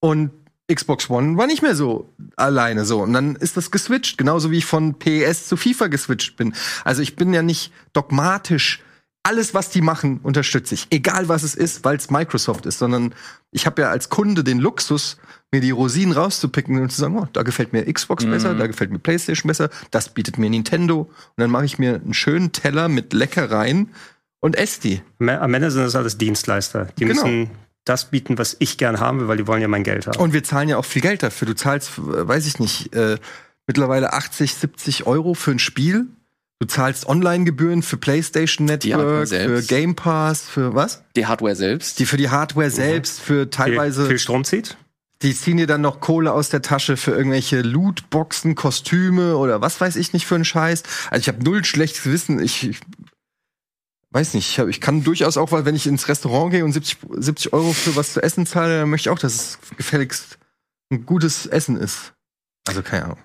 [0.00, 0.30] und
[0.72, 3.02] Xbox One war nicht mehr so alleine so.
[3.02, 6.54] Und dann ist das geswitcht, genauso wie ich von PES zu FIFA geswitcht bin.
[6.84, 8.82] Also ich bin ja nicht dogmatisch.
[9.22, 10.86] Alles, was die machen, unterstütze ich.
[10.90, 13.12] Egal was es ist, weil es Microsoft ist, sondern
[13.50, 15.18] ich habe ja als Kunde den Luxus,
[15.52, 18.30] mir die Rosinen rauszupicken und zu sagen, oh, da gefällt mir Xbox mhm.
[18.30, 21.00] besser, da gefällt mir PlayStation besser, das bietet mir Nintendo.
[21.00, 23.90] Und dann mache ich mir einen schönen Teller mit Leckereien
[24.40, 25.02] und esse die.
[25.18, 26.88] Am Ende sind das alles Dienstleister.
[26.98, 27.24] Die genau.
[27.24, 27.50] müssen
[27.86, 30.18] das bieten, was ich gern haben will, weil die wollen ja mein Geld haben.
[30.18, 31.46] Und wir zahlen ja auch viel Geld dafür.
[31.46, 33.16] Du zahlst, äh, weiß ich nicht, äh,
[33.66, 36.06] mittlerweile 80, 70 Euro für ein Spiel.
[36.58, 39.62] Du zahlst Online-Gebühren für PlayStation Network, für.
[39.62, 41.04] Game Pass, für was?
[41.14, 41.98] Die Hardware selbst.
[41.98, 44.06] Die für die Hardware selbst, für viel, teilweise.
[44.06, 44.76] viel Strom zieht.
[45.22, 49.80] Die ziehen dir dann noch Kohle aus der Tasche für irgendwelche Lootboxen, Kostüme oder was
[49.80, 50.82] weiß ich nicht für einen Scheiß.
[51.10, 52.42] Also ich habe null schlechtes Wissen.
[52.42, 52.80] Ich, ich
[54.10, 54.48] weiß nicht.
[54.50, 57.52] Ich, hab, ich kann durchaus auch, weil wenn ich ins Restaurant gehe und 70, 70
[57.52, 60.38] Euro für was zu essen zahle, dann möchte ich auch, dass es gefälligst
[60.90, 62.12] ein gutes Essen ist.
[62.66, 63.18] Also keine Ahnung.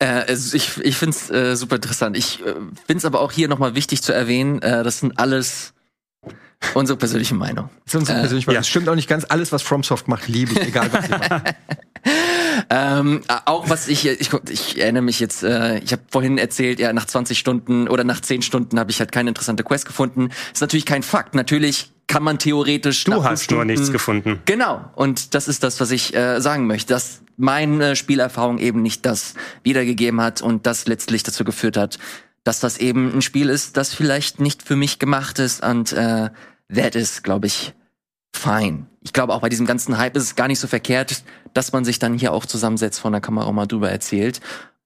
[0.00, 2.16] Äh, es- ich ich finde es äh, super interessant.
[2.16, 5.74] Ich äh, finde es aber auch hier nochmal wichtig zu erwähnen, äh, das sind alles
[6.74, 7.70] unsere persönliche Meinung.
[7.84, 8.54] Das ist unsere Äh, persönliche Meinung.
[8.56, 8.60] ja.
[8.60, 9.24] Das stimmt auch nicht ganz.
[9.28, 11.42] Alles, was FromSoft macht, liebe ich, egal was sie machen.
[12.70, 16.80] Ähm, äh, auch was ich, ich, ich erinnere mich jetzt, äh, ich habe vorhin erzählt,
[16.80, 20.30] ja, nach 20 Stunden oder nach 10 Stunden habe ich halt keine interessante Quest gefunden.
[20.52, 21.34] Ist natürlich kein Fakt.
[21.34, 23.04] Natürlich kann man theoretisch.
[23.04, 24.40] Du hast nur Stunden- nichts gefunden.
[24.44, 29.06] Genau, und das ist das, was ich äh, sagen möchte, dass meine Spielerfahrung eben nicht
[29.06, 31.98] das wiedergegeben hat und das letztlich dazu geführt hat,
[32.48, 36.30] dass das eben ein Spiel ist, das vielleicht nicht für mich gemacht ist und äh,
[36.74, 37.74] that is, glaube ich,
[38.34, 38.86] fine.
[39.02, 41.84] Ich glaube auch bei diesem ganzen Hype ist es gar nicht so verkehrt, dass man
[41.84, 44.40] sich dann hier auch zusammensetzt von der Kamera mal drüber erzählt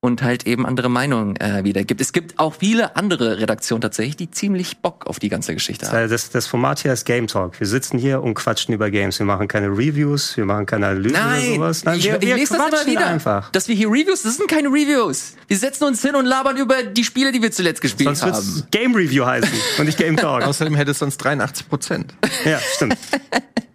[0.05, 2.01] und halt eben andere Meinungen äh, wiedergibt.
[2.01, 6.11] Es gibt auch viele andere Redaktionen tatsächlich, die ziemlich Bock auf die ganze Geschichte haben.
[6.11, 7.59] Das, das Format hier ist Game Talk.
[7.61, 9.21] Wir sitzen hier und quatschen über Games.
[9.21, 11.85] Wir machen keine Reviews, wir machen keine Analysen oder Nein, sowas.
[11.85, 13.07] Nein, ich, wir, ich wir lese das immer wieder.
[13.07, 13.53] einfach.
[13.53, 15.35] Dass wir hier Reviews, das sind keine Reviews.
[15.47, 18.57] Wir setzen uns hin und labern über die Spiele, die wir zuletzt gespielt Sonst wird's
[18.57, 18.69] haben.
[18.73, 20.43] Game Review heißen und nicht Game Talk.
[20.47, 22.13] Außerdem hätte es sonst 83 Prozent.
[22.45, 22.99] ja, stimmt.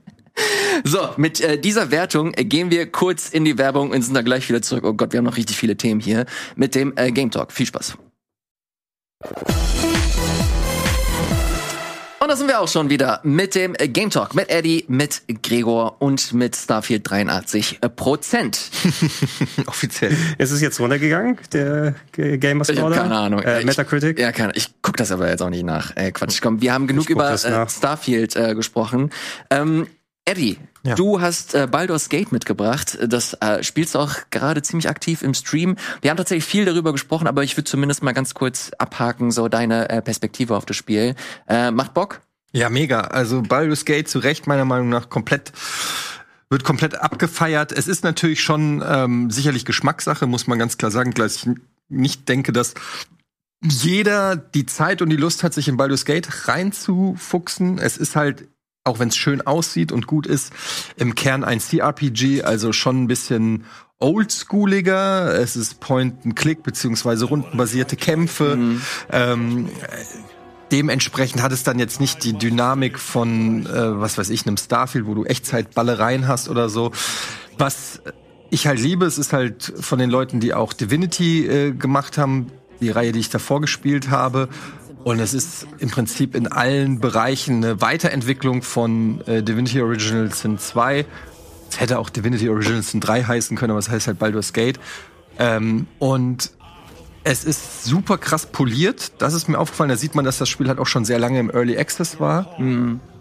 [0.84, 4.26] So, mit äh, dieser Wertung äh, gehen wir kurz in die Werbung und sind dann
[4.26, 4.84] gleich wieder zurück.
[4.86, 6.26] Oh Gott, wir haben noch richtig viele Themen hier
[6.56, 7.52] mit dem äh, Game Talk.
[7.52, 7.98] Viel Spaß.
[12.20, 15.22] Und da sind wir auch schon wieder mit dem äh, Game Talk, mit Eddie, mit
[15.44, 18.70] Gregor und mit Starfield 83 Prozent.
[19.68, 20.16] Offiziell.
[20.38, 22.96] Ist es jetzt runtergegangen, der G- Gamer Ich hab Score?
[22.96, 23.42] keine Ahnung.
[23.42, 24.20] Äh, Ich- Metacritic?
[24.20, 25.96] Ja, keine Ich guck das aber jetzt auch nicht nach.
[25.96, 27.70] Äh, Quatsch, komm, wir haben genug Ich über äh.
[27.70, 29.12] Starfield äh, gesprochen.
[29.50, 29.88] Ähm,
[30.28, 30.96] Eddie, Ja.
[30.96, 32.98] du hast äh, Baldur's Gate mitgebracht.
[33.08, 35.78] Das äh, spielst du auch gerade ziemlich aktiv im Stream.
[36.02, 39.48] Wir haben tatsächlich viel darüber gesprochen, aber ich würde zumindest mal ganz kurz abhaken, so
[39.48, 41.16] deine äh, Perspektive auf das Spiel.
[41.48, 42.22] Äh, macht Bock?
[42.52, 43.02] Ja, mega.
[43.02, 45.54] Also Baldur's Gate zu Recht meiner Meinung nach komplett
[46.50, 47.72] wird komplett abgefeiert.
[47.74, 51.50] Es ist natürlich schon ähm, sicherlich Geschmackssache, muss man ganz klar sagen, gleich ich
[51.90, 52.74] nicht denke, dass
[53.62, 57.80] jeder die Zeit und die Lust hat, sich in Baldur's Gate reinzufuchsen.
[57.80, 58.48] Es ist halt,
[58.88, 60.54] auch wenn es schön aussieht und gut ist,
[60.96, 63.66] im Kern ein CRPG, also schon ein bisschen
[64.00, 65.34] oldschooliger.
[65.40, 68.58] Es ist Point-and-Click beziehungsweise rundenbasierte Kämpfe.
[69.12, 69.70] Ähm,
[70.72, 75.06] dementsprechend hat es dann jetzt nicht die Dynamik von, äh, was weiß ich, einem Starfield,
[75.06, 76.92] wo du Echtzeitballereien hast oder so.
[77.58, 78.02] Was
[78.50, 82.48] ich halt liebe, es ist halt von den Leuten, die auch Divinity äh, gemacht haben,
[82.80, 84.50] die Reihe, die ich davor gespielt habe.
[85.04, 90.60] Und es ist im Prinzip in allen Bereichen eine Weiterentwicklung von äh, Divinity Original Sin
[90.60, 91.06] 2.
[91.70, 94.80] Es hätte auch Divinity Original Sin 3 heißen können, aber es heißt halt Baldur's Gate.
[95.40, 96.52] Ähm, und
[97.24, 99.12] es ist super krass poliert.
[99.18, 99.90] Das ist mir aufgefallen.
[99.90, 102.56] Da sieht man, dass das Spiel halt auch schon sehr lange im Early Access war.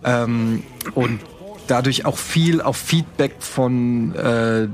[0.04, 0.62] Ähm,
[0.94, 1.20] und
[1.66, 4.68] dadurch auch viel auf Feedback von äh,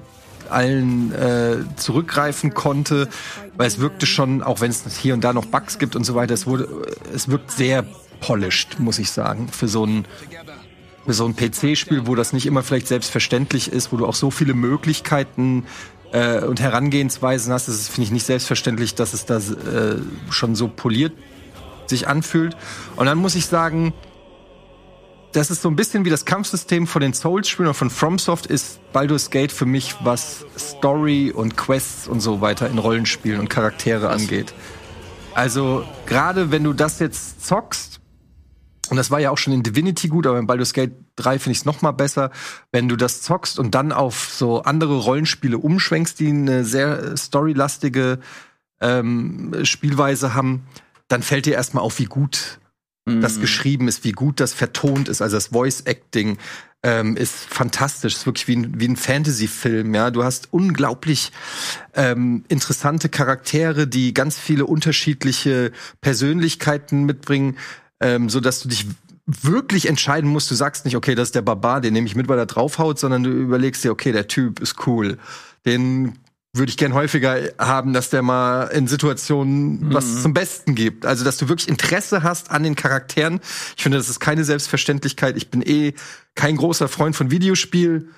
[0.52, 3.08] allen äh, zurückgreifen konnte,
[3.56, 6.14] weil es wirkte schon, auch wenn es hier und da noch Bugs gibt und so
[6.14, 6.68] weiter, es wurde,
[7.14, 7.84] es wirkt sehr
[8.20, 10.06] polished, muss ich sagen, für so ein
[11.04, 14.30] für so ein PC-Spiel, wo das nicht immer vielleicht selbstverständlich ist, wo du auch so
[14.30, 15.64] viele Möglichkeiten
[16.12, 19.96] äh, und Herangehensweisen hast, das ist, finde ich, nicht selbstverständlich, dass es da äh,
[20.30, 21.12] schon so poliert
[21.86, 22.56] sich anfühlt.
[22.96, 23.92] Und dann muss ich sagen,
[25.32, 28.80] das ist so ein bisschen wie das Kampfsystem von den Souls-Spielen oder von FromSoft ist
[28.92, 34.10] Baldur's Gate für mich, was Story und Quests und so weiter in Rollenspielen und Charaktere
[34.10, 34.52] angeht.
[35.34, 38.00] Also gerade wenn du das jetzt zockst,
[38.90, 41.52] und das war ja auch schon in Divinity gut, aber in Baldur's Gate 3 finde
[41.52, 42.30] ich es noch mal besser,
[42.70, 48.18] wenn du das zockst und dann auf so andere Rollenspiele umschwenkst, die eine sehr storylastige
[48.80, 50.66] ähm, Spielweise haben,
[51.08, 52.58] dann fällt dir erstmal auf, wie gut
[53.04, 55.22] das geschrieben ist, wie gut das vertont ist.
[55.22, 56.38] Also das Voice Acting
[56.84, 59.94] ähm, ist fantastisch, ist wirklich wie ein, wie ein Fantasy-Film.
[59.94, 61.32] Ja, du hast unglaublich
[61.94, 67.56] ähm, interessante Charaktere, die ganz viele unterschiedliche Persönlichkeiten mitbringen,
[68.00, 68.86] ähm, so dass du dich
[69.26, 70.50] wirklich entscheiden musst.
[70.50, 72.98] Du sagst nicht, okay, das ist der Barbar, den nehme ich mit, weil er draufhaut,
[72.98, 75.18] sondern du überlegst dir, okay, der Typ ist cool.
[75.64, 76.18] Den
[76.54, 79.94] würde ich gern häufiger haben, dass der mal in Situationen Mhm.
[79.94, 81.06] was zum Besten gibt.
[81.06, 83.40] Also, dass du wirklich Interesse hast an den Charakteren.
[83.76, 85.36] Ich finde, das ist keine Selbstverständlichkeit.
[85.36, 85.94] Ich bin eh
[86.34, 88.08] kein großer Freund von Videospiel.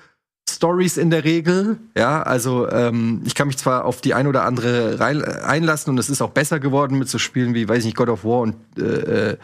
[0.47, 4.43] Stories in der Regel, ja, also ähm, ich kann mich zwar auf die ein oder
[4.43, 7.85] andere rein, einlassen und es ist auch besser geworden mit so Spielen wie, weiß ich
[7.85, 9.37] nicht, God of War und äh, äh,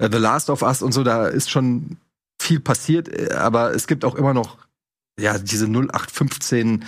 [0.00, 1.98] The Last of Us und so, da ist schon
[2.42, 4.58] viel passiert, äh, aber es gibt auch immer noch
[5.20, 6.84] ja diese 0815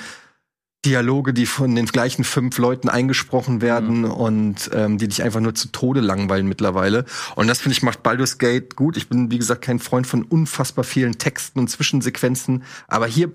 [0.85, 5.55] Dialoge, die von den gleichen fünf Leuten eingesprochen werden und ähm, die dich einfach nur
[5.55, 7.05] zu Tode langweilen mittlerweile.
[7.37, 8.97] Und das finde ich macht Baldur's Gate gut.
[8.97, 13.31] Ich bin wie gesagt kein Freund von unfassbar vielen Texten und Zwischensequenzen, aber hier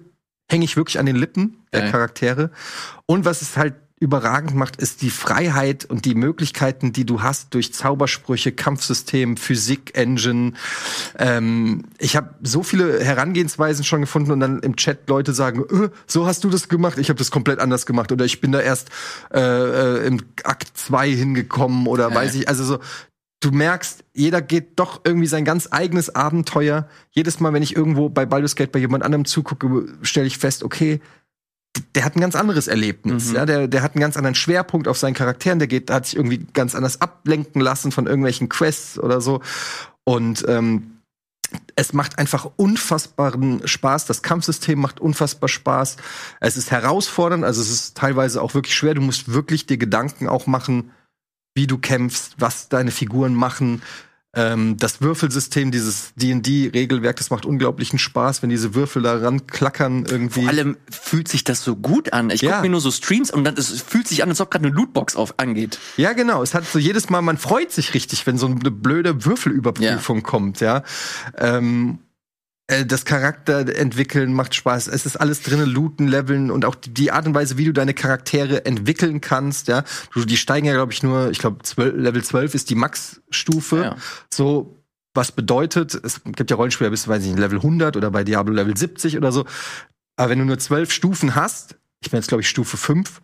[0.50, 1.92] hänge ich wirklich an den Lippen der Geil.
[1.92, 2.52] Charaktere.
[3.06, 7.54] Und was es halt überragend macht, ist die Freiheit und die Möglichkeiten, die du hast
[7.56, 10.54] durch Zaubersprüche, Kampfsystem, Physik, Engine.
[11.18, 15.90] Ähm, ich habe so viele Herangehensweisen schon gefunden und dann im Chat Leute sagen, äh,
[16.06, 18.60] so hast du das gemacht, ich habe das komplett anders gemacht oder ich bin da
[18.60, 18.90] erst
[19.34, 22.80] äh, äh, im Akt 2 hingekommen oder weiß ich, also so
[23.40, 26.88] du merkst, jeder geht doch irgendwie sein ganz eigenes Abenteuer.
[27.12, 30.64] Jedes Mal, wenn ich irgendwo bei Baldur's Gate bei jemand anderem zugucke, stelle ich fest,
[30.64, 31.02] okay,
[31.96, 33.30] der hat ein ganz anderes Erlebnis.
[33.30, 33.36] Mhm.
[33.36, 35.60] Ja, der, der hat einen ganz anderen Schwerpunkt auf seinen Charakteren.
[35.60, 39.42] Der geht, hat sich irgendwie ganz anders ablenken lassen von irgendwelchen Quests oder so.
[40.04, 40.98] Und ähm,
[41.76, 44.06] es macht einfach unfassbaren Spaß.
[44.06, 45.98] Das Kampfsystem macht unfassbar Spaß.
[46.40, 48.94] Es ist herausfordernd, also es ist teilweise auch wirklich schwer.
[48.94, 50.92] Du musst wirklich dir Gedanken auch machen,
[51.56, 53.82] wie du kämpfst, was deine Figuren machen.
[54.38, 60.42] Ähm, das Würfelsystem, dieses D&D-Regelwerk, das macht unglaublichen Spaß, wenn diese Würfel da ranklackern irgendwie.
[60.42, 62.30] Vor allem fühlt sich das so gut an.
[62.30, 62.52] Ich Ja.
[62.52, 64.76] gucke mir nur so Streams und dann es fühlt sich an, als ob gerade eine
[64.76, 65.80] Lootbox auf angeht.
[65.98, 66.44] Ja, genau.
[66.44, 70.60] Es hat so jedes Mal, man freut sich richtig, wenn so eine blöde Würfelüberprüfung kommt,
[70.60, 70.84] ja.
[71.38, 72.07] Ähm, äh,
[72.86, 74.88] das Charakter entwickeln macht Spaß.
[74.88, 77.72] Es ist alles drinnen, looten, leveln und auch die- die Art und Weise, wie du
[77.72, 79.84] deine Charaktere entwickeln kannst, ja.
[80.14, 83.78] Du, die steigen ja, glaube ich, nur, ich glaube, Level 12 ist die Max-Stufe.
[83.82, 83.96] Ja.
[84.34, 88.24] So, was bedeutet, es gibt ja Rollenspieler bis, weiß ich nicht, Level 100 oder bei
[88.24, 89.46] Diablo Level 70 oder so.
[90.18, 93.22] Aber wenn du nur zwölf Stufen hast, ich bin jetzt, glaube ich, Stufe 5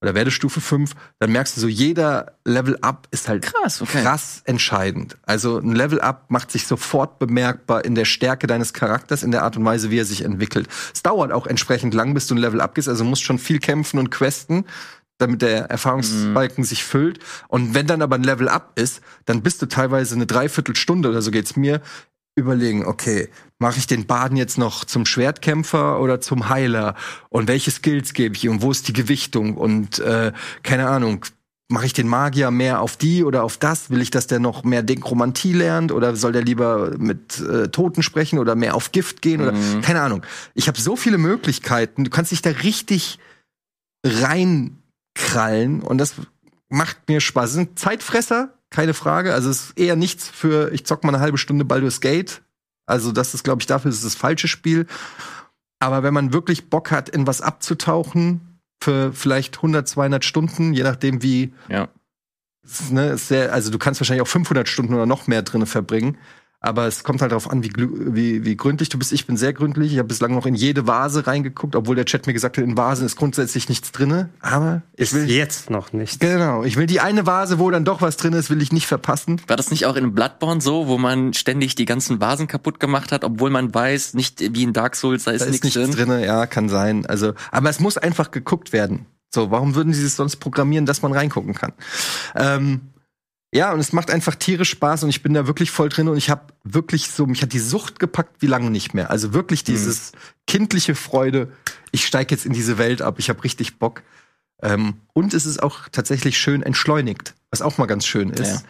[0.00, 4.02] oder werde Stufe 5, dann merkst du so, jeder Level-Up ist halt Krass, okay.
[4.02, 5.16] krass entscheidend.
[5.22, 9.56] Also ein Level-Up macht sich sofort bemerkbar in der Stärke deines Charakters, in der Art
[9.56, 10.68] und Weise, wie er sich entwickelt.
[10.92, 13.98] Es dauert auch entsprechend lang, bis du ein Level-Up gehst, also musst schon viel kämpfen
[13.98, 14.66] und questen,
[15.18, 17.20] damit der Erfahrungsbalken sich füllt.
[17.48, 21.30] Und wenn dann aber ein Level-Up ist, dann bist du teilweise eine Dreiviertelstunde oder so
[21.30, 21.80] geht's mir,
[22.36, 23.28] überlegen, okay,
[23.58, 26.94] mache ich den Baden jetzt noch zum Schwertkämpfer oder zum Heiler?
[27.28, 28.52] Und welche Skills gebe ich ihm?
[28.52, 29.56] Und wo ist die Gewichtung?
[29.56, 30.32] Und äh,
[30.62, 31.24] keine Ahnung,
[31.68, 33.90] mache ich den Magier mehr auf die oder auf das?
[33.90, 35.92] Will ich, dass der noch mehr Dekromantie lernt?
[35.92, 39.40] Oder soll der lieber mit äh, Toten sprechen oder mehr auf Gift gehen?
[39.40, 40.22] Oder keine Ahnung.
[40.54, 42.04] Ich habe so viele Möglichkeiten.
[42.04, 43.18] Du kannst dich da richtig
[44.04, 46.14] reinkrallen und das
[46.68, 47.50] macht mir Spaß.
[47.50, 49.32] Es sind Zeitfresser, keine Frage.
[49.32, 52.42] Also es ist eher nichts für, ich zock mal eine halbe Stunde Baldur's Gate.
[52.86, 54.86] Also das ist, glaube ich, dafür ist es das falsche Spiel.
[55.78, 60.82] Aber wenn man wirklich Bock hat, in was abzutauchen, für vielleicht 100, 200 Stunden, je
[60.82, 61.88] nachdem wie, Ja.
[62.90, 66.18] ne, ist sehr, also du kannst wahrscheinlich auch 500 Stunden oder noch mehr drinne verbringen.
[66.64, 69.12] Aber es kommt halt darauf an, wie, wie, wie gründlich du bist.
[69.12, 69.92] Ich bin sehr gründlich.
[69.92, 72.76] Ich habe bislang noch in jede Vase reingeguckt, obwohl der Chat mir gesagt hat, in
[72.78, 74.30] Vasen ist grundsätzlich nichts drinne.
[74.40, 76.20] Aber ich Ist will jetzt noch nicht.
[76.20, 78.86] Genau, ich will die eine Vase, wo dann doch was drin ist, will ich nicht
[78.86, 79.42] verpassen.
[79.46, 83.12] War das nicht auch in Bloodborne so, wo man ständig die ganzen Vasen kaputt gemacht
[83.12, 85.90] hat, obwohl man weiß, nicht wie in Dark Souls, da ist, Da ist nichts drin?
[85.90, 86.20] drin.
[86.24, 87.04] ja, kann sein.
[87.04, 89.04] Also, aber es muss einfach geguckt werden.
[89.34, 91.72] So, warum würden sie es sonst programmieren, dass man reingucken kann?
[92.36, 92.80] Ähm,
[93.54, 96.16] ja, und es macht einfach tierisch Spaß und ich bin da wirklich voll drin und
[96.16, 99.10] ich habe wirklich so, mich hat die Sucht gepackt wie lange nicht mehr.
[99.10, 100.10] Also wirklich dieses
[100.48, 101.52] kindliche Freude.
[101.92, 103.16] Ich steige jetzt in diese Welt ab.
[103.18, 104.02] Ich habe richtig Bock.
[104.60, 108.62] Ähm, und es ist auch tatsächlich schön entschleunigt, was auch mal ganz schön ist, Ja.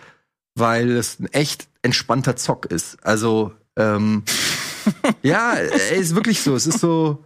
[0.55, 2.99] weil es ein echt entspannter Zock ist.
[3.07, 4.23] Also ähm,
[5.23, 6.55] ja, er ist wirklich so.
[6.55, 7.25] Es ist so,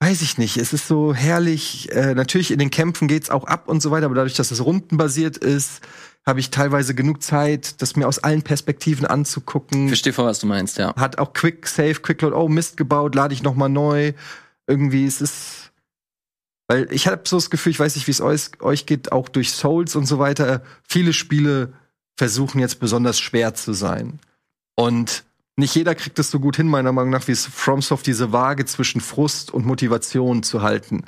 [0.00, 0.56] weiß ich nicht.
[0.56, 1.92] Es ist so herrlich.
[1.92, 4.64] Äh, natürlich in den Kämpfen geht's auch ab und so weiter, aber dadurch, dass es
[4.64, 5.82] rundenbasiert ist,
[6.26, 9.84] habe ich teilweise genug Zeit, das mir aus allen Perspektiven anzugucken.
[9.84, 10.94] Ich verstehe voll, was du meinst, ja.
[10.96, 12.34] Hat auch Quick Save, Quick Load.
[12.34, 14.12] Oh Mist gebaut, lade ich noch mal neu.
[14.66, 15.64] Irgendwie es ist
[16.66, 19.28] weil ich habe so das Gefühl, ich weiß nicht, wie es euch, euch geht, auch
[19.28, 20.62] durch Souls und so weiter.
[20.82, 21.72] Viele Spiele
[22.16, 24.18] versuchen jetzt besonders schwer zu sein.
[24.74, 25.24] Und
[25.56, 28.64] nicht jeder kriegt es so gut hin, meiner Meinung nach, wie es FromSoft diese Waage
[28.64, 31.04] zwischen Frust und Motivation zu halten.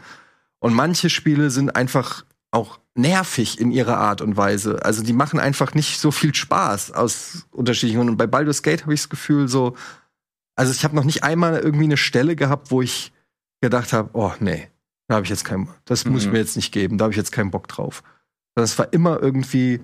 [0.58, 4.84] Und manche Spiele sind einfach auch nervig in ihrer Art und Weise.
[4.84, 8.12] Also die machen einfach nicht so viel Spaß aus unterschiedlichen Gründen.
[8.12, 9.76] Und bei Baldur's Gate habe ich das Gefühl so,
[10.56, 13.12] also ich habe noch nicht einmal irgendwie eine Stelle gehabt, wo ich
[13.60, 14.68] gedacht habe, oh nee,
[15.08, 16.32] Da habe ich jetzt keinen, das muss ich Mhm.
[16.32, 18.02] mir jetzt nicht geben, da habe ich jetzt keinen Bock drauf.
[18.54, 19.80] Sondern es war immer irgendwie,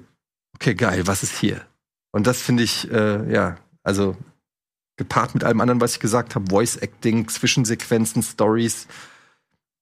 [0.56, 1.60] okay, geil, was ist hier?
[2.10, 4.16] Und das finde ich, äh, ja, also
[4.96, 8.88] gepaart mit allem anderen, was ich gesagt habe, Voice Acting, Zwischensequenzen, Stories.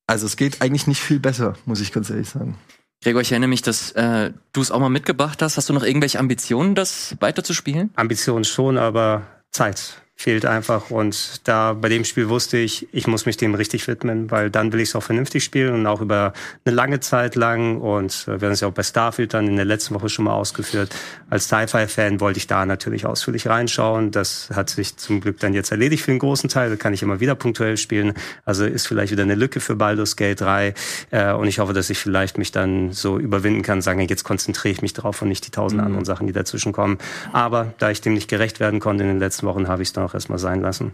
[0.06, 2.58] Also es geht eigentlich nicht viel besser, muss ich ganz ehrlich sagen.
[3.02, 5.56] Gregor, ich erinnere mich, dass äh, du es auch mal mitgebracht hast.
[5.56, 7.90] Hast du noch irgendwelche Ambitionen, das weiterzuspielen?
[7.96, 10.90] Ambitionen schon, aber Zeit fehlt einfach.
[10.90, 14.70] Und da bei dem Spiel wusste ich, ich muss mich dem richtig widmen, weil dann
[14.70, 16.34] will ich es auch vernünftig spielen und auch über
[16.66, 17.80] eine lange Zeit lang.
[17.80, 20.26] Und äh, wir haben es ja auch bei Starfield dann in der letzten Woche schon
[20.26, 20.94] mal ausgeführt.
[21.30, 24.10] Als Sci-Fi-Fan wollte ich da natürlich ausführlich reinschauen.
[24.10, 26.68] Das hat sich zum Glück dann jetzt erledigt für den großen Teil.
[26.68, 28.12] Da kann ich immer wieder punktuell spielen.
[28.44, 30.74] Also ist vielleicht wieder eine Lücke für Baldur's Gate 3.
[31.12, 34.72] Äh, und ich hoffe, dass ich vielleicht mich dann so überwinden kann, sagen, jetzt konzentriere
[34.72, 36.98] ich mich drauf und nicht die tausend anderen Sachen, die dazwischen kommen.
[37.32, 39.92] Aber da ich dem nicht gerecht werden konnte in den letzten Wochen, habe ich es
[39.94, 40.92] dann auch erstmal sein lassen.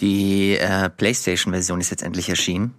[0.00, 2.74] Die äh, PlayStation-Version ist jetzt endlich erschienen.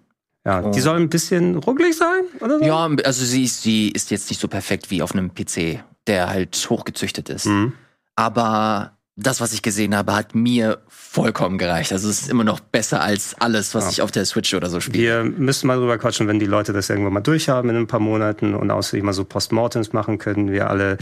[0.46, 0.84] Ja, die Oh.
[0.84, 2.66] soll ein bisschen ruckelig sein, oder so?
[2.66, 6.30] Ja, also sie ist, sie ist jetzt nicht so perfekt wie auf einem PC, der
[6.30, 7.48] halt hochgezüchtet ist.
[7.48, 7.74] Mhm.
[8.16, 11.94] Aber das, was ich gesehen habe, hat mir vollkommen gereicht.
[11.94, 13.90] Also es ist immer noch besser als alles, was Ja.
[13.92, 14.98] ich auf der Switch oder so spiele.
[15.02, 18.02] Wir müssen mal drüber quatschen, wenn die Leute das irgendwann mal durchhaben in ein paar
[18.02, 20.52] Monaten und ausführlich mal so Postmortems machen können.
[20.52, 20.98] Wir alle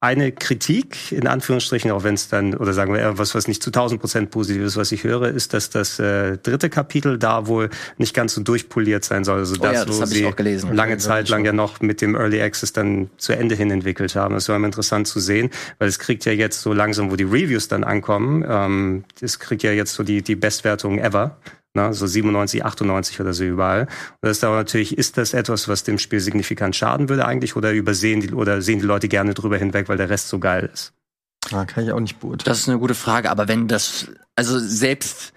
[0.00, 3.64] eine Kritik, in Anführungsstrichen, auch wenn es dann, oder sagen wir eher was, was nicht
[3.64, 7.48] zu 1000 Prozent positiv ist, was ich höre, ist, dass das äh, dritte Kapitel da
[7.48, 9.40] wohl nicht ganz so durchpoliert sein soll.
[9.40, 10.72] Also Oh ja, das wo sie auch gelesen.
[10.72, 14.34] lange Zeit lang ja noch mit dem Early Access dann zu Ende hin entwickelt haben.
[14.34, 17.24] Das war immer interessant zu sehen, weil es kriegt ja jetzt so langsam, wo die
[17.24, 21.36] Reviews dann ankommen, ähm, es kriegt ja jetzt so die, die Bestwertung ever.
[21.74, 23.82] Ne, so 97, 98 oder so überall.
[23.82, 23.88] Und
[24.22, 27.72] das ist aber natürlich, ist das etwas, was dem Spiel signifikant schaden würde eigentlich oder
[27.72, 30.92] übersehen die, oder sehen die Leute gerne drüber hinweg, weil der Rest so geil ist?
[31.52, 32.46] Ah, kann ich auch nicht beurteilen.
[32.46, 35.32] Das ist eine gute Frage, aber wenn das, also selbst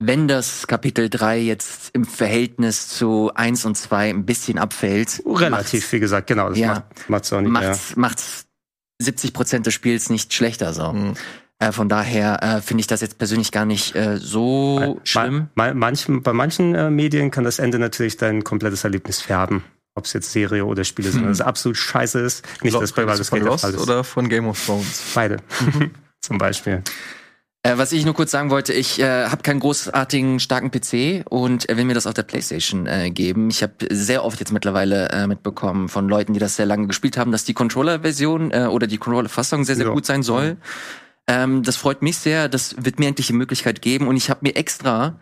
[0.00, 5.90] wenn das Kapitel 3 jetzt im Verhältnis zu 1 und 2 ein bisschen abfällt, Relativ,
[5.92, 6.48] wie gesagt, genau.
[6.50, 6.68] Das Ja.
[6.74, 7.68] macht, macht's auch nicht mehr.
[7.68, 8.46] macht's, macht's
[9.00, 10.92] 70 Prozent des Spiels nicht schlechter so.
[10.92, 11.14] Mhm.
[11.60, 15.48] Äh, von daher äh, finde ich das jetzt persönlich gar nicht äh, so schlimm.
[15.56, 19.64] Ma- manchen, bei manchen äh, Medien kann das Ende natürlich dein komplettes Erlebnis färben.
[19.96, 21.22] Ob es jetzt Serie oder Spiele sind.
[21.22, 21.28] Hm.
[21.28, 22.44] Das absolut scheiße ist.
[22.62, 23.78] Nicht, dass bei Baldur's von Gate Lost ist.
[23.78, 25.02] oder von Game of Thrones.
[25.12, 25.38] Beide.
[26.20, 26.82] Zum Beispiel.
[27.64, 31.68] Äh, was ich nur kurz sagen wollte, ich äh, habe keinen großartigen starken PC und
[31.68, 33.50] äh, will mir das auf der PlayStation äh, geben.
[33.50, 37.16] Ich habe sehr oft jetzt mittlerweile äh, mitbekommen von Leuten, die das sehr lange gespielt
[37.18, 39.92] haben, dass die Controller-Version äh, oder die Controller-Fassung sehr, sehr Ja.
[39.92, 40.56] gut sein soll.
[41.28, 42.48] Ähm, das freut mich sehr.
[42.48, 45.20] Das wird mir endlich die Möglichkeit geben und ich habe mir extra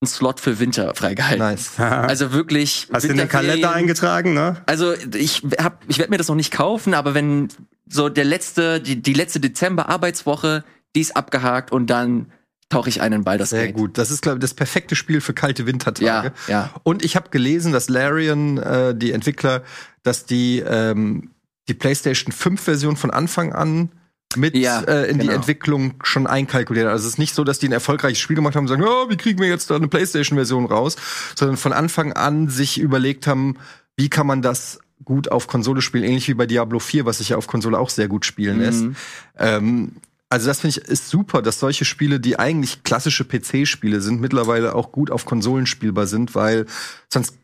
[0.00, 1.38] einen Slot für Winter freigehalten.
[1.38, 1.72] Nice.
[1.78, 2.88] Also wirklich.
[2.92, 3.28] Hast du in den.
[3.28, 4.62] Kalender eingetragen, ne?
[4.66, 7.48] Also ich hab, ich werde mir das noch nicht kaufen, aber wenn
[7.88, 10.62] so der letzte, die, die letzte Dezember-Arbeitswoche,
[10.94, 12.30] die ist abgehakt und dann
[12.68, 13.76] tauche ich ein in Baldur's Sehr Gate.
[13.76, 13.98] gut.
[13.98, 16.32] Das ist, glaube ich, das perfekte Spiel für kalte Wintertage.
[16.48, 16.74] Ja, ja.
[16.82, 19.62] Und ich habe gelesen, dass Larian, äh, die Entwickler,
[20.02, 21.30] dass die ähm,
[21.68, 23.90] die PlayStation 5 Version von Anfang an
[24.36, 25.38] mit Ja, äh, in die genau.
[25.38, 26.86] Entwicklung schon einkalkuliert.
[26.86, 29.10] Also es ist nicht so, dass die ein erfolgreiches Spiel gemacht haben und sagen, oh,
[29.10, 30.96] wie kriegen wir jetzt da eine PlayStation-Version raus,
[31.34, 33.56] sondern von Anfang an sich überlegt haben,
[33.96, 37.30] wie kann man das gut auf Konsole spielen, ähnlich wie bei Diablo 4, was sich
[37.30, 38.82] ja auf Konsole auch sehr gut spielen lässt.
[38.82, 38.96] Mhm.
[39.38, 39.92] Ähm,
[40.28, 44.74] also das finde ich ist super, dass solche Spiele, die eigentlich klassische PC-Spiele sind, mittlerweile
[44.74, 46.66] auch gut auf Konsolen spielbar sind, weil
[47.08, 47.34] sonst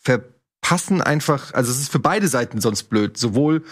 [0.00, 3.18] verpassen einfach, also es ist für beide Seiten sonst blöd.
[3.18, 3.64] Sowohl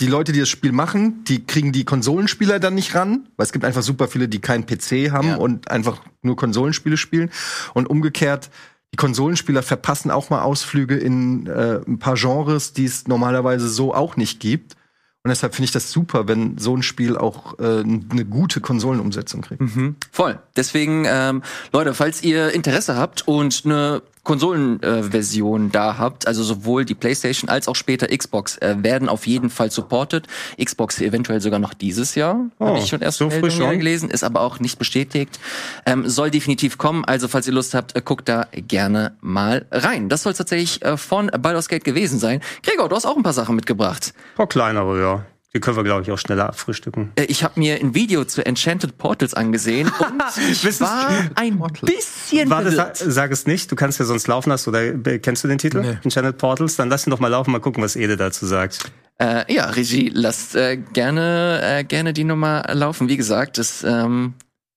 [0.00, 3.52] die Leute, die das Spiel machen, die kriegen die Konsolenspieler dann nicht ran, weil es
[3.52, 5.36] gibt einfach super viele, die keinen PC haben Ja.
[5.36, 7.30] und einfach nur Konsolenspiele spielen.
[7.74, 8.50] Und umgekehrt,
[8.92, 13.92] die Konsolenspieler verpassen auch mal Ausflüge in äh, ein paar Genres, die es normalerweise so
[13.92, 14.76] auch nicht gibt.
[15.24, 19.42] Und deshalb finde ich das super, wenn so ein Spiel auch äh, eine gute Konsolenumsetzung
[19.42, 19.60] kriegt.
[19.60, 19.96] Mhm.
[20.12, 20.38] Voll.
[20.56, 21.42] Deswegen, ähm,
[21.72, 27.66] Leute, falls ihr Interesse habt und eine Konsolenversion da habt, also sowohl die PlayStation als
[27.66, 30.26] auch später Xbox äh, werden auf jeden Fall supported.
[30.62, 32.38] Xbox eventuell sogar noch dieses Jahr.
[32.58, 33.78] Oh, Habe ich schon erst so früh schon?
[33.78, 35.40] gelesen, ist aber auch nicht bestätigt.
[35.86, 37.06] Ähm, soll definitiv kommen.
[37.06, 40.10] Also falls ihr Lust habt, äh, guckt da gerne mal rein.
[40.10, 42.42] Das soll tatsächlich äh, von Baldur's Gate gewesen sein.
[42.62, 44.12] Gregor, du hast auch ein paar Sachen mitgebracht.
[44.14, 45.24] Ein paar kleinere, ja.
[45.58, 47.10] Die können wir, glaube ich, auch schneller abfrühstücken.
[47.16, 52.48] Äh, Ich habe mir ein Video zu Enchanted Portals angesehen und ich war ein bisschen
[52.48, 52.96] Warte, verwirrt.
[52.96, 53.72] sag, es nicht.
[53.72, 54.68] Du kannst ja sonst laufen lassen.
[54.70, 55.80] Oder kennst du den Titel?
[55.80, 55.98] Nee.
[56.04, 56.76] Enchanted Portals?
[56.76, 58.92] Dann lass ihn doch mal laufen, mal gucken, was Ede dazu sagt.
[59.20, 63.08] Äh, ja, Regie, lasst äh, gerne, äh, gerne die Nummer laufen.
[63.08, 64.34] Wie gesagt, das ähm,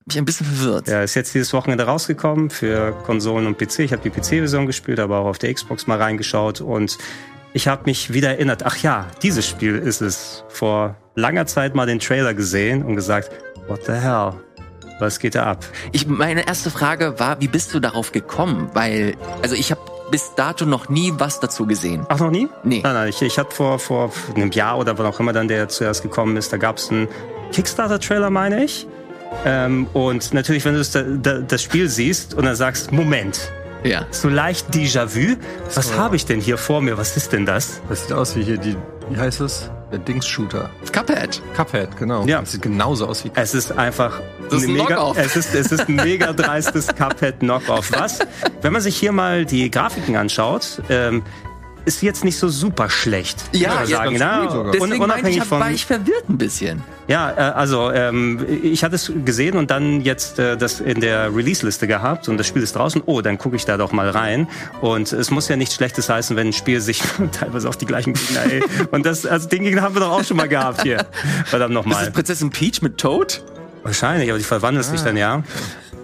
[0.07, 0.87] mich ein bisschen verwirrt.
[0.87, 3.79] Ja, ist jetzt dieses Wochenende rausgekommen für Konsolen und PC.
[3.81, 6.97] Ich habe die PC-Version gespielt, aber auch auf der Xbox mal reingeschaut und
[7.53, 8.63] ich habe mich wieder erinnert.
[8.65, 10.43] Ach ja, dieses Spiel ist es.
[10.49, 13.31] Vor langer Zeit mal den Trailer gesehen und gesagt,
[13.67, 14.33] what the hell?
[14.99, 15.65] Was geht da ab?
[15.91, 18.69] Ich, meine erste Frage war, wie bist du darauf gekommen?
[18.73, 19.81] Weil, also ich habe
[20.11, 22.05] bis dato noch nie was dazu gesehen.
[22.09, 22.47] Ach, noch nie?
[22.63, 22.81] Nee.
[22.83, 25.69] Nein, nein, ich, ich hatte vor, vor einem Jahr oder wann auch immer dann der
[25.69, 27.07] zuerst gekommen ist, da gab es einen
[27.51, 28.87] Kickstarter-Trailer, meine ich.
[29.45, 33.51] Ähm, und natürlich, wenn du das, das Spiel siehst und dann sagst, Moment,
[33.83, 34.05] Ja.
[34.11, 35.37] so leicht Déjà-vu,
[35.73, 36.97] was habe ich denn hier vor mir?
[36.97, 37.81] Was ist denn das?
[37.89, 38.75] Das sieht aus wie hier die,
[39.09, 39.71] wie heißt es?
[39.91, 40.69] Der Dings-Shooter.
[40.93, 41.41] Cuphead.
[41.55, 42.25] Cuphead, genau.
[42.25, 42.39] Ja.
[42.39, 45.17] Das sieht genauso aus wie Es ist einfach Das ist ein mega, Knockoff.
[45.17, 47.91] es ist, es ist ein mega dreistes Cuphead-Knockoff.
[47.91, 48.19] Was?
[48.61, 51.23] Wenn man sich hier mal die Grafiken anschaut, ähm,
[51.85, 53.43] ist jetzt nicht so super schlecht.
[53.53, 54.15] Ja, ja, sagen.
[54.17, 54.65] sogar.
[54.65, 56.83] un- Deswegen meinte unabhängig ich, hab, von, war ich verwirrt ein bisschen.
[57.07, 61.35] ja, äh, also ähm, ich hatte es gesehen und dann jetzt äh, das in der
[61.35, 63.01] Release-Liste gehabt und das Spiel ist draußen.
[63.05, 64.47] Oh, dann gucke ich da doch mal rein.
[64.81, 67.01] Und es muss ja nichts Schlechtes heißen, wenn ein Spiel sich
[67.31, 68.43] teilweise auf die gleichen Gegner.
[68.51, 68.63] Ey.
[68.91, 71.05] Und das, also den Gegner haben wir doch auch schon mal gehabt hier.
[71.45, 72.03] Verdammt Das nochmal.
[72.05, 73.43] ist Prinzessin Peach mit Toad?
[73.83, 75.41] Wahrscheinlich, aber die verwandelt sich dann ja.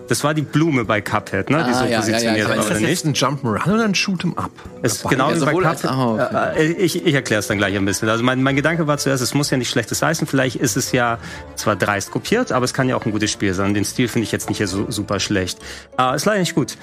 [0.09, 1.65] Das war die Blume bei Cuphead, ne?
[1.67, 3.23] Die Ah, so ja, ja, positioniert ja, war, aber Ist das oder jetzt nicht?
[3.23, 4.51] ein Jump'n'Run oder ein Shoot'em-up?
[4.81, 5.15] Es Dabei.
[5.15, 6.51] genau Ja, wie bei auch, ja.
[6.51, 8.09] Äh, ich ich erkläre es dann gleich ein bisschen.
[8.09, 10.27] Also mein, mein Gedanke war zuerst, es muss ja nicht schlechtes heißen.
[10.27, 11.17] Vielleicht ist es ja
[11.55, 13.73] zwar dreist kopiert, aber es kann ja auch ein gutes Spiel sein.
[13.73, 15.59] Den Stil finde ich jetzt nicht so super schlecht.
[15.95, 16.77] Aber ist leider nicht gut.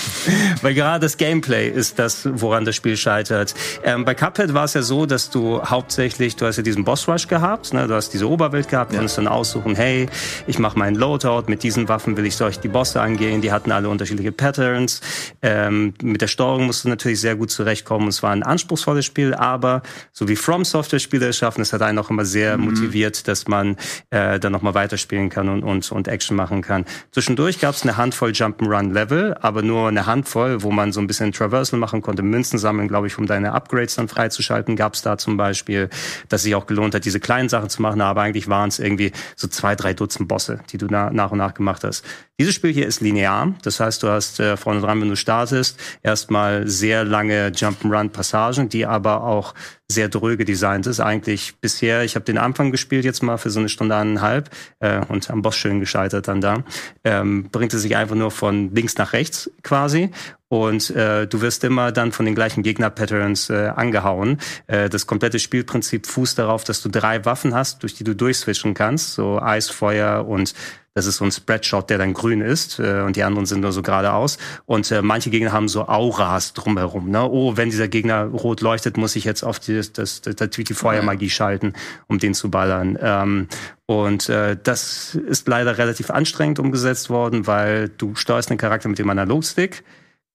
[0.62, 3.54] Weil gerade das Gameplay ist das, woran das Spiel scheitert.
[3.84, 7.08] Ähm, bei Cuphead war es ja so, dass du hauptsächlich, du hast ja diesen Boss
[7.08, 7.86] Rush gehabt, ne?
[7.86, 10.08] du hast diese Oberwelt gehabt, konntest dann aussuchen, hey,
[10.46, 13.72] ich mache meinen Loadout, mit diesen Waffen will ich solch die Bosse angehen, die hatten
[13.72, 15.00] alle unterschiedliche Patterns.
[15.42, 18.08] Ähm, mit der Steuerung musst du natürlich sehr gut zurechtkommen.
[18.08, 19.82] Es war ein anspruchsvolles Spiel, aber
[20.12, 23.76] so wie From Software Spiele schaffen, es hat einen auch immer sehr motiviert, dass man
[24.10, 26.84] äh, dann nochmal weiterspielen kann und, und, und Action machen kann.
[27.10, 31.32] Zwischendurch gab es eine Handvoll Jump'n'Run-Level, aber nur eine Handvoll, wo man so ein bisschen
[31.32, 35.18] Traversal machen konnte, Münzen sammeln, glaube ich, um deine Upgrades dann freizuschalten, gab es da
[35.18, 35.88] zum Beispiel,
[36.28, 39.12] dass sich auch gelohnt hat, diese kleinen Sachen zu machen, aber eigentlich waren es irgendwie
[39.36, 42.04] so zwei, drei Dutzend Bosse, die du na, nach und nach gemacht hast.
[42.40, 45.78] Dieses Spiel hier ist linear, das heißt, du hast äh, vorne dran, wenn du startest,
[46.02, 49.52] erstmal sehr lange Jump'n'Run-Passagen, die aber auch
[49.88, 51.00] sehr dröge designt ist.
[51.00, 55.04] Eigentlich bisher, ich habe den Anfang gespielt jetzt mal für so eine Stunde eineinhalb äh,
[55.08, 56.64] und am Boss schön gescheitert dann da.
[57.04, 60.10] Ähm, bringt es sich einfach nur von links nach rechts quasi
[60.50, 64.38] und äh, du wirst immer dann von den gleichen Gegner-Patterns äh, angehauen.
[64.66, 68.74] Äh, das komplette Spielprinzip fußt darauf, dass du drei Waffen hast, durch die du durchswitchen
[68.74, 70.54] kannst, so Eis, Feuer und
[70.94, 73.72] das ist so ein Spreadshot, der dann grün ist äh, und die anderen sind nur
[73.72, 74.38] so geradeaus.
[74.66, 77.10] Und äh, manche Gegner haben so Auras drumherum.
[77.10, 77.22] Ne?
[77.22, 80.74] Oh, wenn dieser Gegner rot leuchtet, muss ich jetzt auf die, das, das, das, die
[80.74, 81.74] Feuermagie schalten,
[82.08, 82.98] um den zu ballern.
[83.00, 83.48] Ähm,
[83.86, 88.98] und äh, das ist leider relativ anstrengend umgesetzt worden, weil du steuerst einen Charakter mit
[88.98, 89.84] dem Analogstick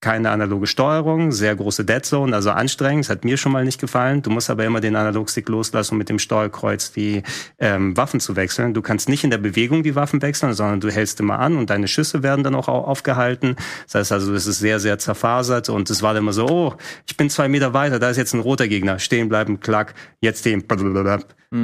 [0.05, 3.05] keine analoge Steuerung, sehr große Dead Zone, also anstrengend.
[3.05, 4.21] Das hat mir schon mal nicht gefallen.
[4.21, 7.23] Du musst aber immer den Analogstick loslassen, um mit dem Steuerkreuz die
[7.57, 8.75] ähm, Waffen zu wechseln.
[8.75, 11.71] Du kannst nicht in der Bewegung die Waffen wechseln, sondern du hältst immer an und
[11.71, 13.55] deine Schüsse werden dann auch au- aufgehalten.
[13.85, 16.73] Das heißt also, es ist sehr, sehr zerfasert und es war dann immer so, oh,
[17.07, 20.45] ich bin zwei Meter weiter, da ist jetzt ein roter Gegner, stehen bleiben, klack, jetzt
[20.45, 20.65] den,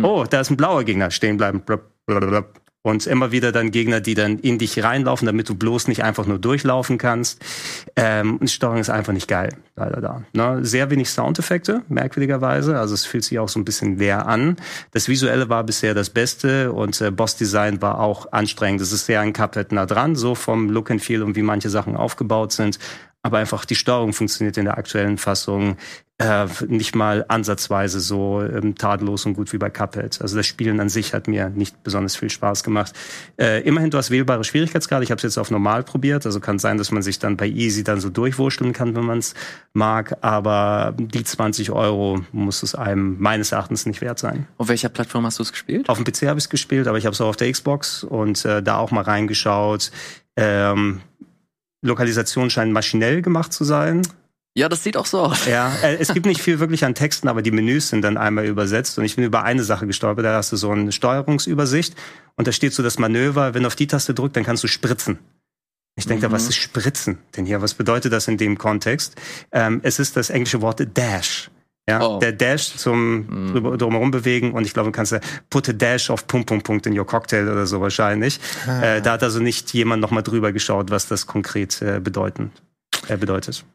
[0.01, 1.61] oh, da ist ein blauer Gegner, stehen bleiben,
[2.83, 6.25] und immer wieder dann Gegner, die dann in dich reinlaufen, damit du bloß nicht einfach
[6.25, 7.41] nur durchlaufen kannst.
[7.95, 10.23] Ähm, die Steuerung ist einfach nicht geil, leider da.
[10.33, 10.65] Ne?
[10.65, 12.79] Sehr wenig Soundeffekte, merkwürdigerweise.
[12.79, 14.57] Also es fühlt sich auch so ein bisschen leer an.
[14.91, 18.81] Das Visuelle war bisher das Beste und äh, Boss-Design war auch anstrengend.
[18.81, 21.69] Es ist sehr an Cuphead nah dran, so vom Look and Feel und wie manche
[21.69, 22.79] Sachen aufgebaut sind.
[23.23, 25.77] Aber einfach die Steuerung funktioniert in der aktuellen Fassung
[26.21, 30.21] äh, nicht mal ansatzweise so ähm, tadellos und gut wie bei Cuphead.
[30.21, 32.93] Also das Spielen an sich hat mir nicht besonders viel Spaß gemacht.
[33.37, 35.03] Äh, immerhin, du hast wählbare Schwierigkeitsgrade.
[35.03, 36.25] Ich habe es jetzt auf normal probiert.
[36.27, 39.17] Also kann sein, dass man sich dann bei Easy dann so durchwurschteln kann, wenn man
[39.17, 39.33] es
[39.73, 40.17] mag.
[40.21, 44.47] Aber die 20 Euro muss es einem meines Erachtens nicht wert sein.
[44.57, 45.89] Auf welcher Plattform hast du es gespielt?
[45.89, 48.03] Auf dem PC habe ich es gespielt, aber ich habe es auch auf der Xbox
[48.03, 49.91] und äh, da auch mal reingeschaut.
[50.35, 51.01] Ähm,
[51.81, 54.03] Lokalisation scheint maschinell gemacht zu sein.
[54.53, 55.45] Ja, das sieht auch so aus.
[55.45, 58.45] Ja, äh, es gibt nicht viel wirklich an Texten, aber die Menüs sind dann einmal
[58.45, 58.97] übersetzt.
[58.97, 60.25] Und ich bin über eine Sache gestolpert.
[60.25, 61.95] Da hast du so eine Steuerungsübersicht
[62.35, 63.53] und da steht so das Manöver.
[63.53, 65.19] Wenn du auf die Taste drückst, dann kannst du spritzen.
[65.95, 67.61] Ich denke, da, was ist Spritzen denn hier?
[67.61, 69.15] Was bedeutet das in dem Kontext?
[69.51, 71.51] Ähm, es ist das englische Wort Dash.
[71.89, 72.19] Ja, Oh.
[72.19, 76.09] der Dash zum drüber, drumherum bewegen und ich glaube, du kannst ja put a dash
[76.09, 78.39] auf Punkt, Punkt, Punkt in your cocktail oder so wahrscheinlich.
[78.67, 82.51] Äh, da hat also nicht jemand nochmal drüber geschaut, was das konkret äh, bedeuten,
[83.07, 83.65] äh, bedeutet.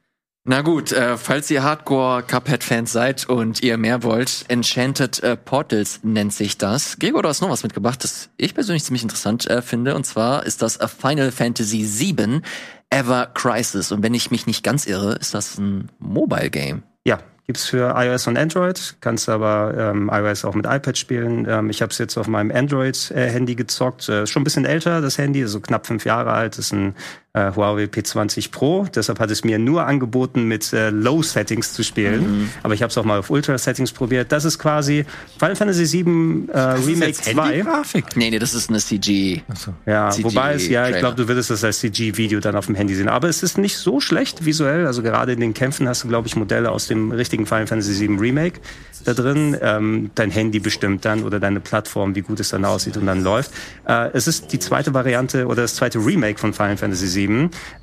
[0.48, 6.32] Na gut, äh, falls ihr Hardcore-Cuphead-Fans seid und ihr mehr wollt, Enchanted äh, Portals nennt
[6.32, 7.00] sich das.
[7.00, 9.96] Gregor, du hast noch was mitgebracht, das ich persönlich ziemlich interessant äh, finde.
[9.96, 12.42] Und zwar ist das a Final Fantasy VII
[12.90, 13.90] Ever Crisis.
[13.90, 16.84] Und wenn ich mich nicht ganz irre, ist das ein Mobile-Game.
[17.04, 21.46] Ja, Gibt's für iOS und Android, kannst aber ähm, iOS auch mit iPad spielen.
[21.48, 24.08] Ähm, ich habe es jetzt auf meinem Android-Handy gezockt.
[24.08, 26.58] Äh, schon ein bisschen älter, das Handy, so knapp fünf Jahre alt.
[26.58, 26.96] Ist ein
[27.36, 28.86] äh, Huawei P20 Pro.
[28.94, 32.40] Deshalb hat es mir nur angeboten, mit äh, Low-Settings zu spielen.
[32.40, 32.50] Mhm.
[32.62, 34.32] Aber ich habe es auch mal auf Ultra-Settings probiert.
[34.32, 35.04] Das ist quasi
[35.38, 37.64] Final Fantasy VII äh, Remake 2.
[38.14, 39.42] Nee, nee, das ist eine CG.
[39.54, 39.74] So.
[39.84, 42.74] Ja, CG wobei es, ja, ich glaube, du würdest das als CG-Video dann auf dem
[42.74, 43.08] Handy sehen.
[43.08, 44.86] Aber es ist nicht so schlecht visuell.
[44.86, 48.00] Also gerade in den Kämpfen hast du, glaube ich, Modelle aus dem richtigen Final Fantasy
[48.00, 48.60] VII Remake
[49.04, 49.56] da drin.
[49.60, 53.22] Ähm, dein Handy bestimmt dann oder deine Plattform, wie gut es dann aussieht und dann
[53.22, 53.52] läuft.
[53.86, 57.25] Äh, es ist die zweite Variante oder das zweite Remake von Final Fantasy VII.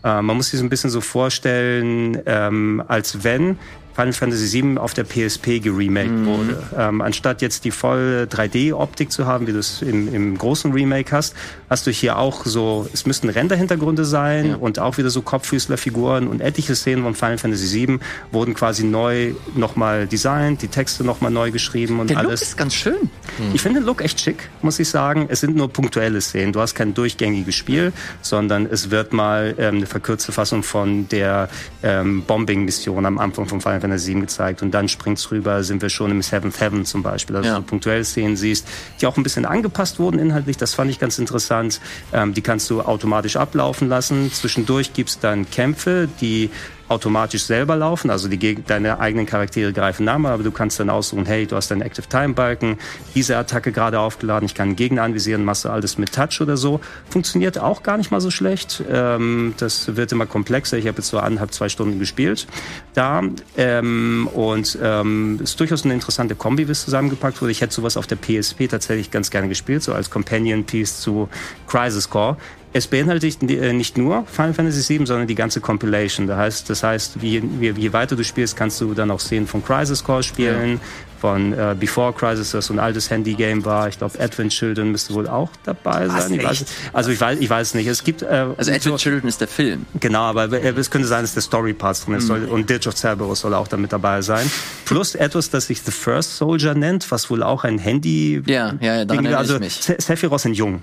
[0.04, 3.58] Äh, man muss sich so ein bisschen so vorstellen, ähm, als wenn
[3.94, 6.26] Final Fantasy VII auf der PSP geremaked mhm.
[6.26, 6.64] wurde.
[6.78, 11.12] Ähm, anstatt jetzt die voll 3D-Optik zu haben, wie du es im, im großen Remake
[11.12, 11.36] hast,
[11.70, 14.56] hast du hier auch so, es müssten Renderhintergründe sein ja.
[14.56, 18.00] und auch wieder so Kopffüßlerfiguren und etliche Szenen von Final Fantasy VII
[18.32, 22.42] wurden quasi neu nochmal designt, die Texte nochmal neu geschrieben und der alles.
[22.42, 22.94] Look ist ganz schön.
[23.38, 23.52] Mhm.
[23.54, 25.28] Ich finde den Look echt schick, muss ich sagen.
[25.30, 26.52] Es sind nur punktuelle Szenen.
[26.52, 31.50] Du hast kein durchgängiges Spiel, sondern es wird mal ähm, eine verkürzte Fassung von der
[31.84, 35.90] ähm, Bombing-Mission am Anfang von Final Fantasy 7 gezeigt und dann springt's rüber, sind wir
[35.90, 37.56] schon im Seventh Heaven zum Beispiel, also ja.
[37.58, 38.68] du punktuell Szenen siehst,
[39.00, 41.80] die auch ein bisschen angepasst wurden inhaltlich, das fand ich ganz interessant.
[42.12, 44.32] Ähm, die kannst du automatisch ablaufen lassen.
[44.32, 46.50] Zwischendurch gibt's dann Kämpfe, die
[46.88, 51.26] automatisch selber laufen, also die, deine eigenen Charaktere greifen Namen, aber du kannst dann aussuchen,
[51.26, 52.78] hey, du hast deinen Active Time Balken,
[53.16, 56.58] diese Attacke gerade aufgeladen, ich kann einen Gegner anvisieren, machst du alles mit Touch oder
[56.58, 56.80] so.
[57.10, 58.84] Funktioniert auch gar nicht mal so schlecht.
[58.90, 60.78] Ähm, das wird immer komplexer.
[60.78, 62.48] Ich habe jetzt so anderthalb, zwei Stunden gespielt
[62.94, 63.22] da
[63.58, 67.52] ähm, und ähm, ist durchaus eine interessante Kombi, wie es zusammengepackt wurde.
[67.52, 71.30] Ich hätte sowas auf der PSP tatsächlich ganz gerne gespielt, so als Companion Piece zu
[71.68, 72.38] Crisis Core.
[72.76, 76.26] Es beinhaltet äh, nicht nur Final Fantasy VII, sondern die ganze Compilation.
[76.26, 79.46] Das heißt, das heißt, wie, wie, je weiter du spielst, kannst du dann auch Szenen
[79.46, 80.80] von Crisis Core spielen, ja.
[81.22, 83.90] von äh, Before Crisis, das so ein altes Handy-Game war.
[83.90, 86.34] Ich glaube, Advent Children müsste wohl auch dabei Was, sein.
[86.34, 87.86] Ich weiß, also ich weiß, ich weiß nicht.
[87.86, 89.86] Es gibt äh, also Advent so, Children ist der Film.
[90.00, 92.48] Genau, aber es könnte sein, dass der Story Parts drin ist mhm.
[92.50, 94.50] und Ditch of Cerberus soll auch damit dabei sein.
[94.86, 98.42] Plus etwas, das sich The First Soldier nennt, was wohl auch ein Handy.
[98.48, 99.80] Ja, ja, ja daran also, ich mich.
[100.00, 100.82] Sephiroth in Jung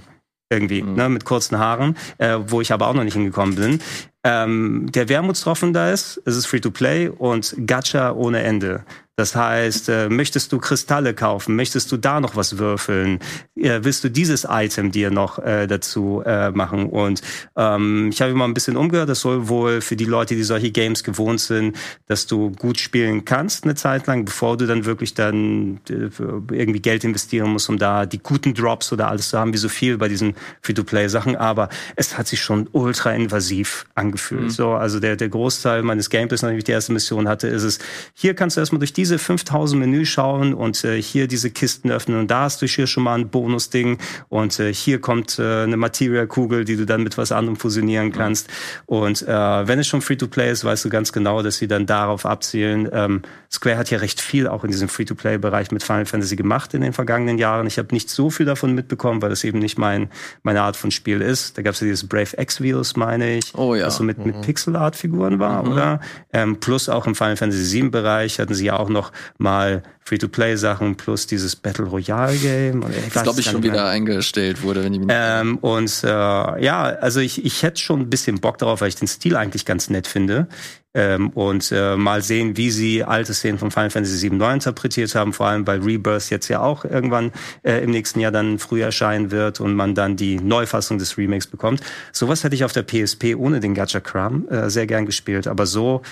[0.51, 0.95] irgendwie, mhm.
[0.95, 3.81] ne, mit kurzen Haaren, äh, wo ich aber auch noch nicht hingekommen bin.
[4.23, 8.85] Ähm, der Wermutstropfen da ist, es ist Free-to-Play und Gacha ohne Ende.
[9.21, 11.55] Das heißt, äh, möchtest du Kristalle kaufen?
[11.55, 13.19] Möchtest du da noch was würfeln?
[13.55, 16.89] Äh, willst du dieses Item dir noch äh, dazu äh, machen?
[16.89, 17.21] Und
[17.55, 20.71] ähm, ich habe immer ein bisschen umgehört, das soll wohl für die Leute, die solche
[20.71, 25.13] Games gewohnt sind, dass du gut spielen kannst eine Zeit lang, bevor du dann wirklich
[25.13, 26.09] dann äh,
[26.55, 29.69] irgendwie Geld investieren musst, um da die guten Drops oder alles zu haben, wie so
[29.69, 31.37] viel bei diesen Free-to-Play-Sachen.
[31.37, 34.10] Aber es hat sich schon ultra invasiv angefühlt.
[34.13, 34.51] Mhm.
[34.51, 37.79] So, also der, der Großteil meines Gameplays, nachdem ich die erste Mission hatte, ist es,
[38.15, 41.91] hier kannst du erstmal durch diese diese 5000 Menü schauen und äh, hier diese Kisten
[41.91, 43.99] öffnen und da hast du hier schon mal ein Bonusding
[44.29, 48.49] und äh, hier kommt äh, eine Material-Kugel, die du dann mit was anderem fusionieren kannst.
[48.87, 52.25] Und äh, wenn es schon Free-to-Play ist, weißt du ganz genau, dass sie dann darauf
[52.25, 52.89] abzielen.
[52.93, 56.83] Ähm, Square hat ja recht viel auch in diesem Free-to-Play-Bereich mit Final Fantasy gemacht in
[56.83, 57.67] den vergangenen Jahren.
[57.67, 60.09] Ich habe nicht so viel davon mitbekommen, weil das eben nicht mein,
[60.45, 61.59] meine Art von Spiel ist.
[61.59, 63.87] Da gab es ja dieses Brave X-Virus, meine ich, oh, ja.
[63.87, 64.27] was so mit, mhm.
[64.27, 65.73] mit Pixel-Art-Figuren war, mhm.
[65.73, 66.01] oder?
[66.33, 70.97] Ähm, plus auch im Final Fantasy VII-Bereich hatten sie ja auch noch noch mal Free-to-Play-Sachen
[70.97, 72.85] plus dieses Battle Royale-Game.
[73.13, 77.21] Das glaube ich schon wieder eingestellt wurde, wenn ich mich ähm, Und äh, ja, also
[77.21, 80.07] ich, ich hätte schon ein bisschen Bock darauf, weil ich den Stil eigentlich ganz nett
[80.07, 80.49] finde.
[80.93, 85.15] Ähm, und äh, mal sehen, wie sie alte Szenen von Final Fantasy VII neu interpretiert
[85.15, 87.33] haben, vor allem weil Rebirth jetzt ja auch irgendwann
[87.63, 91.47] äh, im nächsten Jahr dann früh erscheinen wird und man dann die Neufassung des Remakes
[91.47, 91.81] bekommt.
[92.13, 96.03] Sowas hätte ich auf der PSP ohne den Gacha-Kram äh, sehr gern gespielt, aber so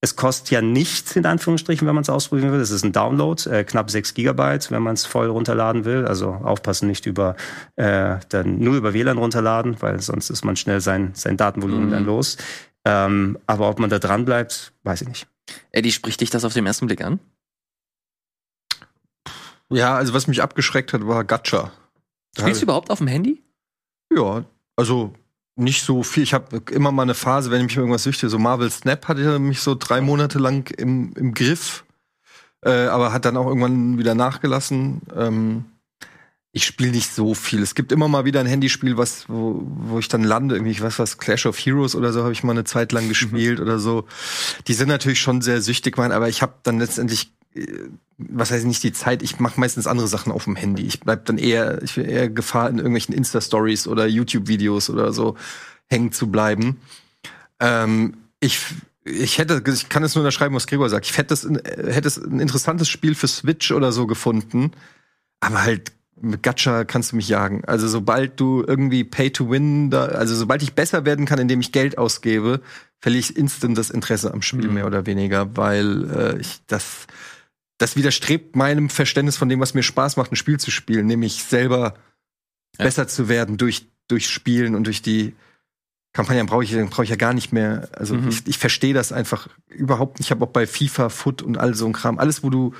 [0.00, 2.60] es kostet ja nichts, in Anführungsstrichen, wenn man es ausprobieren will.
[2.60, 6.06] Es ist ein Download, äh, knapp 6 Gigabyte, wenn man es voll runterladen will.
[6.06, 7.34] Also aufpassen, nicht über
[7.74, 11.90] äh, dann nur über WLAN runterladen, weil sonst ist man schnell sein, sein Datenvolumen mhm.
[11.90, 12.36] dann los.
[12.88, 15.26] Ähm, aber ob man da dran bleibt, weiß ich nicht.
[15.72, 17.20] Eddie, spricht dich das auf den ersten Blick an?
[19.68, 21.70] Ja, also was mich abgeschreckt hat, war Gacha.
[22.38, 23.42] Spielst du überhaupt auf dem Handy?
[24.10, 25.12] Ja, also
[25.54, 26.22] nicht so viel.
[26.22, 29.38] Ich habe immer mal eine Phase, wenn ich mich irgendwas süchte, so Marvel Snap hatte
[29.38, 31.84] mich so drei Monate lang im, im Griff,
[32.64, 35.02] äh, aber hat dann auch irgendwann wieder nachgelassen.
[35.14, 35.66] Ähm,
[36.52, 37.62] ich spiele nicht so viel.
[37.62, 40.80] Es gibt immer mal wieder ein Handyspiel, was wo, wo ich dann lande, irgendwie, ich
[40.80, 43.78] weiß was, Clash of Heroes oder so habe ich mal eine Zeit lang gespielt oder
[43.78, 44.06] so.
[44.66, 47.88] Die sind natürlich schon sehr süchtig, mein, aber ich habe dann letztendlich äh,
[48.18, 50.82] was heißt nicht die Zeit, ich mache meistens andere Sachen auf dem Handy.
[50.82, 55.36] Ich bleib dann eher, ich will eher Gefahr in irgendwelchen Insta-Stories oder YouTube-Videos oder so
[55.86, 56.80] hängen zu bleiben.
[57.60, 58.60] Ähm, ich
[59.04, 61.06] ich hätte, ich kann es nur unterschreiben, was Gregor sagt.
[61.06, 64.72] Ich hätte es, hätte es ein interessantes Spiel für Switch oder so gefunden.
[65.40, 67.64] Aber halt mit Gacha kannst du mich jagen.
[67.64, 71.60] Also sobald du irgendwie Pay to Win, da, also sobald ich besser werden kann, indem
[71.60, 72.60] ich Geld ausgebe,
[73.00, 74.74] verliere ich instant das Interesse am Spiel Mhm.
[74.74, 77.06] mehr oder weniger, weil äh, ich das
[77.78, 81.44] das widerstrebt meinem Verständnis von dem, was mir Spaß macht, ein Spiel zu spielen, nämlich
[81.44, 81.94] selber
[82.78, 82.84] Ja.
[82.84, 85.34] besser zu werden durch durch Spielen und durch die
[86.14, 87.88] Kampagnen brauche ich, brauche ich ja gar nicht mehr.
[87.92, 88.28] Also Mhm.
[88.28, 90.26] ich, ich verstehe das einfach überhaupt nicht.
[90.28, 92.74] Ich habe auch bei FIFA, Foot und all so ein Kram, alles, wo du,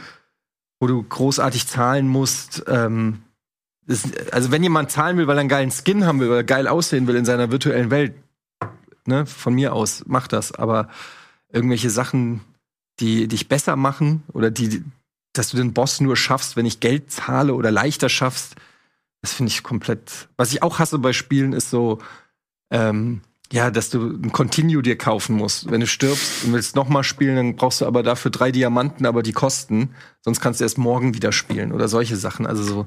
[0.80, 2.64] wo du großartig zahlen musst.
[2.66, 3.20] Ähm,
[3.88, 6.68] ist, also wenn jemand zahlen will, weil er einen geilen Skin haben will oder geil
[6.68, 8.14] aussehen will in seiner virtuellen Welt,
[9.06, 10.52] ne, von mir aus, mach das.
[10.52, 10.88] Aber
[11.50, 12.42] irgendwelche Sachen,
[13.00, 14.84] die dich besser machen oder die,
[15.32, 18.56] dass du den Boss nur schaffst, wenn ich Geld zahle oder leichter schaffst,
[19.22, 20.28] das finde ich komplett.
[20.36, 21.98] Was ich auch hasse bei Spielen ist so,
[22.70, 25.70] ähm, ja, dass du ein Continue dir kaufen musst.
[25.70, 29.06] Wenn du stirbst und willst noch mal spielen, dann brauchst du aber dafür drei Diamanten,
[29.06, 29.94] aber die kosten.
[30.20, 32.46] Sonst kannst du erst morgen wieder spielen oder solche Sachen.
[32.46, 32.86] Also so.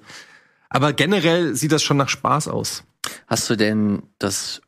[0.74, 2.84] Aber generell sieht das schon nach Spaß aus.
[3.28, 4.62] Hast du denn das,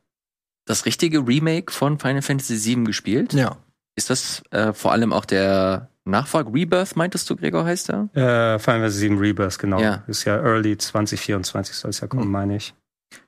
[0.66, 3.34] das richtige Remake von Final Fantasy VII gespielt?
[3.34, 3.58] Ja.
[3.96, 8.10] Ist das äh, vor allem auch der Nachfolger Rebirth, meintest du, Gregor, heißt er?
[8.14, 9.80] Äh, Final Fantasy 7 Rebirth, genau.
[9.80, 10.04] Ja.
[10.08, 12.32] Ist ja early 2024 soll es ja kommen, Mhm.
[12.32, 12.74] meine ich.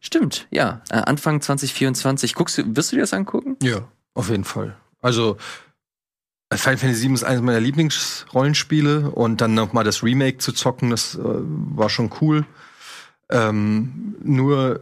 [0.01, 0.81] Stimmt, ja.
[0.89, 2.33] Äh, Anfang 2024.
[2.35, 3.55] Guckst du, wirst du dir das angucken?
[3.61, 4.75] Ja, auf jeden Fall.
[5.01, 5.37] Also
[6.53, 10.89] Final Fantasy VII ist eines meiner Lieblingsrollenspiele und dann noch mal das Remake zu zocken,
[10.89, 12.45] das äh, war schon cool.
[13.29, 14.81] Ähm, nur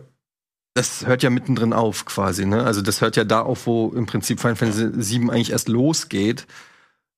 [0.73, 2.63] das hört ja mittendrin auf quasi, ne?
[2.63, 6.47] Also das hört ja da auf, wo im Prinzip Final Fantasy VII eigentlich erst losgeht.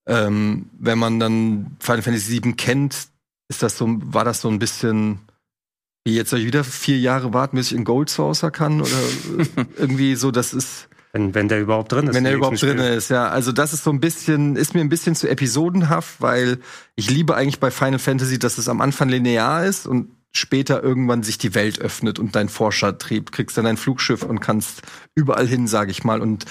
[0.06, 3.08] Ähm, wenn man dann Final Fantasy VII kennt,
[3.48, 5.20] ist das so, war das so ein bisschen
[6.06, 8.96] wie jetzt soll ich wieder vier Jahre warten, bis ich in Gold Saucer kann oder
[9.76, 12.14] irgendwie so, das ist Wenn, wenn der überhaupt drin ist.
[12.14, 12.92] wenn er im überhaupt drin Spiel.
[12.92, 13.28] ist, ja.
[13.28, 16.58] Also das ist so ein bisschen, ist mir ein bisschen zu episodenhaft, weil
[16.94, 21.22] ich liebe eigentlich bei Final Fantasy, dass es am Anfang linear ist und später irgendwann
[21.22, 24.82] sich die Welt öffnet und dein Forschertrieb kriegst dann ein Flugschiff und kannst
[25.14, 26.44] überall hin, sage ich mal, und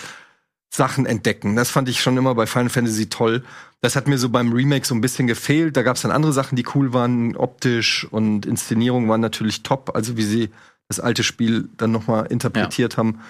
[0.73, 1.55] Sachen entdecken.
[1.55, 3.43] Das fand ich schon immer bei Final Fantasy toll.
[3.81, 5.77] Das hat mir so beim Remake so ein bisschen gefehlt.
[5.77, 9.95] Da gab es dann andere Sachen, die cool waren, optisch und Inszenierung waren natürlich top.
[9.95, 10.49] Also wie sie
[10.89, 13.21] das alte Spiel dann noch mal interpretiert haben.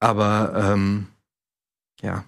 [0.00, 1.08] Aber ähm,
[2.00, 2.24] ja,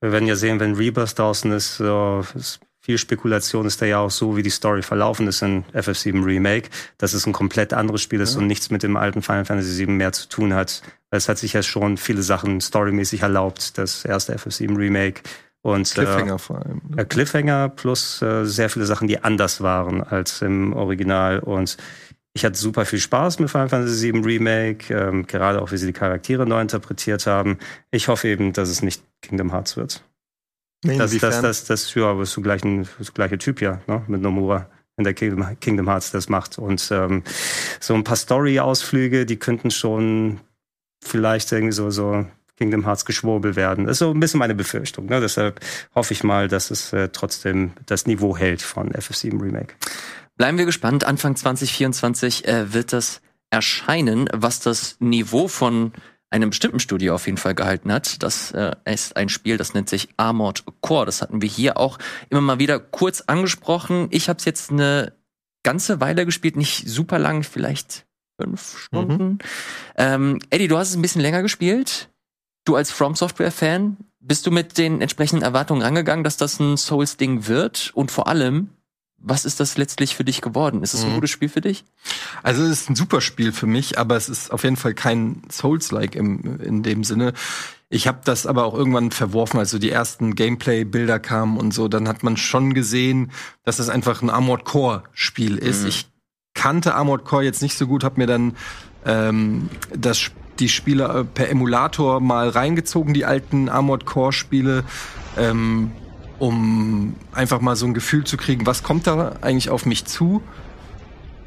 [0.00, 3.98] Wir werden ja sehen, wenn Rebirth draußen ist, so, ist viel Spekulation ist da ja
[3.98, 8.00] auch so, wie die Story verlaufen ist in FF7 Remake, dass es ein komplett anderes
[8.00, 8.40] Spiel ist Ja.
[8.40, 10.80] und nichts mit dem alten Final Fantasy 7 mehr zu tun hat.
[11.10, 15.20] Es hat sich ja schon viele Sachen storymäßig erlaubt, das erste FF7 Remake.
[15.60, 16.80] Und Cliffhanger vor allem.
[16.96, 21.40] Äh, Cliffhanger plus äh, sehr viele Sachen, die anders waren als im Original.
[21.40, 21.76] Und
[22.32, 25.86] ich hatte super viel Spaß mit Final Fantasy VII Remake, ähm, gerade auch wie sie
[25.88, 27.58] die Charaktere neu interpretiert haben.
[27.90, 30.02] Ich hoffe eben, dass es nicht Kingdom Hearts wird.
[30.82, 34.02] Das, das, das, das, ja, aber ist so gleiche Typ ja, ne?
[34.06, 36.58] mit Nomura in der Kingdom, Kingdom Hearts das macht.
[36.58, 37.22] Und ähm,
[37.80, 40.40] so ein paar Story-Ausflüge, die könnten schon
[41.02, 42.26] vielleicht irgendwie so, so
[42.56, 43.86] Kingdom Hearts Geschwurbel werden.
[43.86, 45.06] Das ist so ein bisschen meine Befürchtung.
[45.06, 45.20] Ne?
[45.20, 45.60] Deshalb
[45.94, 49.74] hoffe ich mal, dass es äh, trotzdem das Niveau hält von FF7 Remake.
[50.36, 51.04] Bleiben wir gespannt.
[51.04, 55.92] Anfang 2024 äh, wird das erscheinen, was das Niveau von
[56.30, 58.22] einem bestimmten Studio auf jeden Fall gehalten hat.
[58.22, 61.06] Das äh, ist ein Spiel, das nennt sich Armored Core.
[61.06, 61.98] Das hatten wir hier auch
[62.28, 64.08] immer mal wieder kurz angesprochen.
[64.10, 65.12] Ich habe es jetzt eine
[65.62, 68.06] ganze Weile gespielt, nicht super lang, vielleicht
[68.40, 69.38] fünf Stunden.
[69.96, 72.10] Ähm, Eddie, du hast es ein bisschen länger gespielt.
[72.64, 76.76] Du als From Software Fan, bist du mit den entsprechenden Erwartungen rangegangen, dass das ein
[76.76, 77.92] Souls-Ding wird?
[77.94, 78.70] Und vor allem,
[79.20, 80.82] was ist das letztlich für dich geworden?
[80.82, 81.14] Ist es ein Mhm.
[81.16, 81.84] gutes Spiel für dich?
[82.42, 85.42] Also es ist ein super Spiel für mich, aber es ist auf jeden Fall kein
[85.50, 87.32] Souls-like im, in dem Sinne.
[87.90, 91.88] Ich habe das aber auch irgendwann verworfen, als so die ersten Gameplay-Bilder kamen und so.
[91.88, 93.32] Dann hat man schon gesehen,
[93.64, 95.82] dass es einfach ein Armored Core-Spiel ist.
[95.82, 95.88] Mhm.
[95.88, 96.06] Ich
[96.54, 98.56] kannte Armored Core jetzt nicht so gut, habe mir dann
[99.06, 104.84] ähm, das, die Spiele per Emulator mal reingezogen, die alten Armored Core-Spiele.
[105.36, 105.92] Ähm,
[106.38, 110.42] um einfach mal so ein Gefühl zu kriegen, was kommt da eigentlich auf mich zu.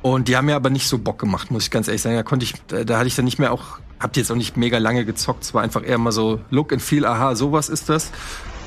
[0.01, 2.15] Und die haben mir aber nicht so Bock gemacht, muss ich ganz ehrlich sagen.
[2.15, 4.35] Da konnte ich, da, da hatte ich dann nicht mehr auch, habt ihr jetzt auch
[4.35, 5.43] nicht mega lange gezockt.
[5.43, 8.11] Es war einfach eher mal so Look and Feel, aha, sowas ist das.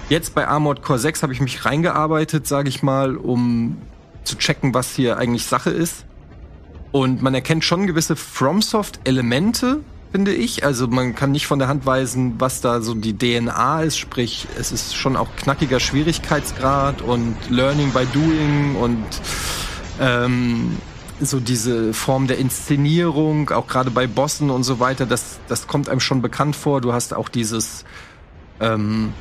[0.08, 3.78] Jetzt bei Armored Core 6 habe ich mich reingearbeitet, sage ich mal, um
[4.22, 6.04] zu checken, was hier eigentlich Sache ist.
[6.92, 9.80] Und man erkennt schon gewisse FromSoft-Elemente,
[10.14, 10.64] finde ich.
[10.64, 13.98] Also man kann nicht von der Hand weisen, was da so die DNA ist.
[13.98, 19.04] Sprich, es ist schon auch knackiger Schwierigkeitsgrad und Learning by Doing und
[20.00, 20.76] ähm,
[21.20, 25.88] so diese Form der Inszenierung, auch gerade bei Bossen und so weiter, das, das kommt
[25.88, 26.80] einem schon bekannt vor.
[26.80, 27.84] Du hast auch dieses,
[28.60, 29.12] ähm,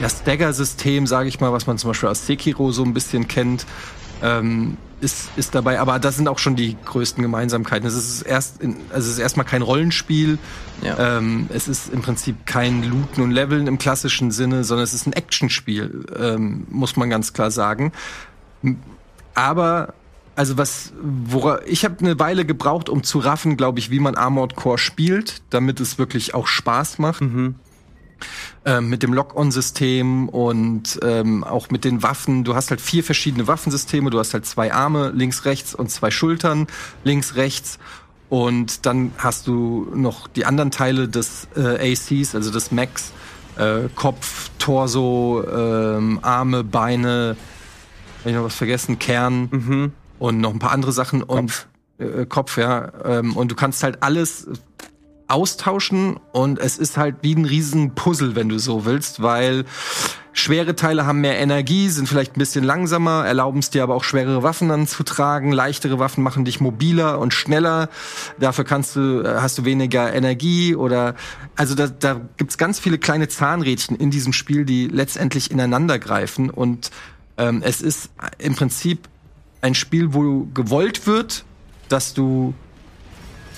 [0.00, 3.66] ja, Stagger-System, sage ich mal, was man zum Beispiel aus Sekiro so ein bisschen kennt,
[4.22, 5.80] ähm, ist, ist dabei.
[5.80, 7.86] Aber das sind auch schon die größten Gemeinsamkeiten.
[7.86, 10.38] Es ist erst, in, also es ist erstmal kein Rollenspiel.
[10.82, 11.18] Ja.
[11.18, 15.06] Ähm, es ist im Prinzip kein Looten und Leveln im klassischen Sinne, sondern es ist
[15.06, 17.92] ein Actionspiel, ähm, muss man ganz klar sagen.
[19.34, 19.94] Aber
[20.38, 24.14] also was, wora, ich habe eine Weile gebraucht, um zu raffen, glaube ich, wie man
[24.14, 27.22] Armored Core spielt, damit es wirklich auch Spaß macht.
[28.64, 32.44] Ähm, mit dem Lock-on-System und ähm, auch mit den Waffen.
[32.44, 34.10] Du hast halt vier verschiedene Waffensysteme.
[34.10, 36.66] Du hast halt zwei Arme links, rechts und zwei Schultern
[37.04, 37.78] links, rechts.
[38.28, 43.12] Und dann hast du noch die anderen Teile des äh, ACs, also des Max.
[43.56, 47.36] Äh, Kopf, Torso, ähm, Arme, Beine,
[48.20, 51.66] hab ich noch was vergessen, Kern und noch ein paar andere Sachen und
[51.98, 52.92] äh, Kopf, ja.
[53.04, 54.46] Ähm, und du kannst halt alles
[55.28, 59.64] austauschen und es ist halt wie ein riesen Puzzle, wenn du so willst, weil
[60.32, 64.04] schwere Teile haben mehr Energie, sind vielleicht ein bisschen langsamer, erlauben es dir aber auch
[64.04, 67.90] schwerere Waffen anzutragen, leichtere Waffen machen dich mobiler und schneller,
[68.38, 71.14] dafür kannst du, äh, hast du weniger Energie oder,
[71.56, 76.48] also da, da gibt's ganz viele kleine Zahnrädchen in diesem Spiel, die letztendlich ineinander greifen.
[76.48, 76.90] Und
[77.36, 79.08] ähm, es ist im Prinzip
[79.60, 81.44] ein Spiel, wo gewollt wird,
[81.88, 82.54] dass du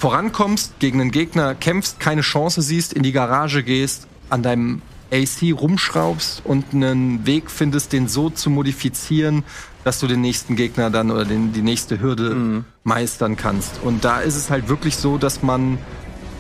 [0.01, 4.81] vorankommst, gegen einen Gegner kämpfst, keine Chance siehst, in die Garage gehst, an deinem
[5.13, 9.45] AC rumschraubst und einen Weg findest, den so zu modifizieren,
[9.85, 13.83] dass du den nächsten Gegner dann oder den, die nächste Hürde meistern kannst.
[13.83, 15.77] Und da ist es halt wirklich so, dass man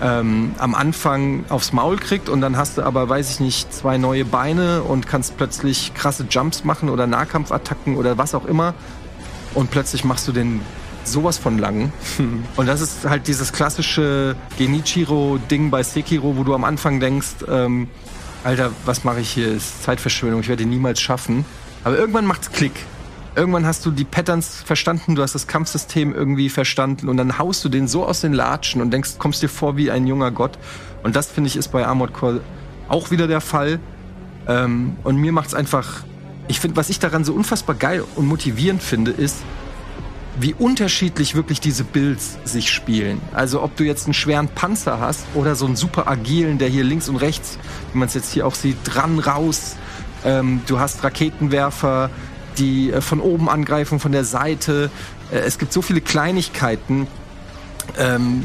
[0.00, 3.98] ähm, am Anfang aufs Maul kriegt und dann hast du aber, weiß ich nicht, zwei
[3.98, 8.72] neue Beine und kannst plötzlich krasse Jumps machen oder Nahkampfattacken oder was auch immer.
[9.52, 10.62] Und plötzlich machst du den
[11.04, 11.92] sowas von lang.
[12.56, 17.88] Und das ist halt dieses klassische Genichiro-Ding bei Sekiro, wo du am Anfang denkst, ähm,
[18.42, 19.52] Alter, was mache ich hier?
[19.52, 21.44] Ist Zeitverschwendung, ich werde ihn niemals schaffen.
[21.84, 22.72] Aber irgendwann macht's Klick.
[23.36, 27.64] Irgendwann hast du die Patterns verstanden, du hast das Kampfsystem irgendwie verstanden und dann haust
[27.64, 30.58] du den so aus den Latschen und denkst, kommst dir vor wie ein junger Gott.
[31.02, 32.40] Und das finde ich ist bei Armored Core
[32.88, 33.78] auch wieder der Fall.
[34.48, 36.02] Ähm, und mir macht's einfach,
[36.48, 39.36] ich finde, was ich daran so unfassbar geil und motivierend finde, ist,
[40.38, 43.20] wie unterschiedlich wirklich diese Builds sich spielen.
[43.32, 46.84] Also ob du jetzt einen schweren Panzer hast oder so einen super agilen, der hier
[46.84, 47.58] links und rechts,
[47.92, 49.76] wie man es jetzt hier auch sieht, dran raus.
[50.24, 52.10] Ähm, du hast Raketenwerfer,
[52.58, 54.90] die äh, von oben angreifen, von der Seite.
[55.32, 57.06] Äh, es gibt so viele Kleinigkeiten,
[57.98, 58.44] ähm,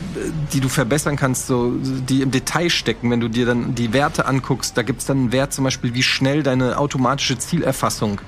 [0.53, 4.25] die du verbessern kannst, so, die im Detail stecken, wenn du dir dann die Werte
[4.25, 4.77] anguckst.
[4.77, 8.21] Da gibt's dann einen Wert zum Beispiel, wie schnell deine automatische Zielerfassung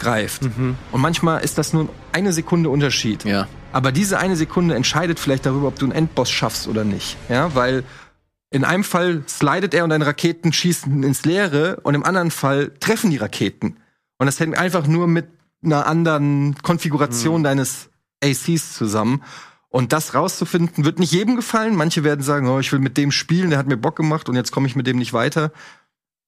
[0.00, 0.42] greift.
[0.90, 3.24] Und manchmal ist das nur eine Sekunde Unterschied.
[3.24, 3.46] Ja.
[3.72, 7.16] Aber diese eine Sekunde entscheidet vielleicht darüber, ob du einen Endboss schaffst oder nicht.
[7.28, 7.84] Ja, weil
[8.50, 12.72] in einem Fall slidet er und deine Raketen schießen ins Leere und im anderen Fall
[12.80, 13.76] treffen die Raketen.
[14.18, 15.28] Und das hängt einfach nur mit
[15.62, 17.90] einer anderen Konfiguration deines
[18.22, 19.22] ACs zusammen.
[19.68, 21.76] Und das rauszufinden, wird nicht jedem gefallen.
[21.76, 24.34] Manche werden sagen, oh, ich will mit dem spielen, der hat mir Bock gemacht und
[24.34, 25.52] jetzt komme ich mit dem nicht weiter.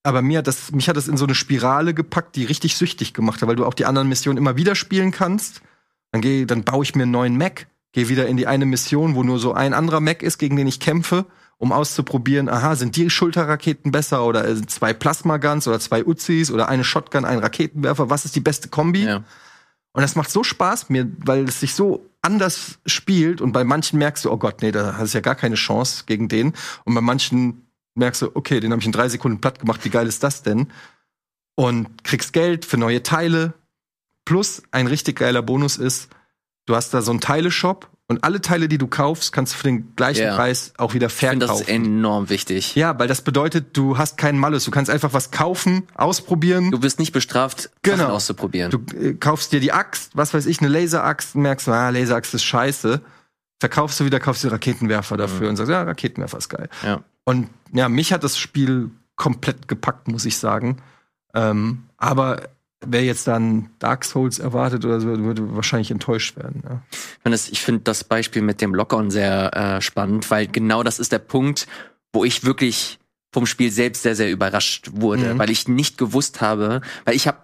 [0.02, 3.14] Aber mir hat das, mich hat das in so eine Spirale gepackt, die richtig süchtig
[3.14, 5.62] gemacht hat, weil du auch die anderen Missionen immer wieder spielen kannst.
[6.10, 9.14] Dann geh, dann baue ich mir einen neuen Mac, gehe wieder in die eine Mission,
[9.14, 11.26] wo nur so ein anderer Mac ist, gegen den ich kämpfe,
[11.56, 16.68] um auszuprobieren, aha, sind die Schulterraketen besser oder äh, zwei Plasma-Guns oder zwei Uzis oder
[16.68, 19.04] eine Shotgun, ein Raketenwerfer, was ist die beste Kombi?
[19.04, 19.22] Ja.
[19.92, 23.98] Und das macht so Spaß mir, weil es sich so anders spielt und bei manchen
[23.98, 26.54] merkst du, oh Gott, nee, da hast du ja gar keine Chance gegen den.
[26.84, 29.90] Und bei manchen merkst du, okay, den habe ich in drei Sekunden platt gemacht, wie
[29.90, 30.68] geil ist das denn?
[31.54, 33.52] Und kriegst Geld für neue Teile.
[34.24, 36.08] Plus ein richtig geiler Bonus ist,
[36.66, 39.64] du hast da so einen Teileshop und alle Teile, die du kaufst, kannst du für
[39.64, 40.36] den gleichen Ja.
[40.36, 41.84] Preis auch wieder Ich finde, das ist verkaufen.
[41.98, 42.74] enorm wichtig.
[42.74, 44.64] Ja, weil das bedeutet, du hast keinen Malus.
[44.64, 46.70] Du kannst einfach was kaufen, ausprobieren.
[46.70, 47.96] Du wirst nicht bestraft, Genau.
[47.98, 48.70] Sachen auszuprobieren.
[48.70, 52.44] Du äh, kaufst dir die Axt, was weiß ich, eine Laseraxt merkst, ah, Laseraxt ist
[52.44, 53.00] scheiße.
[53.60, 56.68] Verkaufst du wieder, kaufst einen Raketenwerfer dafür und sagst, ja, Raketenwerfer ist geil.
[56.84, 57.02] ja.
[57.24, 60.78] Und ja, mich hat das Spiel komplett gepackt, muss ich sagen.
[61.34, 62.48] Ähm, aber
[62.84, 66.62] wer jetzt dann Dark Souls erwartet oder so, würde wahrscheinlich enttäuscht werden.
[66.68, 67.32] Ja.
[67.32, 71.20] Ich finde das, Beispiel mit dem Lock-on sehr äh, spannend, weil genau das ist der
[71.20, 71.66] Punkt,
[72.12, 72.98] wo ich wirklich
[73.32, 75.38] vom Spiel selbst sehr, sehr überrascht wurde, Mhm.
[75.38, 77.38] weil ich nicht gewusst habe, weil ich habe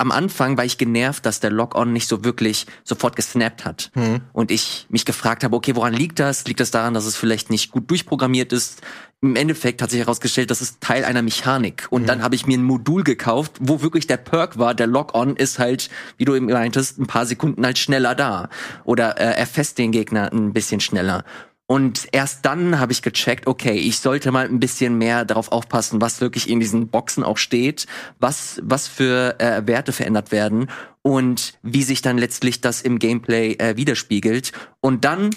[0.00, 3.90] am Anfang war ich genervt, dass der Lock-on nicht so wirklich sofort gesnappt hat.
[3.94, 4.22] Mhm.
[4.32, 6.46] Und ich mich gefragt habe, okay, woran liegt das?
[6.46, 8.80] Liegt das daran, dass es vielleicht nicht gut durchprogrammiert ist?
[9.20, 11.86] Im Endeffekt hat sich herausgestellt, das ist Teil einer Mechanik.
[11.90, 15.36] Und dann habe ich mir ein Modul gekauft, wo wirklich der Perk war, der Lock-on
[15.36, 18.48] ist halt, wie du eben meintest, ein paar Sekunden halt schneller da.
[18.84, 21.24] Oder äh, er fest den Gegner ein bisschen schneller.
[21.70, 26.00] Und erst dann habe ich gecheckt, okay, ich sollte mal ein bisschen mehr darauf aufpassen,
[26.00, 27.86] was wirklich in diesen Boxen auch steht,
[28.18, 30.68] was, was für äh, Werte verändert werden
[31.02, 34.50] und wie sich dann letztlich das im Gameplay äh, widerspiegelt.
[34.80, 35.30] Und dann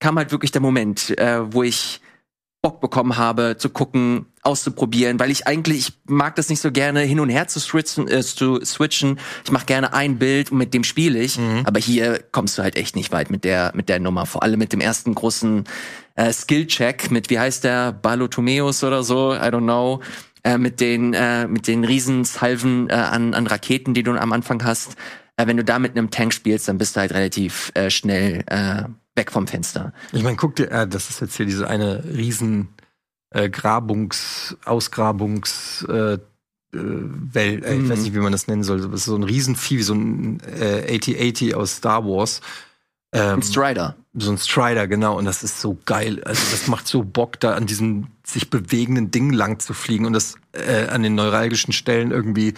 [0.00, 2.00] kam halt wirklich der Moment, äh, wo ich
[2.62, 7.00] Bock bekommen habe, zu gucken, auszuprobieren, weil ich eigentlich, ich mag das nicht so gerne,
[7.00, 8.08] hin und her zu switchen.
[8.08, 9.18] Äh, zu switchen.
[9.44, 11.38] Ich mache gerne ein Bild und mit dem spiele ich.
[11.38, 11.62] Mhm.
[11.64, 14.26] Aber hier kommst du halt echt nicht weit mit der, mit der Nummer.
[14.26, 15.64] Vor allem mit dem ersten großen
[16.16, 20.00] äh, Skill-Check mit, wie heißt der, Balotomeus oder so, I don't know.
[20.42, 24.62] Äh, mit den, äh, mit den Riesensalven äh, an, an Raketen, die du am Anfang
[24.62, 24.96] hast.
[25.38, 28.44] Äh, wenn du da mit einem Tank spielst, dann bist du halt relativ äh, schnell
[28.46, 28.84] äh,
[29.16, 29.92] weg vom Fenster.
[30.12, 32.68] Ich meine, guck dir, äh, das ist jetzt hier diese eine riesen
[33.34, 36.18] äh, Grabungs, Ausgrabungs, äh, äh
[36.72, 38.04] Welt, äh, ich weiß mhm.
[38.04, 38.80] nicht, wie man das nennen soll.
[38.80, 42.40] Das ist so ein Riesenvieh, wie so ein äh, 8080 aus Star Wars.
[43.12, 43.96] Ähm, ein Strider.
[44.14, 45.18] So ein Strider, genau.
[45.18, 46.22] Und das ist so geil.
[46.24, 50.12] Also das macht so Bock, da an diesem sich bewegenden Ding lang zu fliegen und
[50.12, 52.54] das äh, an den neuralgischen Stellen irgendwie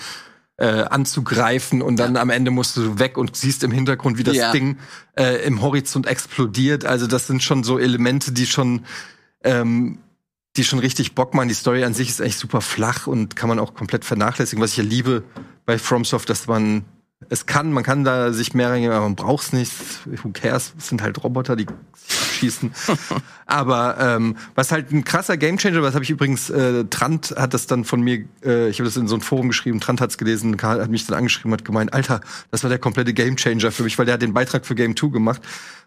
[0.59, 2.23] äh, anzugreifen und dann ja.
[2.23, 4.53] am Ende musst du weg und siehst im Hintergrund, wie das ja.
[4.53, 4.78] Ding
[5.19, 6.86] äh, im Horizont explodiert.
[6.86, 8.86] Also das sind schon so Elemente, die schon
[9.44, 9.98] ähm,
[10.57, 11.49] die schon richtig Bock machen.
[11.49, 14.62] Die Story an sich ist echt super flach und kann man auch komplett vernachlässigen.
[14.62, 15.23] Was ich ja liebe
[15.65, 16.85] bei FromSoft, dass man
[17.31, 19.73] es kann, man kann da sich mehr reingehen, aber man braucht es nicht.
[20.23, 20.74] Who cares?
[20.77, 21.66] Es sind halt Roboter, die
[22.37, 22.73] schießen.
[23.47, 27.66] aber ähm, was halt ein krasser Gamechanger, was habe ich übrigens, äh, Trant hat das
[27.66, 30.61] dann von mir, äh, ich habe das in so ein Forum geschrieben, Trant hat's gelesen,
[30.61, 32.20] hat mich dann angeschrieben, hat gemeint, Alter,
[32.51, 35.09] das war der komplette Gamechanger für mich, weil der hat den Beitrag für Game 2
[35.09, 35.41] gemacht.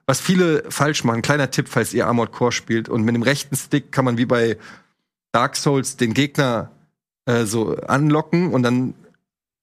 [0.10, 3.56] Was viele falsch machen, kleiner Tipp, falls ihr Armored Core spielt und mit dem rechten
[3.56, 4.58] Stick kann man wie bei
[5.32, 6.72] Dark Souls den Gegner
[7.28, 8.96] äh, so anlocken und dann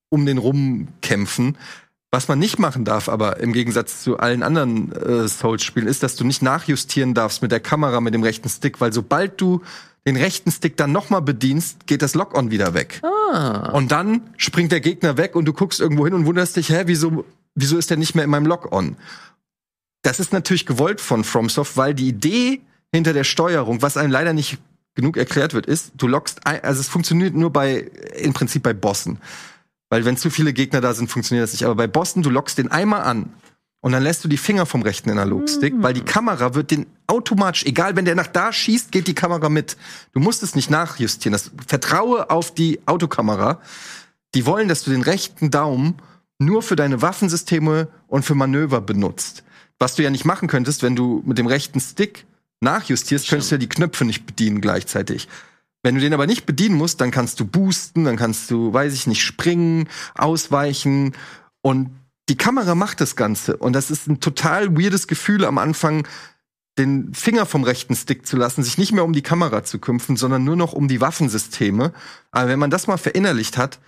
[0.09, 1.59] um den rumkämpfen.
[2.13, 6.15] Was man nicht machen darf, aber im Gegensatz zu allen anderen äh, Souls-Spielen, ist, dass
[6.15, 9.63] du nicht nachjustieren darfst mit der Kamera, mit dem rechten Stick, weil sobald du
[10.07, 13.03] den rechten Stick dann nochmal bedienst, geht das Lock-on wieder weg.
[13.03, 13.73] Ah.
[13.73, 16.85] Und dann springt der Gegner weg und du guckst irgendwo hin und wunderst dich, hä,
[16.87, 17.25] wieso,
[17.57, 18.95] wieso ist der nicht mehr in meinem Lock-on?
[20.07, 22.61] Das ist natürlich gewollt von FromSoft, weil die Idee
[22.93, 24.59] hinter der Steuerung, was einem leider nicht
[24.95, 28.73] genug erklärt wird, ist, du lockst, ein, also es funktioniert nur bei, im Prinzip bei
[28.73, 29.19] Bossen.
[29.91, 31.65] Weil wenn zu viele Gegner da sind, funktioniert das nicht.
[31.65, 33.33] Aber bei Bossen, du lockst den einmal an
[33.81, 35.83] und dann lässt du die Finger vom rechten Analogstick, mhm.
[35.83, 39.49] weil die Kamera wird den automatisch, egal wenn der nach da schießt, geht die Kamera
[39.49, 39.77] mit.
[40.13, 41.33] Du musst es nicht nachjustieren.
[41.33, 43.61] Das vertraue auf die Autokamera.
[44.37, 45.97] Die wollen, dass du den rechten Daumen
[46.39, 49.43] nur für deine Waffensysteme und für Manöver benutzt.
[49.79, 52.27] Was du ja nicht machen könntest, wenn du mit dem rechten Stick
[52.61, 55.29] nachjustierst, könntest du ja die Knöpfe nicht bedienen gleichzeitig.
[55.83, 58.93] Wenn du den aber nicht bedienen musst, dann kannst du boosten, dann kannst du, weiß
[58.95, 61.15] ich nicht, springen, ausweichen
[61.63, 61.91] und
[62.29, 63.57] die Kamera macht das Ganze.
[63.57, 66.07] Und das ist ein total weirdes Gefühl am Anfang,
[66.79, 70.17] den Finger vom rechten Stick zu lassen, sich nicht mehr um die Kamera zu kümpfen,
[70.17, 71.93] sondern nur noch um die Waffensysteme.
[72.33, 73.79] Aber wenn man das mal verinnerlicht hat,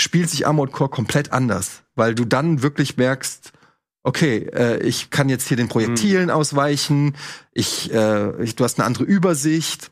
[0.00, 3.52] spielt sich Armored Core komplett anders, weil du dann wirklich merkst,
[4.08, 6.30] okay, äh, ich kann jetzt hier den Projektilen mhm.
[6.30, 7.14] ausweichen,
[7.52, 9.90] ich, äh, ich, du hast eine andere Übersicht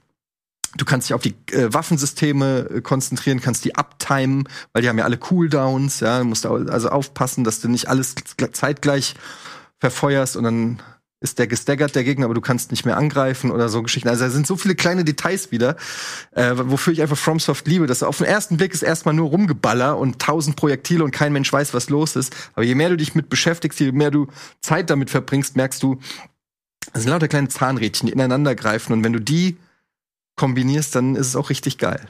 [0.77, 4.99] Du kannst dich auf die äh, Waffensysteme äh, konzentrieren, kannst die uptimen, weil die haben
[4.99, 8.15] ja alle Cooldowns, ja, du musst also aufpassen, dass du nicht alles
[8.53, 9.15] zeitgleich
[9.79, 10.83] verfeuerst und dann
[11.21, 14.09] ist der gestaggert, der Gegner, aber du kannst nicht mehr angreifen oder so Geschichten.
[14.09, 15.77] Also da sind so viele kleine Details wieder,
[16.33, 17.87] äh, wofür ich einfach FromSoft liebe.
[17.87, 21.51] Dass auf den ersten Blick ist erstmal nur Rumgeballer und tausend Projektile und kein Mensch
[21.51, 22.37] weiß, was los ist.
[22.55, 24.27] Aber je mehr du dich mit beschäftigst, je mehr du
[24.61, 25.99] Zeit damit verbringst, merkst du,
[26.93, 28.93] das sind lauter kleine Zahnrädchen, die ineinander greifen.
[28.93, 29.57] Und wenn du die
[30.37, 32.07] kombinierst, dann ist es auch richtig geil.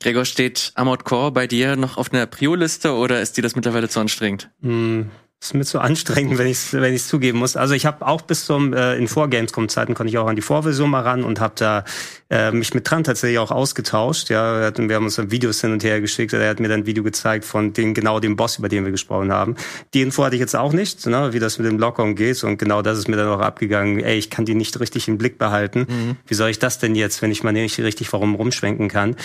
[0.00, 3.88] Gregor, steht Armored Core bei dir noch auf einer Prio-Liste oder ist dir das mittlerweile
[3.88, 4.50] zu anstrengend?
[4.60, 5.02] Mm,
[5.42, 7.56] ist mir zu anstrengend, wenn ich es wenn ich's zugeben muss.
[7.56, 10.88] Also ich habe auch bis zum äh, in Vor-Gamescom-Zeiten konnte ich auch an die Vorversion
[10.88, 11.84] mal ran und habe da
[12.30, 14.30] äh, mich mit Trant tatsächlich auch ausgetauscht.
[14.30, 16.32] Ja, wir haben uns dann Videos hin und her geschickt.
[16.32, 18.92] Er hat mir dann ein Video gezeigt von den genau dem Boss, über den wir
[18.92, 19.56] gesprochen haben.
[19.94, 22.58] Die Info hatte ich jetzt auch nicht, ne, wie das mit dem Lockdown geht und
[22.58, 23.98] genau das ist mir dann auch abgegangen.
[23.98, 25.86] Ey, ich kann die nicht richtig im Blick behalten.
[25.88, 26.16] Mhm.
[26.26, 29.16] Wie soll ich das denn jetzt, wenn ich mal nicht richtig warum rumschwenken kann?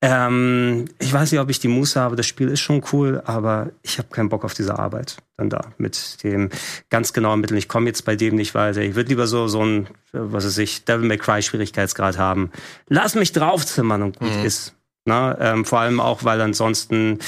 [0.00, 2.14] Ähm, ich weiß nicht, ob ich die Muße habe.
[2.14, 5.72] Das Spiel ist schon cool, aber ich habe keinen Bock auf diese Arbeit dann da
[5.76, 6.50] mit dem
[6.88, 7.58] ganz genauen Mittel.
[7.58, 8.80] Ich komme jetzt bei dem nicht weiter.
[8.80, 12.50] Ich würde lieber so so ein, was weiß ich, Devil May Cry Schwierigkeitsgrad haben.
[12.88, 14.44] Lass mich draufzimmern und gut mhm.
[14.44, 14.74] ist.
[15.04, 17.18] Na, ähm, vor allem auch, weil ansonsten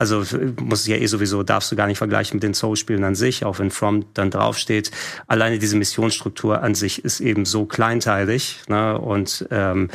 [0.00, 0.24] also
[0.62, 3.44] muss es ja eh sowieso, darfst du gar nicht vergleichen mit den Souls-Spielen an sich,
[3.44, 4.90] auch wenn From dann draufsteht.
[5.26, 8.62] Alleine diese Missionsstruktur an sich ist eben so kleinteilig.
[8.66, 8.98] Ne?
[8.98, 9.90] Und ähm,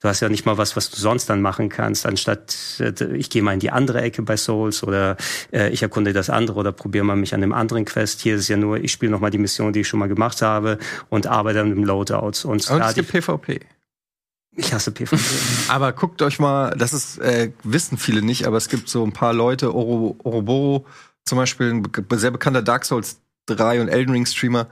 [0.00, 3.28] Du hast ja nicht mal was, was du sonst dann machen kannst, anstatt äh, ich
[3.28, 5.16] gehe mal in die andere Ecke bei Souls oder
[5.52, 8.20] äh, ich erkunde das andere oder probiere mal mich an einem anderen Quest.
[8.20, 10.40] Hier ist es ja nur, ich spiele nochmal die Mission, die ich schon mal gemacht
[10.40, 10.78] habe
[11.10, 12.48] und arbeite an dem Loadout.
[12.48, 13.60] Und, Und es gibt PvP.
[14.56, 15.18] ich hasse PvP.
[15.68, 19.12] Aber guckt euch mal, das ist, äh, wissen viele nicht, aber es gibt so ein
[19.12, 20.86] paar Leute, Oro, Oroboro
[21.24, 24.66] zum Beispiel, ein sehr bekannter Dark Souls 3 und Elden Ring Streamer,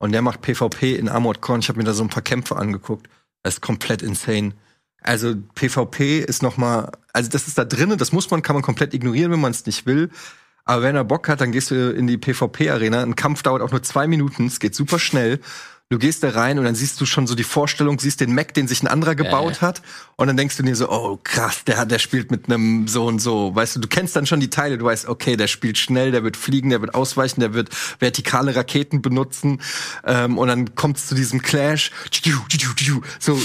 [0.00, 1.58] und der macht PvP in Armored Core.
[1.58, 3.08] Ich habe mir da so ein paar Kämpfe angeguckt.
[3.42, 4.54] Das ist komplett insane.
[5.02, 8.62] Also PvP ist noch mal, also das ist da drinnen, das muss man, kann man
[8.62, 10.10] komplett ignorieren, wenn man es nicht will.
[10.64, 13.02] Aber wenn er Bock hat, dann gehst du in die PvP-Arena.
[13.02, 15.40] Ein Kampf dauert auch nur zwei Minuten, es geht super schnell.
[15.92, 18.54] Du gehst da rein und dann siehst du schon so die Vorstellung, siehst den Mac,
[18.54, 19.82] den sich ein anderer gebaut hat.
[20.14, 23.18] Und dann denkst du dir so, oh krass, der, der spielt mit einem so und
[23.18, 23.52] so.
[23.56, 26.22] Weißt du, du kennst dann schon die Teile, du weißt, okay, der spielt schnell, der
[26.22, 29.60] wird fliegen, der wird ausweichen, der wird vertikale Raketen benutzen.
[30.06, 31.90] Ähm, und dann kommt es zu diesem Clash.
[33.18, 33.42] So.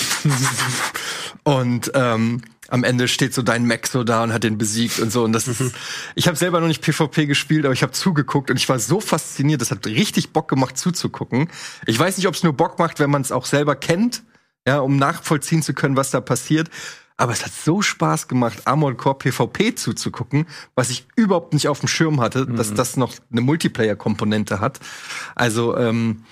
[1.45, 5.11] Und ähm, am Ende steht so dein Mac so da und hat den besiegt und
[5.11, 5.23] so.
[5.23, 5.75] Und das ist,
[6.15, 8.99] ich habe selber noch nicht PvP gespielt, aber ich habe zugeguckt und ich war so
[8.99, 9.61] fasziniert.
[9.61, 11.49] Das hat richtig Bock gemacht zuzugucken.
[11.85, 14.23] Ich weiß nicht, ob es nur Bock macht, wenn man es auch selber kennt,
[14.67, 16.69] ja, um nachvollziehen zu können, was da passiert.
[17.17, 21.79] Aber es hat so Spaß gemacht, Armored Core PvP zuzugucken, was ich überhaupt nicht auf
[21.79, 24.81] dem Schirm hatte, dass das noch eine Multiplayer-Komponente hat.
[25.33, 26.23] Also ähm,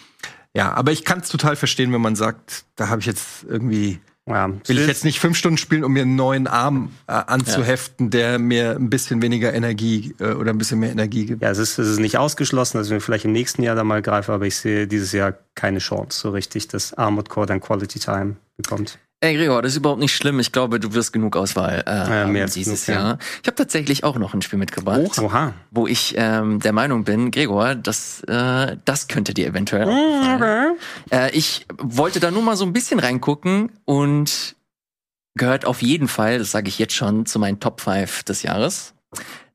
[0.54, 4.02] ja, aber ich kann es total verstehen, wenn man sagt, da habe ich jetzt irgendwie
[4.26, 8.10] ja, will ich jetzt nicht fünf Stunden spielen, um mir einen neuen Arm äh, anzuheften,
[8.10, 11.42] der mir ein bisschen weniger Energie äh, oder ein bisschen mehr Energie gibt.
[11.42, 14.02] Ja, es ist, es ist nicht ausgeschlossen, dass wir vielleicht im nächsten Jahr da mal
[14.02, 18.00] greifen, aber ich sehe dieses Jahr keine Chance so richtig, dass Armored Core dann Quality
[18.00, 18.98] Time bekommt.
[19.24, 20.42] Ey, Gregor, das ist überhaupt nicht schlimm.
[20.42, 23.08] Ich glaube, du wirst genug Auswahl äh, haben mehr dieses genug, ja.
[23.08, 23.18] Jahr.
[23.42, 25.54] Ich habe tatsächlich auch noch ein Spiel mitgebracht, Oha.
[25.72, 30.76] wo ich ähm, der Meinung bin, Gregor, das, äh, das könnte dir eventuell auffallen.
[31.10, 34.58] Äh, ich wollte da nur mal so ein bisschen reingucken und
[35.36, 38.94] gehört auf jeden Fall, das sage ich jetzt schon, zu meinen Top 5 des Jahres.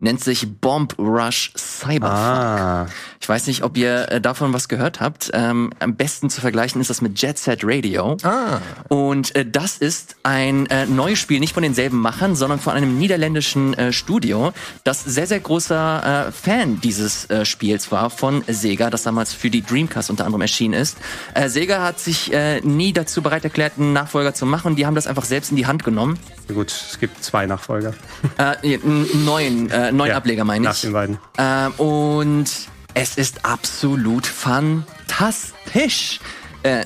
[0.00, 2.12] Nennt sich Bomb Rush Cyberpunk.
[2.12, 2.86] Ah.
[3.20, 5.30] Ich weiß nicht, ob ihr äh, davon was gehört habt.
[5.34, 8.16] Ähm, am besten zu vergleichen ist das mit Jet Set Radio.
[8.22, 8.60] Ah.
[8.86, 12.96] Und äh, das ist ein äh, neues Spiel, nicht von denselben Machern, sondern von einem
[12.96, 14.52] niederländischen äh, Studio,
[14.84, 19.50] das sehr, sehr großer äh, Fan dieses äh, Spiels war von Sega, das damals für
[19.50, 20.96] die Dreamcast unter anderem erschienen ist.
[21.34, 24.76] Äh, Sega hat sich äh, nie dazu bereit erklärt, einen Nachfolger zu machen.
[24.76, 26.20] Die haben das einfach selbst in die Hand genommen.
[26.54, 27.94] Gut, es gibt zwei Nachfolger.
[28.38, 30.80] Äh, einen neuen, äh, neuen Ja, Ableger meine nach ich.
[30.82, 31.18] den beiden.
[31.38, 32.46] Ähm, und
[32.94, 36.20] es ist absolut fantastisch.
[36.62, 36.84] Äh,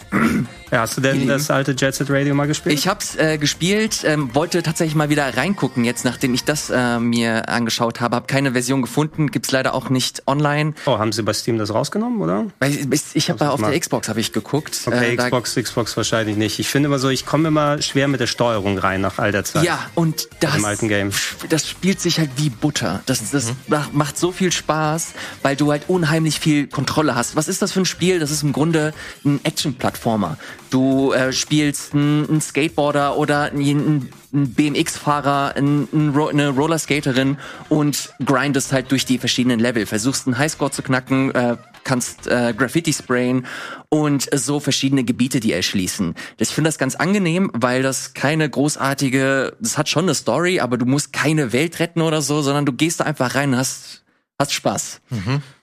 [0.72, 2.74] Ja, hast du denn das alte Jet Set Radio mal gespielt?
[2.74, 6.98] ich hab's äh, gespielt, ähm, wollte tatsächlich mal wieder reingucken, jetzt nachdem ich das äh,
[6.98, 8.16] mir angeschaut habe.
[8.16, 10.72] Hab keine Version gefunden, gibt's leider auch nicht online.
[10.86, 12.46] oh, haben sie bei Steam das rausgenommen, oder?
[12.58, 13.70] Weil ich, ich habe auf mal.
[13.70, 14.78] der Xbox habe ich geguckt.
[14.86, 16.58] Okay, Äh, Xbox, Xbox wahrscheinlich nicht.
[16.58, 19.44] Ich finde immer so, ich komme immer schwer mit der Steuerung rein nach all der
[19.44, 19.64] Zeit.
[19.64, 21.10] Ja, und das, Im alten Game.
[21.50, 23.02] das spielt sich halt wie Butter.
[23.04, 25.08] Das, das macht- macht so viel Spaß,
[25.42, 27.36] weil du halt unheimlich viel Kontrolle hast.
[27.36, 28.20] Was ist das für ein Spiel?
[28.20, 28.94] Das ist im Grunde
[29.26, 30.38] ein Action-Plattformer.
[30.72, 37.36] Du äh, spielst einen, Skateboarder oder einen, BMX-Fahrer, eine Rollerskaterin
[37.68, 39.84] und grindest halt durch die verschiedenen Level.
[39.84, 43.44] Versuchst einen Highscore zu knacken, äh, kannst äh, Graffiti sprayen
[43.90, 46.14] und so verschiedene Gebiete, die erschließen.
[46.38, 50.78] Ich finde das ganz angenehm, weil das keine großartige, das hat schon eine Story, aber
[50.78, 54.04] du musst keine Welt retten oder so, sondern du gehst da einfach rein und hast,
[54.38, 55.02] hast Spaß.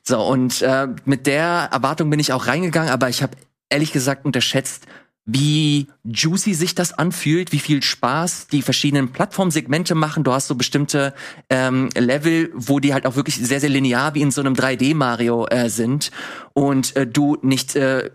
[0.03, 3.35] So, und äh, mit der Erwartung bin ich auch reingegangen, aber ich habe
[3.69, 4.85] ehrlich gesagt unterschätzt,
[5.31, 10.23] wie juicy sich das anfühlt, wie viel Spaß die verschiedenen Plattformsegmente machen.
[10.23, 11.13] Du hast so bestimmte
[11.49, 15.47] ähm, Level, wo die halt auch wirklich sehr, sehr linear wie in so einem 3D-Mario
[15.47, 16.11] äh, sind
[16.53, 18.09] und äh, du nicht äh,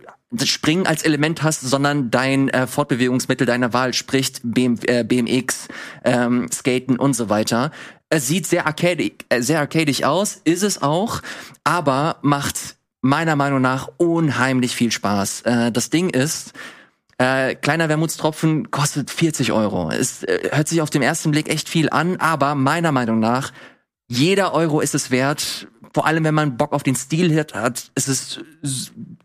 [0.45, 5.69] Springen als Element hast, sondern dein äh, Fortbewegungsmittel deiner Wahl, sprich BM, äh, BMX,
[6.05, 7.71] ähm, Skaten und so weiter.
[8.09, 11.23] Es sieht sehr arcadic, äh, sehr arcadisch aus, ist es auch,
[11.63, 15.43] aber macht meiner Meinung nach unheimlich viel Spaß.
[15.43, 16.53] Äh, das Ding ist,
[17.25, 19.91] äh, kleiner Wermutstropfen kostet 40 Euro.
[19.91, 23.53] Es äh, hört sich auf den ersten Blick echt viel an, aber meiner Meinung nach,
[24.09, 25.67] jeder Euro ist es wert.
[25.95, 28.43] Vor allem, wenn man Bock auf den Stil hat, hat ist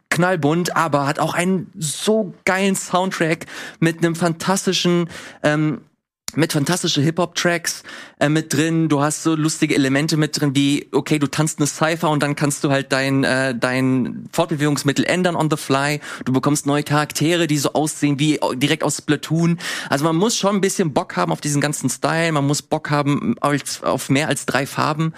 [0.10, 3.48] knallbunt, aber hat auch einen so geilen Soundtrack
[3.80, 5.10] mit einem fantastischen
[5.44, 5.82] ähm,
[6.36, 7.84] mit fantastische Hip-Hop-Tracks
[8.20, 8.90] äh, mit drin.
[8.90, 12.36] Du hast so lustige Elemente mit drin, wie, okay, du tanzt eine Cypher und dann
[12.36, 16.00] kannst du halt dein, äh, dein Fortbewegungsmittel ändern on the fly.
[16.26, 19.60] Du bekommst neue Charaktere, die so aussehen wie direkt aus Splatoon.
[19.90, 22.32] Also man muss schon ein bisschen Bock haben auf diesen ganzen Style.
[22.32, 25.14] Man muss Bock haben als, auf mehr als drei Farben.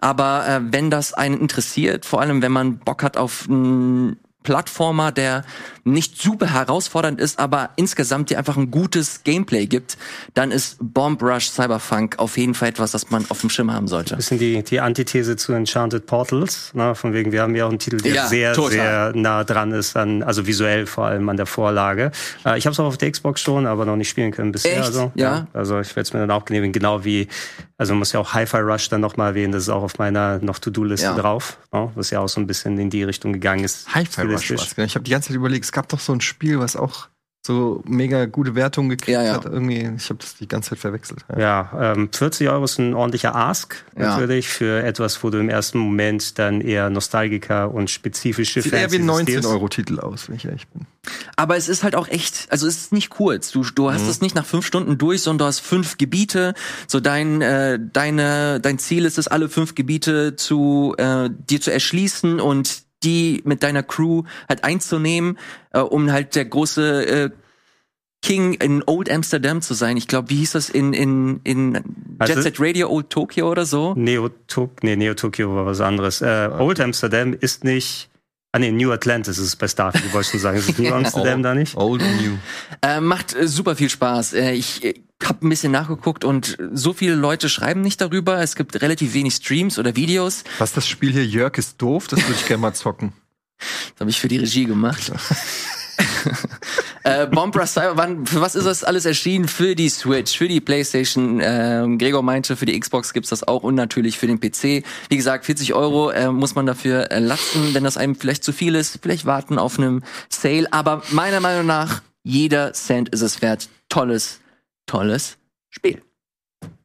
[0.00, 4.16] Aber äh, wenn das einen interessiert, vor allem wenn man Bock hat auf ein
[4.46, 5.42] Plattformer, der
[5.82, 9.98] nicht super herausfordernd ist, aber insgesamt dir einfach ein gutes Gameplay gibt,
[10.34, 13.88] dann ist Bomb Rush Cyberpunk auf jeden Fall etwas, das man auf dem Schirm haben
[13.88, 14.14] sollte.
[14.14, 16.94] Bisschen die, die Antithese zu Enchanted Portals, ne?
[16.94, 18.70] von wegen, wir haben ja auch einen Titel, der Ja, sehr, total.
[18.70, 22.12] sehr nah dran ist, an, also visuell vor allem an der Vorlage.
[22.44, 24.76] Äh, ich habe es auch auf der Xbox schon, aber noch nicht spielen können bisher.
[24.78, 24.86] Echt?
[24.86, 25.48] Also, Ja.
[25.52, 27.26] Also ich werde es mir dann auch genehmigen, genau wie,
[27.78, 29.98] also man muss ja auch Hi-Fi Rush dann noch mal erwähnen, das ist auch auf
[29.98, 31.14] meiner noch To-Do-Liste Ja.
[31.14, 31.90] drauf, ne?
[31.94, 33.94] was ja auch so ein bisschen in die Richtung gegangen ist.
[33.94, 34.62] Hi-Fi Rush genau.
[34.86, 37.08] Ich habe die ganze Zeit überlegt, es gab doch so ein Spiel, was auch
[37.46, 39.34] so mega gute Wertungen gekriegt Ja, ja.
[39.34, 39.44] hat.
[39.44, 41.24] Irgendwie, ich habe das die ganze Zeit verwechselt.
[41.38, 44.10] Ja, ähm, 40 Euro ist ein ordentlicher Ask Ja.
[44.10, 48.90] natürlich für etwas, wo du im ersten Moment dann eher Nostalgiker und spezifische Sieht eher
[48.92, 50.86] wie ein Fans dieses Stils- 19-Euro-Titel aus, wenn ich ehrlich bin.
[51.36, 53.52] Aber es ist halt auch echt, also es ist nicht kurz.
[53.52, 56.54] Du, du hast es nicht nach fünf Stunden durch, sondern du hast fünf Gebiete.
[56.88, 61.72] So dein, äh, deine, dein Ziel ist es, alle fünf Gebiete zu äh, dir zu
[61.72, 65.38] erschließen und die mit deiner Crew halt einzunehmen,
[65.72, 67.30] äh, um halt der große äh,
[68.22, 69.96] King in Old Amsterdam zu sein.
[69.96, 71.76] Ich glaube, wie hieß das in in in
[72.18, 73.94] Also- Jet Set Radio Old Tokyo oder so?
[73.94, 76.22] Neo, Tok nee, Neo Tokyo war was anderes.
[76.22, 78.08] Äh, Old Amsterdam ist nicht.
[78.52, 80.56] Ah nee, New Atlantis ist es bei Starfield, wollte ich schon sagen.
[80.58, 81.76] Ist es New Amsterdam da nicht?
[81.76, 82.32] Old New.
[82.82, 84.32] Äh, macht äh, super viel Spaß.
[84.32, 88.40] Äh, ich äh, habe ein bisschen nachgeguckt und so viele Leute schreiben nicht darüber.
[88.42, 90.44] Es gibt relativ wenig Streams oder Videos.
[90.58, 93.12] Was das Spiel hier, Jörg ist doof, das würde ich gerne mal zocken.
[93.58, 95.10] Das habe ich für die Regie gemacht.
[97.04, 99.48] äh, Bomb Rush Cyber, wann, für was ist das alles erschienen?
[99.48, 101.40] Für die Switch, für die Playstation.
[101.42, 104.84] Ähm, Gregor meinte, für die Xbox gibt's das auch und natürlich für den PC.
[105.08, 108.52] Wie gesagt, 40 Euro äh, muss man dafür äh, latzen, wenn das einem vielleicht zu
[108.52, 108.98] viel ist.
[109.02, 110.70] Vielleicht warten auf einem Sale.
[110.72, 113.68] Aber meiner Meinung nach, jeder Cent ist es wert.
[113.88, 114.40] Tolles,
[114.86, 115.38] tolles
[115.70, 116.02] Spiel.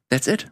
[0.10, 0.52] That's it.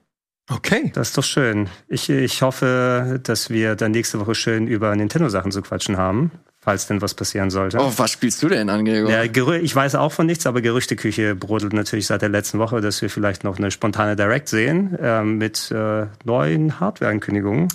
[0.49, 0.91] Okay.
[0.95, 1.69] Das ist doch schön.
[1.87, 6.87] Ich, ich hoffe, dass wir dann nächste Woche schön über Nintendo-Sachen zu quatschen haben, falls
[6.87, 7.77] denn was passieren sollte.
[7.79, 9.11] Oh, was spielst du denn an, Gregor?
[9.11, 12.81] Ja, Gerü ich weiß auch von nichts, aber Gerüchteküche brodelt natürlich seit der letzten Woche,
[12.81, 17.67] dass wir vielleicht noch eine spontane Direct sehen ähm, mit äh, neuen Hardware-Ankündigungen.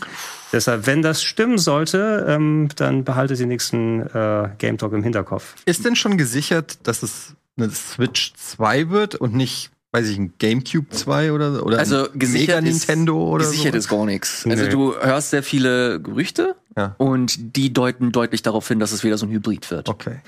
[0.52, 5.54] Deshalb, wenn das stimmen sollte, ähm, dann behaltet die nächsten äh, Game Talk im Hinterkopf.
[5.64, 10.32] Ist denn schon gesichert, dass es eine Switch 2 wird und nicht, weiß ich, ein
[10.38, 13.78] GameCube 2 oder, oder Also gesichert Mega ist, Nintendo oder gesichert so?
[13.78, 14.44] ist gar nichts.
[14.48, 14.70] Also Nee.
[14.70, 16.94] du hörst sehr viele Gerüchte Ja.
[16.98, 19.88] und die deuten deutlich darauf hin, dass es wieder so ein Hybrid wird.
[19.88, 20.20] Okay.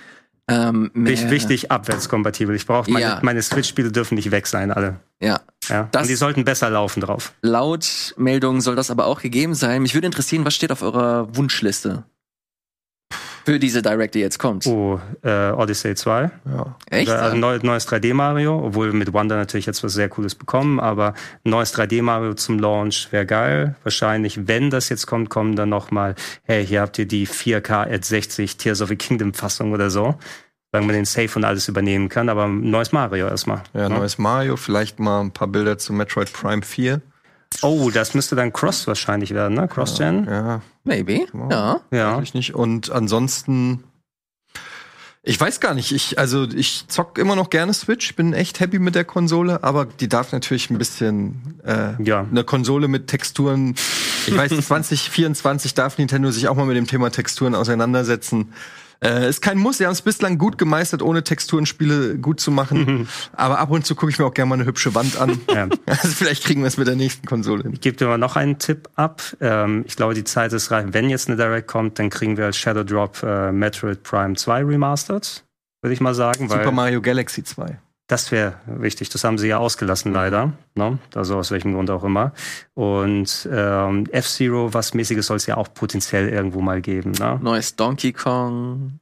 [0.48, 2.54] Ähm, Wichtig, abwärtskompatibel.
[2.54, 3.18] Ich brauche meine, Ja.
[3.22, 5.00] meine Switch-Spiele dürfen nicht weg sein, alle.
[5.20, 5.40] Ja.
[5.68, 5.88] Ja.
[5.90, 7.32] Das- Und die sollten besser laufen drauf.
[7.42, 9.82] Laut Meldungen soll das aber auch gegeben sein.
[9.82, 12.04] Mich würde interessieren, was steht auf eurer Wunschliste?
[13.46, 14.66] Für diese Direct, die jetzt kommt.
[14.66, 16.32] Oh, äh, Odyssey 2.
[16.46, 16.76] Ja.
[16.90, 17.08] Echt?
[17.08, 20.80] Also neu, neues 3D Mario, obwohl wir mit Wonder natürlich jetzt was sehr Cooles bekommen,
[20.80, 21.14] aber
[21.44, 23.76] ein neues 3D Mario zum Launch wäre geil.
[23.84, 27.88] Wahrscheinlich, wenn das jetzt kommt, kommen dann noch mal, hey, hier habt ihr die 4K
[27.88, 30.16] at 60 Tears of the Kingdom Fassung oder so.
[30.72, 33.62] Sagen man den Safe und alles übernehmen kann, aber ein neues Mario erstmal.
[33.74, 37.00] Ja, neues Mario, vielleicht mal ein paar Bilder zu Metroid Prime 4.
[37.62, 39.66] Oh, das müsste dann Cross wahrscheinlich werden, ne?
[39.68, 40.26] Cross-Gen?
[40.26, 41.26] Ja, Maybe.
[41.50, 41.80] Ja.
[41.90, 42.20] Ja.
[42.20, 42.54] ich nicht.
[42.54, 43.82] Und ansonsten,
[45.22, 45.90] ich weiß gar nicht.
[45.92, 49.86] Ich, also ich zock immer noch gerne Switch, bin echt happy mit der Konsole, aber
[49.86, 52.26] die darf natürlich ein bisschen äh, Ja.
[52.30, 53.74] eine Konsole mit Texturen.
[54.26, 58.52] Ich weiß, 2024 darf Nintendo sich auch mal mit dem Thema Texturen auseinandersetzen.
[59.04, 63.08] Äh, ist kein Muss, sie haben es bislang gut gemeistert, ohne Texturenspiele gut zu machen.
[63.32, 65.40] Aber ab und zu gucke ich mir auch gerne mal eine hübsche Wand an.
[65.52, 65.68] Ja.
[65.86, 67.72] Also vielleicht kriegen wir es mit der nächsten Konsole hin.
[67.72, 69.22] Ich gebe dir mal noch einen Tipp ab.
[69.40, 70.88] Ähm, ich glaube, die Zeit ist reif.
[70.90, 74.64] Wenn jetzt eine Direct kommt, dann kriegen wir als Shadow Drop äh, Metroid Prime 2
[74.64, 75.44] Remastered,
[75.80, 76.48] würde ich mal sagen.
[76.48, 77.78] Super Mario Galaxy 2.
[78.06, 79.08] Das wäre wichtig.
[79.08, 80.52] Das haben sie ja ausgelassen, leider.
[80.76, 80.98] Ne?
[81.14, 82.32] Also aus welchem Grund auch immer.
[82.74, 87.12] Und ähm, F-Zero, was mäßiges soll es ja auch potenziell irgendwo mal geben.
[87.18, 87.40] Ne?
[87.42, 89.00] Neues Donkey Kong.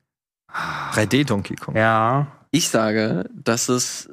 [0.93, 1.77] 3D Donkey Kong.
[1.77, 4.09] Ja, Ich sage, dass es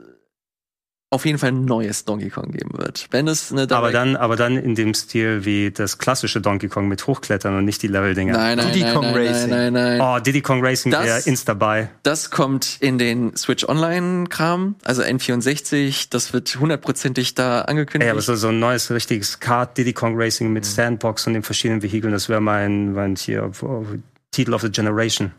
[1.13, 3.07] auf jeden Fall ein neues Donkey Kong geben wird.
[3.11, 6.69] Wenn es eine aber Direct- dann, aber dann in dem Stil wie das klassische Donkey
[6.69, 8.31] Kong mit Hochklettern und nicht die Level-Dinger.
[8.31, 9.49] Nein, nein, Diddy nein, Kong nein, Racing.
[9.49, 10.01] nein, nein, nein.
[10.01, 11.89] Oh, Diddy Kong Racing wäre insta dabei.
[12.03, 18.07] Das kommt in den Switch Online Kram, also N64, das wird hundertprozentig da angekündigt.
[18.07, 21.43] Ey, aber so, so ein neues richtiges Kart Diddy Kong Racing mit Sandbox und den
[21.43, 23.85] verschiedenen Vehikeln, das wäre mein, mein hier, oh,
[24.31, 25.33] Titel of the Generation.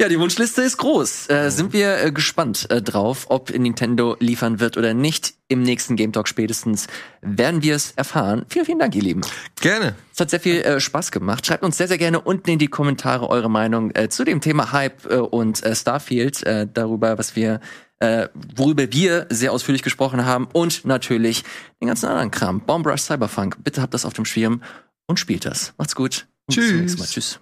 [0.00, 1.28] Ja, die Wunschliste ist groß.
[1.30, 5.34] Äh, sind wir äh, gespannt äh, drauf, ob Nintendo liefern wird oder nicht.
[5.48, 6.86] Im nächsten Game Talk spätestens
[7.20, 8.44] werden wir es erfahren.
[8.48, 9.22] Vielen, vielen Dank, ihr Lieben.
[9.60, 9.94] Gerne.
[10.12, 11.46] Es hat sehr viel äh, Spaß gemacht.
[11.46, 14.72] Schreibt uns sehr, sehr gerne unten in die Kommentare eure Meinung äh, zu dem Thema
[14.72, 16.44] Hype äh, und Starfield,
[16.74, 17.60] darüber, was wir,
[18.00, 21.44] äh, worüber wir sehr ausführlich gesprochen haben und natürlich
[21.80, 22.60] den ganzen anderen Kram.
[22.60, 23.56] Bomb Rush Cyberpunk.
[23.62, 24.62] Bitte habt das auf dem Schirm
[25.06, 25.72] und spielt das.
[25.78, 26.26] Macht's gut.
[26.46, 26.80] Und Bis zum Tschüss.
[26.80, 27.06] nächsten Mal.
[27.06, 27.40] Tschüss.